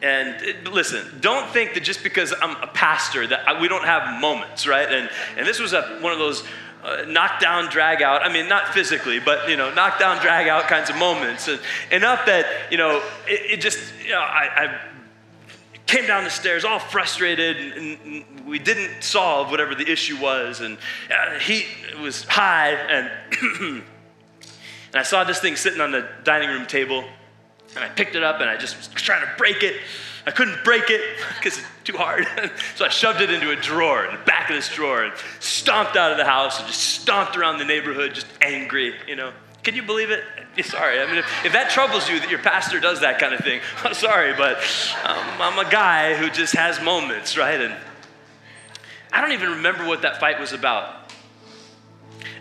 And 0.02 0.42
it, 0.42 0.68
listen, 0.68 1.20
don't 1.20 1.48
think 1.52 1.76
that 1.76 1.84
just 1.84 2.04
because 2.04 2.34
I'm 2.42 2.56
a 2.62 2.68
pastor 2.68 3.28
that 3.28 3.48
I, 3.48 3.62
we 3.62 3.68
don't 3.68 3.86
have 3.86 4.20
moments, 4.20 4.66
right? 4.66 4.92
And, 4.92 5.10
and 5.38 5.46
this 5.46 5.60
was 5.60 5.74
a, 5.74 6.00
one 6.02 6.12
of 6.12 6.18
those 6.18 6.44
uh, 6.84 7.06
knockdown, 7.08 7.70
drag 7.70 8.02
out. 8.02 8.24
I 8.24 8.34
mean, 8.34 8.50
not 8.50 8.74
physically, 8.74 9.20
but 9.20 9.48
you 9.48 9.58
know, 9.58 9.72
knockdown, 9.74 10.20
drag 10.22 10.48
out 10.48 10.64
kinds 10.64 10.90
of 10.90 10.96
moments. 10.96 11.48
And 11.48 11.60
enough 11.92 12.26
that 12.26 12.46
you 12.72 12.78
know, 12.78 12.98
it, 13.28 13.52
it 13.52 13.62
just, 13.62 13.80
you 14.04 14.12
know, 14.12 14.20
I, 14.20 14.50
I, 14.56 14.82
came 15.86 16.08
down 16.08 16.24
the 16.24 16.30
stairs 16.30 16.64
all 16.64 16.80
frustrated, 16.80 17.58
and, 17.58 18.00
and, 18.06 18.26
we 18.46 18.58
didn't 18.60 19.04
solve 19.04 19.52
whatever 19.52 19.76
the 19.76 19.90
issue 19.90 20.20
was, 20.20 20.62
and 20.62 20.78
uh, 21.10 21.38
heat 21.40 21.66
was 22.02 22.24
high, 22.24 22.72
and 22.72 23.12
and 23.62 23.84
I 24.94 25.04
saw 25.04 25.24
this 25.24 25.40
thing 25.40 25.56
sitting 25.56 25.80
on 25.80 25.92
the 25.92 26.08
dining 26.24 26.50
room 26.50 26.66
table, 26.66 27.06
and 27.76 27.84
I 27.84 27.90
picked 27.90 28.16
it 28.16 28.24
up, 28.24 28.42
and 28.42 28.50
I 28.50 28.58
just 28.58 28.78
was 28.78 28.88
trying 28.90 29.22
to 29.22 29.32
break 29.38 29.64
it. 29.64 29.76
I 30.26 30.32
couldn't 30.32 30.64
break 30.64 30.90
it 30.90 31.02
because 31.38 31.58
it's 31.58 31.68
too 31.84 31.98
hard. 31.98 32.28
so 32.76 32.86
I 32.86 32.90
shoved 32.90 33.22
it 33.22 33.30
into 33.30 33.52
a 33.52 33.56
drawer, 33.56 34.06
in 34.06 34.12
the 34.12 34.24
back 34.26 34.50
of 34.50 34.56
this 34.56 34.70
drawer, 34.70 35.04
and 35.04 35.14
stomped 35.40 35.96
out 35.96 36.12
of 36.12 36.18
the 36.18 36.26
house 36.26 36.60
and 36.60 36.68
just 36.68 36.82
stomped 36.82 37.38
around 37.38 37.58
the 37.58 37.66
neighborhood, 37.66 38.14
just 38.14 38.28
angry, 38.42 38.96
you 39.08 39.16
know. 39.16 39.32
Can 39.64 39.76
you 39.76 39.84
believe 39.84 40.10
it? 40.10 40.24
Sorry. 40.64 41.00
I 41.00 41.06
mean, 41.06 41.18
if, 41.18 41.46
if, 41.46 41.54
that 41.54 41.70
troubles 41.70 42.10
you 42.10 42.20
that 42.20 42.30
your 42.30 42.40
pastor 42.40 42.80
does 42.80 43.02
that 43.02 43.20
kind 43.20 43.34
of 43.34 43.42
thing, 43.42 43.62
I'm 43.84 43.94
sorry, 43.94 44.34
but 44.34 44.58
um, 45.06 45.26
I'm 45.40 45.66
a 45.66 45.70
guy 45.70 46.16
who 46.16 46.30
just 46.30 46.56
has 46.56 46.82
moments, 46.82 47.38
right? 47.38 47.62
And 47.62 47.76
I 49.14 49.22
don't 49.22 49.34
even 49.34 49.52
remember 49.52 49.86
what 49.86 50.02
that 50.02 50.20
fight 50.20 50.40
was 50.40 50.52
about. 50.52 51.12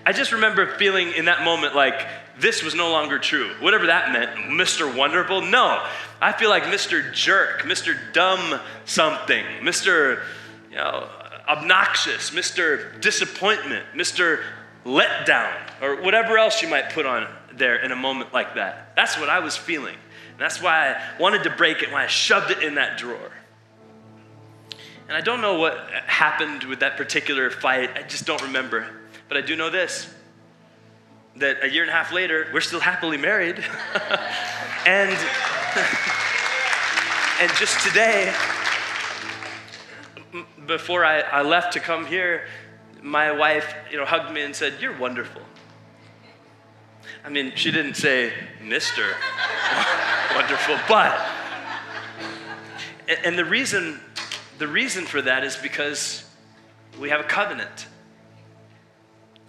I 0.05 0.13
just 0.13 0.33
remember 0.33 0.67
feeling 0.77 1.13
in 1.13 1.27
that 1.27 1.45
moment 1.45 1.75
like 1.75 2.07
this 2.41 2.63
was 2.63 2.75
no 2.75 2.91
longer 2.91 3.19
true. 3.19 3.55
Whatever 3.61 3.87
that 3.87 4.13
meant, 4.13 4.31
Mr. 4.51 4.95
Wonderful. 4.95 5.43
No, 5.43 5.85
I 6.21 6.33
feel 6.33 6.51
like 6.51 6.65
Mr. 6.65 7.13
Jerk, 7.13 7.63
Mr. 7.63 7.97
Dumb 8.13 8.61
something, 8.85 9.45
Mr. 9.61 10.23
You 10.71 10.77
know, 10.77 11.09
obnoxious, 11.49 12.31
Mr. 12.31 13.01
Disappointment, 13.01 13.85
Mr. 13.95 14.43
Letdown, 14.85 15.53
or 15.83 16.03
whatever 16.03 16.39
else 16.39 16.63
you 16.63 16.69
might 16.69 16.91
put 16.91 17.07
on 17.07 17.27
there 17.53 17.77
in 17.77 17.93
a 17.93 17.97
moment 17.97 18.33
like 18.33 18.55
that. 18.55 18.95
That's 18.97 19.19
what 19.19 19.29
I 19.29 19.41
was 19.41 19.57
feeling. 19.57 19.97
And 20.33 20.39
that's 20.41 20.63
why 20.63 20.95
I 20.95 21.21
wanted 21.21 21.43
to 21.45 21.51
break 21.51 21.83
it 21.83 21.93
when 21.93 22.01
I 22.01 22.07
shoved 22.07 22.51
it 22.51 22.63
in 22.63 22.77
that 22.77 22.99
drawer. 22.99 23.33
And 25.09 25.17
I 25.17 25.21
don't 25.21 25.41
know 25.41 25.59
what 25.59 25.77
happened 26.07 26.63
with 26.65 26.81
that 26.81 26.97
particular 26.97 27.51
fight. 27.51 27.91
I 27.97 28.03
just 28.03 28.27
don't 28.27 28.43
remember. 28.43 28.87
But 29.29 29.39
I 29.39 29.41
do 29.41 29.57
know 29.57 29.69
this 29.69 30.15
that 31.37 31.65
a 31.65 31.71
year 31.71 31.83
and 31.83 31.91
a 31.91 31.95
half 31.95 32.13
later, 32.13 32.49
we're 32.53 32.61
still 32.61 32.81
happily 32.81 33.17
married. 33.17 33.57
and, 34.87 35.11
and 37.41 37.51
just 37.57 37.87
today, 37.87 38.35
before 40.67 41.05
I, 41.05 41.21
I 41.21 41.43
left 41.43 41.73
to 41.75 41.81
come 41.81 42.07
here, 42.07 42.47
my 43.03 43.33
wife 43.33 43.75
you 43.91 43.97
know, 43.97 44.05
hugged 44.05 44.33
me 44.33 44.43
and 44.43 44.55
said, 44.55 44.75
You're 44.81 44.97
wonderful. 44.99 45.43
I 47.25 47.29
mean, 47.29 47.53
she 47.55 47.71
didn't 47.71 47.95
say, 47.95 48.33
Mr. 48.63 49.13
wonderful, 50.35 50.79
but. 50.89 51.21
And 53.25 53.37
the 53.37 53.45
reason, 53.45 54.01
the 54.59 54.69
reason 54.69 55.05
for 55.05 55.21
that 55.23 55.45
is 55.45 55.57
because 55.57 56.25
we 56.99 57.11
have 57.11 57.21
a 57.21 57.25
covenant. 57.25 57.87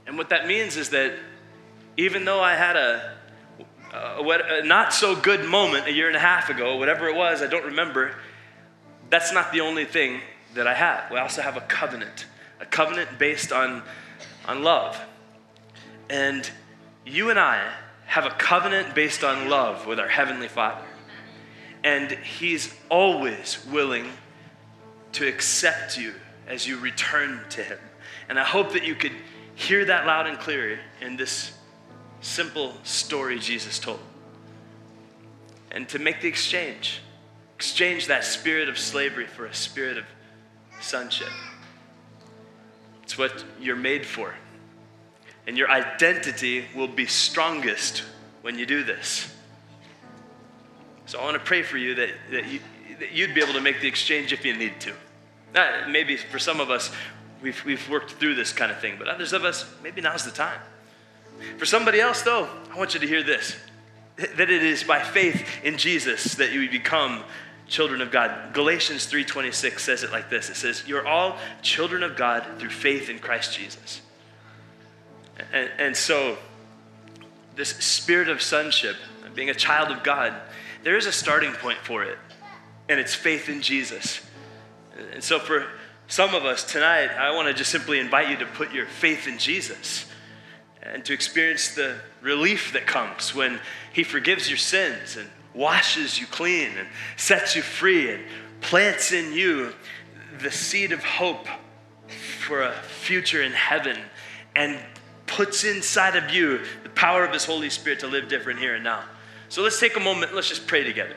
And 0.07 0.17
what 0.17 0.29
that 0.29 0.47
means 0.47 0.77
is 0.77 0.89
that 0.89 1.13
even 2.01 2.25
though 2.25 2.41
I 2.41 2.55
had 2.55 2.75
a, 2.75 3.13
a, 3.93 4.23
a, 4.23 4.65
not 4.65 4.91
so 4.91 5.15
good 5.15 5.45
moment 5.45 5.85
a 5.85 5.93
year 5.93 6.07
and 6.07 6.15
a 6.15 6.19
half 6.19 6.49
ago, 6.49 6.77
whatever 6.77 7.07
it 7.07 7.15
was, 7.15 7.43
I 7.43 7.47
don't 7.47 7.65
remember, 7.65 8.15
that's 9.11 9.31
not 9.31 9.51
the 9.51 9.61
only 9.61 9.85
thing 9.85 10.21
that 10.55 10.65
I 10.65 10.73
have. 10.73 11.11
We 11.11 11.19
also 11.19 11.43
have 11.43 11.57
a 11.57 11.61
covenant, 11.61 12.25
a 12.59 12.65
covenant 12.65 13.19
based 13.19 13.51
on, 13.51 13.83
on 14.47 14.63
love. 14.63 14.99
And 16.09 16.49
you 17.05 17.29
and 17.29 17.37
I 17.37 17.71
have 18.07 18.25
a 18.25 18.31
covenant 18.31 18.95
based 18.95 19.23
on 19.23 19.47
love 19.47 19.85
with 19.85 19.99
our 19.99 20.09
Heavenly 20.09 20.47
Father. 20.47 20.87
And 21.83 22.09
He's 22.11 22.73
always 22.89 23.63
willing 23.71 24.09
to 25.13 25.27
accept 25.27 25.99
you 25.99 26.15
as 26.47 26.67
you 26.67 26.79
return 26.79 27.45
to 27.51 27.61
Him. 27.61 27.79
And 28.27 28.39
I 28.39 28.43
hope 28.43 28.73
that 28.73 28.85
you 28.85 28.95
could 28.95 29.13
hear 29.53 29.85
that 29.85 30.07
loud 30.07 30.25
and 30.25 30.39
clear 30.39 30.79
in 30.99 31.15
this 31.15 31.53
simple 32.21 32.73
story 32.83 33.39
Jesus 33.39 33.79
told. 33.79 33.99
And 35.71 35.87
to 35.89 35.99
make 35.99 36.21
the 36.21 36.27
exchange, 36.27 37.01
exchange 37.55 38.07
that 38.07 38.23
spirit 38.23 38.69
of 38.69 38.77
slavery 38.77 39.27
for 39.27 39.45
a 39.45 39.53
spirit 39.53 39.97
of 39.97 40.05
sonship. 40.81 41.29
It's 43.03 43.17
what 43.17 43.43
you're 43.59 43.75
made 43.75 44.05
for. 44.05 44.35
And 45.47 45.57
your 45.57 45.69
identity 45.69 46.65
will 46.75 46.87
be 46.87 47.05
strongest 47.05 48.03
when 48.41 48.57
you 48.59 48.65
do 48.65 48.83
this. 48.83 49.33
So 51.07 51.19
I 51.19 51.23
want 51.23 51.35
to 51.35 51.43
pray 51.43 51.63
for 51.63 51.77
you 51.77 51.95
that, 51.95 52.09
that, 52.31 52.47
you, 52.47 52.59
you'd 53.11 53.33
be 53.33 53.41
able 53.41 53.53
to 53.53 53.61
make 53.61 53.81
the 53.81 53.87
exchange 53.87 54.31
if 54.31 54.45
you 54.45 54.55
need 54.55 54.79
to. 54.81 54.93
Now, 55.53 55.87
maybe 55.89 56.15
for 56.15 56.39
some 56.39 56.59
of 56.59 56.69
us, 56.69 56.91
we've, 57.41 57.63
we've 57.65 57.89
worked 57.89 58.11
through 58.11 58.35
this 58.35 58.53
kind 58.53 58.71
of 58.71 58.79
thing, 58.79 58.95
but 58.97 59.07
others 59.07 59.33
of 59.33 59.43
us, 59.43 59.65
maybe 59.83 59.99
now's 60.01 60.23
the 60.23 60.31
time. 60.31 60.59
For 61.57 61.65
somebody 61.65 61.99
else, 61.99 62.21
though, 62.21 62.47
I 62.71 62.77
want 62.77 62.93
you 62.93 62.99
to 62.99 63.07
hear 63.07 63.23
this 63.23 63.55
that 64.17 64.51
it 64.51 64.63
is 64.63 64.83
by 64.83 65.01
faith 65.01 65.47
in 65.63 65.77
Jesus 65.77 66.35
that 66.35 66.51
you 66.51 66.69
become 66.69 67.23
children 67.67 68.01
of 68.01 68.11
God. 68.11 68.53
Galatians 68.53 69.07
3:26 69.07 69.83
says 69.83 70.03
it 70.03 70.11
like 70.11 70.29
this. 70.29 70.49
It 70.49 70.57
says, 70.57 70.83
"You're 70.85 71.07
all 71.07 71.39
children 71.61 72.03
of 72.03 72.15
God 72.15 72.45
through 72.59 72.69
faith 72.69 73.09
in 73.09 73.19
Christ 73.19 73.57
Jesus." 73.57 74.01
And, 75.51 75.71
and 75.77 75.97
so 75.97 76.37
this 77.55 77.69
spirit 77.69 78.29
of 78.29 78.41
sonship, 78.41 78.95
being 79.33 79.49
a 79.49 79.55
child 79.55 79.89
of 79.91 80.03
God, 80.03 80.33
there 80.83 80.97
is 80.97 81.05
a 81.05 81.11
starting 81.11 81.53
point 81.53 81.79
for 81.79 82.03
it, 82.03 82.17
and 82.89 82.99
it's 82.99 83.15
faith 83.15 83.49
in 83.49 83.61
Jesus. 83.61 84.21
And 85.13 85.23
so 85.23 85.39
for 85.39 85.67
some 86.07 86.35
of 86.35 86.45
us 86.45 86.63
tonight, 86.63 87.09
I 87.11 87.31
want 87.31 87.47
to 87.47 87.53
just 87.53 87.71
simply 87.71 87.99
invite 87.99 88.29
you 88.29 88.37
to 88.37 88.45
put 88.45 88.73
your 88.73 88.85
faith 88.85 89.27
in 89.27 89.39
Jesus 89.39 90.10
and 90.83 91.05
to 91.05 91.13
experience 91.13 91.75
the 91.75 91.95
relief 92.21 92.73
that 92.73 92.85
comes 92.85 93.35
when 93.35 93.59
He 93.93 94.03
forgives 94.03 94.49
your 94.49 94.57
sins 94.57 95.15
and 95.15 95.29
washes 95.53 96.19
you 96.19 96.25
clean 96.27 96.69
and 96.77 96.87
sets 97.17 97.55
you 97.55 97.61
free 97.61 98.11
and 98.11 98.23
plants 98.61 99.11
in 99.11 99.33
you 99.33 99.73
the 100.39 100.51
seed 100.51 100.91
of 100.91 101.03
hope 101.03 101.47
for 102.07 102.61
a 102.61 102.73
future 102.73 103.41
in 103.41 103.51
heaven 103.51 103.97
and 104.55 104.79
puts 105.27 105.63
inside 105.63 106.15
of 106.15 106.31
you 106.31 106.59
the 106.83 106.89
power 106.89 107.23
of 107.23 107.33
His 107.33 107.45
Holy 107.45 107.69
Spirit 107.69 107.99
to 107.99 108.07
live 108.07 108.27
different 108.27 108.59
here 108.59 108.75
and 108.75 108.83
now. 108.83 109.03
So 109.49 109.61
let's 109.61 109.79
take 109.79 109.97
a 109.97 109.99
moment, 109.99 110.33
let's 110.33 110.49
just 110.49 110.67
pray 110.67 110.83
together. 110.83 111.15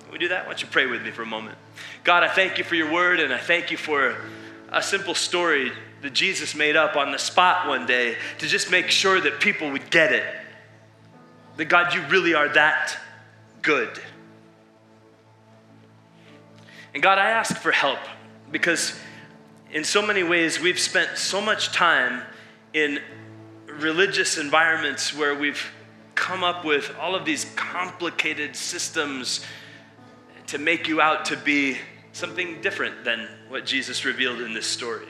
Can 0.00 0.12
we 0.12 0.18
do 0.18 0.28
that? 0.28 0.44
Why 0.44 0.52
don't 0.52 0.62
you 0.62 0.68
pray 0.68 0.86
with 0.86 1.02
me 1.02 1.10
for 1.10 1.22
a 1.22 1.26
moment? 1.26 1.58
God, 2.02 2.22
I 2.22 2.28
thank 2.28 2.58
you 2.58 2.64
for 2.64 2.74
your 2.74 2.90
word 2.90 3.20
and 3.20 3.32
I 3.32 3.38
thank 3.38 3.70
you 3.70 3.76
for 3.76 4.16
a 4.70 4.82
simple 4.82 5.14
story 5.14 5.72
that 6.02 6.12
Jesus 6.12 6.54
made 6.54 6.76
up 6.76 6.96
on 6.96 7.10
the 7.10 7.18
spot 7.18 7.68
one 7.68 7.86
day 7.86 8.16
to 8.38 8.46
just 8.46 8.70
make 8.70 8.88
sure 8.90 9.20
that 9.20 9.40
people 9.40 9.70
would 9.70 9.90
get 9.90 10.12
it. 10.12 10.24
That 11.56 11.66
God, 11.66 11.94
you 11.94 12.02
really 12.06 12.34
are 12.34 12.48
that 12.50 12.96
good. 13.62 14.00
And 16.94 17.02
God, 17.02 17.18
I 17.18 17.30
ask 17.30 17.56
for 17.56 17.72
help 17.72 17.98
because 18.50 18.98
in 19.70 19.84
so 19.84 20.00
many 20.00 20.22
ways 20.22 20.60
we've 20.60 20.78
spent 20.78 21.18
so 21.18 21.40
much 21.40 21.72
time 21.72 22.22
in 22.72 23.00
religious 23.66 24.38
environments 24.38 25.14
where 25.14 25.34
we've 25.34 25.70
come 26.14 26.42
up 26.42 26.64
with 26.64 26.94
all 26.98 27.14
of 27.14 27.24
these 27.24 27.44
complicated 27.56 28.56
systems 28.56 29.44
to 30.46 30.58
make 30.58 30.88
you 30.88 31.00
out 31.00 31.26
to 31.26 31.36
be 31.36 31.76
something 32.12 32.60
different 32.60 33.04
than 33.04 33.28
what 33.48 33.66
Jesus 33.66 34.04
revealed 34.04 34.40
in 34.40 34.54
this 34.54 34.66
story. 34.66 35.06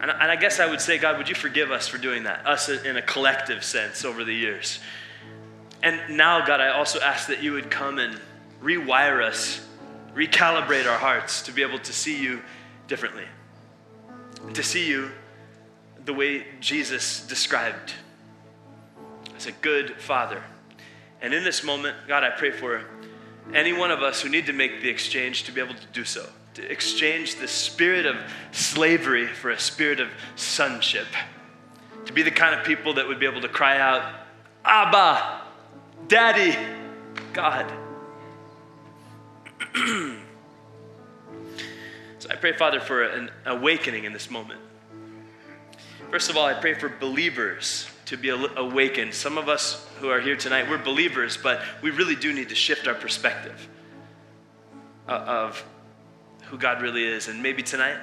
And, 0.00 0.10
I 0.10 0.36
guess 0.36 0.60
I 0.60 0.66
would 0.66 0.80
say, 0.80 0.96
God, 0.96 1.18
would 1.18 1.28
you 1.28 1.34
forgive 1.34 1.70
us 1.70 1.86
for 1.86 1.98
doing 1.98 2.22
that, 2.22 2.46
us 2.46 2.70
in 2.70 2.96
a 2.96 3.02
collective 3.02 3.62
sense 3.62 4.02
over 4.02 4.24
the 4.24 4.34
years? 4.34 4.80
And 5.82 6.16
now, 6.16 6.44
God, 6.44 6.60
I 6.60 6.70
also 6.70 7.00
ask 7.00 7.28
that 7.28 7.42
you 7.42 7.52
would 7.52 7.70
come 7.70 7.98
and 7.98 8.18
rewire 8.62 9.22
us, 9.22 9.66
recalibrate 10.14 10.90
our 10.90 10.98
hearts 10.98 11.42
to 11.42 11.52
be 11.52 11.62
able 11.62 11.78
to 11.80 11.92
see 11.92 12.20
you 12.20 12.40
differently, 12.88 13.26
to 14.54 14.62
see 14.62 14.88
you 14.88 15.10
the 16.06 16.14
way 16.14 16.46
Jesus 16.60 17.26
described 17.26 17.92
as 19.36 19.46
a 19.46 19.52
good 19.52 20.00
father. 20.00 20.42
And 21.20 21.34
in 21.34 21.44
this 21.44 21.62
moment, 21.62 21.96
God, 22.08 22.24
I 22.24 22.30
pray 22.30 22.52
for 22.52 22.84
any 23.52 23.74
one 23.74 23.90
of 23.90 24.02
us 24.02 24.22
who 24.22 24.30
need 24.30 24.46
to 24.46 24.54
make 24.54 24.80
the 24.80 24.88
exchange 24.88 25.44
to 25.44 25.52
be 25.52 25.60
able 25.60 25.74
to 25.74 25.86
do 25.92 26.04
so 26.04 26.26
exchange 26.58 27.36
the 27.36 27.48
spirit 27.48 28.06
of 28.06 28.16
slavery 28.52 29.26
for 29.26 29.50
a 29.50 29.58
spirit 29.58 30.00
of 30.00 30.08
sonship, 30.36 31.06
to 32.06 32.12
be 32.12 32.22
the 32.22 32.30
kind 32.30 32.58
of 32.58 32.64
people 32.64 32.94
that 32.94 33.06
would 33.06 33.20
be 33.20 33.26
able 33.26 33.40
to 33.40 33.48
cry 33.48 33.78
out, 33.78 34.02
Abba, 34.64 35.42
Daddy, 36.08 36.56
God. 37.32 37.70
so 42.18 42.28
I 42.28 42.36
pray, 42.36 42.52
Father, 42.52 42.80
for 42.80 43.04
an 43.04 43.30
awakening 43.46 44.04
in 44.04 44.12
this 44.12 44.30
moment. 44.30 44.60
First 46.10 46.28
of 46.28 46.36
all, 46.36 46.44
I 46.44 46.54
pray 46.54 46.74
for 46.74 46.88
believers 46.88 47.86
to 48.06 48.16
be 48.16 48.30
awakened. 48.30 49.14
Some 49.14 49.38
of 49.38 49.48
us 49.48 49.86
who 50.00 50.08
are 50.08 50.20
here 50.20 50.34
tonight, 50.34 50.68
we're 50.68 50.82
believers, 50.82 51.38
but 51.40 51.62
we 51.80 51.90
really 51.92 52.16
do 52.16 52.32
need 52.32 52.48
to 52.48 52.56
shift 52.56 52.88
our 52.88 52.94
perspective 52.94 53.68
uh, 55.06 55.12
of 55.12 55.64
who 56.50 56.58
God 56.58 56.82
really 56.82 57.04
is. 57.04 57.28
And 57.28 57.42
maybe 57.42 57.62
tonight, 57.62 57.96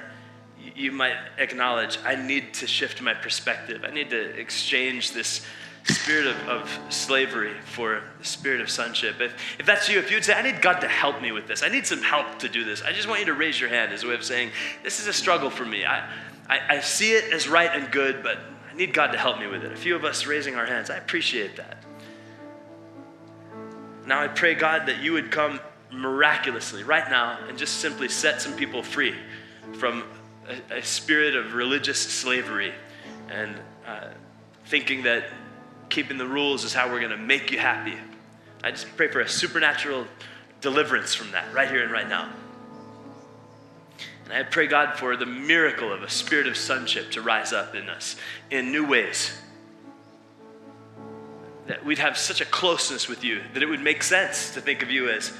you 0.74 0.90
might 0.90 1.16
acknowledge 1.36 1.98
I 2.04 2.16
need 2.16 2.54
to 2.54 2.66
shift 2.66 3.00
my 3.02 3.14
perspective. 3.14 3.84
I 3.86 3.90
need 3.90 4.10
to 4.10 4.38
exchange 4.38 5.12
this 5.12 5.46
spirit 5.84 6.26
of, 6.26 6.36
of 6.48 6.78
slavery 6.92 7.54
for 7.64 8.02
the 8.18 8.24
spirit 8.24 8.60
of 8.60 8.70
sonship. 8.70 9.20
If, 9.20 9.34
if 9.58 9.66
that's 9.66 9.88
you, 9.88 9.98
if 9.98 10.10
you'd 10.10 10.24
say, 10.24 10.34
I 10.34 10.42
need 10.42 10.60
God 10.60 10.80
to 10.80 10.88
help 10.88 11.22
me 11.22 11.32
with 11.32 11.46
this, 11.46 11.62
I 11.62 11.68
need 11.68 11.86
some 11.86 12.02
help 12.02 12.38
to 12.40 12.48
do 12.48 12.64
this, 12.64 12.82
I 12.82 12.92
just 12.92 13.08
want 13.08 13.20
you 13.20 13.26
to 13.26 13.34
raise 13.34 13.60
your 13.60 13.70
hand 13.70 13.92
as 13.92 14.02
a 14.02 14.08
way 14.08 14.14
of 14.14 14.24
saying, 14.24 14.50
This 14.82 15.00
is 15.00 15.06
a 15.06 15.12
struggle 15.12 15.50
for 15.50 15.64
me. 15.64 15.84
I, 15.84 16.08
I, 16.48 16.60
I 16.70 16.80
see 16.80 17.12
it 17.12 17.32
as 17.32 17.48
right 17.48 17.70
and 17.72 17.90
good, 17.90 18.22
but 18.22 18.38
I 18.70 18.74
need 18.74 18.92
God 18.92 19.12
to 19.12 19.18
help 19.18 19.38
me 19.38 19.46
with 19.46 19.64
it. 19.64 19.72
A 19.72 19.76
few 19.76 19.94
of 19.94 20.04
us 20.04 20.26
raising 20.26 20.56
our 20.56 20.66
hands, 20.66 20.90
I 20.90 20.96
appreciate 20.96 21.56
that. 21.56 21.84
Now 24.06 24.22
I 24.22 24.28
pray, 24.28 24.54
God, 24.54 24.86
that 24.86 25.02
you 25.02 25.12
would 25.12 25.30
come 25.30 25.60
miraculously 25.98 26.84
right 26.84 27.10
now 27.10 27.38
and 27.48 27.58
just 27.58 27.78
simply 27.78 28.08
set 28.08 28.40
some 28.40 28.54
people 28.54 28.82
free 28.82 29.14
from 29.74 30.04
a, 30.70 30.78
a 30.78 30.82
spirit 30.82 31.34
of 31.34 31.54
religious 31.54 31.98
slavery 31.98 32.72
and 33.28 33.56
uh, 33.86 34.08
thinking 34.66 35.02
that 35.02 35.24
keeping 35.88 36.16
the 36.16 36.26
rules 36.26 36.64
is 36.64 36.72
how 36.72 36.88
we're 36.88 37.00
going 37.00 37.10
to 37.10 37.16
make 37.16 37.50
you 37.50 37.58
happy. 37.58 37.94
I 38.62 38.70
just 38.70 38.86
pray 38.96 39.08
for 39.08 39.20
a 39.20 39.28
supernatural 39.28 40.06
deliverance 40.60 41.14
from 41.14 41.32
that 41.32 41.52
right 41.52 41.68
here 41.68 41.82
and 41.82 41.92
right 41.92 42.08
now. 42.08 42.30
And 44.24 44.32
I 44.34 44.42
pray, 44.42 44.66
God, 44.66 44.98
for 44.98 45.16
the 45.16 45.26
miracle 45.26 45.92
of 45.92 46.02
a 46.02 46.10
spirit 46.10 46.46
of 46.46 46.56
sonship 46.56 47.10
to 47.12 47.22
rise 47.22 47.52
up 47.52 47.74
in 47.74 47.88
us 47.88 48.16
in 48.50 48.70
new 48.70 48.86
ways. 48.86 49.32
That 51.66 51.84
we'd 51.84 51.98
have 51.98 52.18
such 52.18 52.40
a 52.40 52.44
closeness 52.44 53.08
with 53.08 53.24
you 53.24 53.42
that 53.54 53.62
it 53.62 53.66
would 53.66 53.80
make 53.80 54.02
sense 54.02 54.52
to 54.54 54.60
think 54.60 54.82
of 54.82 54.90
you 54.90 55.08
as 55.08 55.32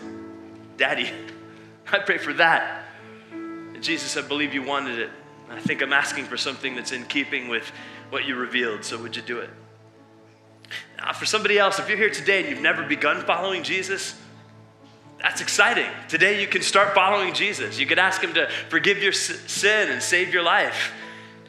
Daddy. 0.78 1.10
I 1.92 1.98
pray 1.98 2.16
for 2.16 2.32
that. 2.34 2.86
And 3.30 3.82
Jesus, 3.82 4.16
I 4.16 4.26
believe 4.26 4.54
you 4.54 4.62
wanted 4.62 4.98
it. 4.98 5.10
I 5.50 5.60
think 5.60 5.82
I'm 5.82 5.92
asking 5.92 6.24
for 6.24 6.36
something 6.36 6.74
that's 6.74 6.92
in 6.92 7.04
keeping 7.04 7.48
with 7.48 7.70
what 8.10 8.26
you 8.26 8.36
revealed, 8.36 8.84
so 8.84 9.00
would 9.02 9.16
you 9.16 9.22
do 9.22 9.38
it? 9.38 9.50
Now, 10.98 11.12
for 11.12 11.26
somebody 11.26 11.58
else, 11.58 11.78
if 11.78 11.88
you're 11.88 11.98
here 11.98 12.10
today 12.10 12.40
and 12.40 12.50
you've 12.50 12.60
never 12.60 12.82
begun 12.82 13.22
following 13.22 13.62
Jesus, 13.62 14.14
that's 15.20 15.40
exciting. 15.40 15.90
Today 16.08 16.40
you 16.40 16.46
can 16.46 16.62
start 16.62 16.94
following 16.94 17.34
Jesus. 17.34 17.78
You 17.78 17.86
can 17.86 17.98
ask 17.98 18.22
him 18.22 18.34
to 18.34 18.48
forgive 18.68 19.02
your 19.02 19.12
sin 19.12 19.90
and 19.90 20.02
save 20.02 20.32
your 20.32 20.42
life, 20.42 20.92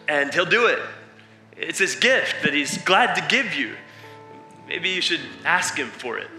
and 0.08 0.34
he'll 0.34 0.46
do 0.46 0.68
it. 0.68 0.80
It's 1.58 1.80
his 1.80 1.96
gift 1.96 2.44
that 2.44 2.54
he's 2.54 2.78
glad 2.84 3.16
to 3.16 3.22
give 3.28 3.54
you. 3.54 3.76
Maybe 4.68 4.90
you 4.90 5.02
should 5.02 5.22
ask 5.44 5.76
him 5.76 5.88
for 5.88 6.18
it. 6.18 6.30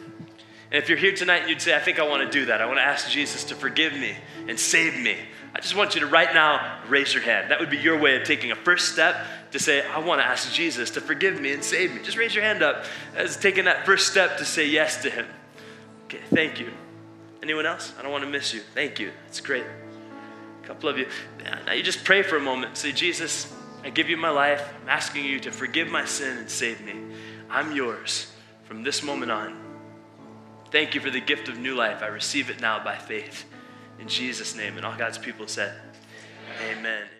And 0.72 0.80
if 0.82 0.88
you're 0.88 0.98
here 0.98 1.14
tonight 1.14 1.38
and 1.38 1.50
you'd 1.50 1.60
say, 1.60 1.74
I 1.74 1.80
think 1.80 1.98
I 1.98 2.06
want 2.06 2.30
to 2.30 2.38
do 2.38 2.46
that, 2.46 2.60
I 2.60 2.66
want 2.66 2.78
to 2.78 2.84
ask 2.84 3.10
Jesus 3.10 3.44
to 3.44 3.54
forgive 3.54 3.92
me 3.92 4.14
and 4.46 4.58
save 4.58 4.98
me, 4.98 5.16
I 5.52 5.60
just 5.60 5.74
want 5.74 5.94
you 5.96 6.00
to 6.02 6.06
right 6.06 6.32
now 6.32 6.78
raise 6.88 7.12
your 7.12 7.24
hand. 7.24 7.50
That 7.50 7.58
would 7.58 7.70
be 7.70 7.78
your 7.78 7.98
way 7.98 8.16
of 8.16 8.24
taking 8.24 8.52
a 8.52 8.56
first 8.56 8.92
step 8.92 9.16
to 9.50 9.58
say, 9.58 9.84
I 9.84 9.98
want 9.98 10.20
to 10.20 10.26
ask 10.26 10.52
Jesus 10.52 10.90
to 10.92 11.00
forgive 11.00 11.40
me 11.40 11.52
and 11.52 11.64
save 11.64 11.92
me. 11.92 12.02
Just 12.02 12.16
raise 12.16 12.34
your 12.34 12.44
hand 12.44 12.62
up 12.62 12.84
as 13.16 13.36
taking 13.36 13.64
that 13.64 13.84
first 13.84 14.08
step 14.08 14.38
to 14.38 14.44
say 14.44 14.68
yes 14.68 15.02
to 15.02 15.10
Him. 15.10 15.26
Okay, 16.04 16.20
thank 16.32 16.60
you. 16.60 16.70
Anyone 17.42 17.66
else? 17.66 17.92
I 17.98 18.02
don't 18.02 18.12
want 18.12 18.22
to 18.22 18.30
miss 18.30 18.54
you. 18.54 18.60
Thank 18.74 19.00
you. 19.00 19.10
It's 19.26 19.40
great. 19.40 19.64
A 20.62 20.66
couple 20.66 20.88
of 20.88 20.98
you. 20.98 21.08
Now 21.66 21.72
you 21.72 21.82
just 21.82 22.04
pray 22.04 22.22
for 22.22 22.36
a 22.36 22.40
moment. 22.40 22.76
Say, 22.76 22.92
Jesus, 22.92 23.52
I 23.82 23.90
give 23.90 24.08
you 24.08 24.16
my 24.16 24.30
life. 24.30 24.72
I'm 24.82 24.88
asking 24.88 25.24
you 25.24 25.40
to 25.40 25.50
forgive 25.50 25.88
my 25.88 26.04
sin 26.04 26.38
and 26.38 26.48
save 26.48 26.80
me. 26.80 26.94
I'm 27.48 27.74
yours 27.74 28.30
from 28.64 28.84
this 28.84 29.02
moment 29.02 29.32
on. 29.32 29.59
Thank 30.70 30.94
you 30.94 31.00
for 31.00 31.10
the 31.10 31.20
gift 31.20 31.48
of 31.48 31.58
new 31.58 31.74
life. 31.74 32.02
I 32.02 32.06
receive 32.06 32.48
it 32.48 32.60
now 32.60 32.82
by 32.82 32.96
faith. 32.96 33.44
In 33.98 34.08
Jesus' 34.08 34.54
name. 34.54 34.76
And 34.76 34.86
all 34.86 34.96
God's 34.96 35.18
people 35.18 35.46
said, 35.48 35.74
Amen. 36.62 36.78
Amen. 36.78 37.10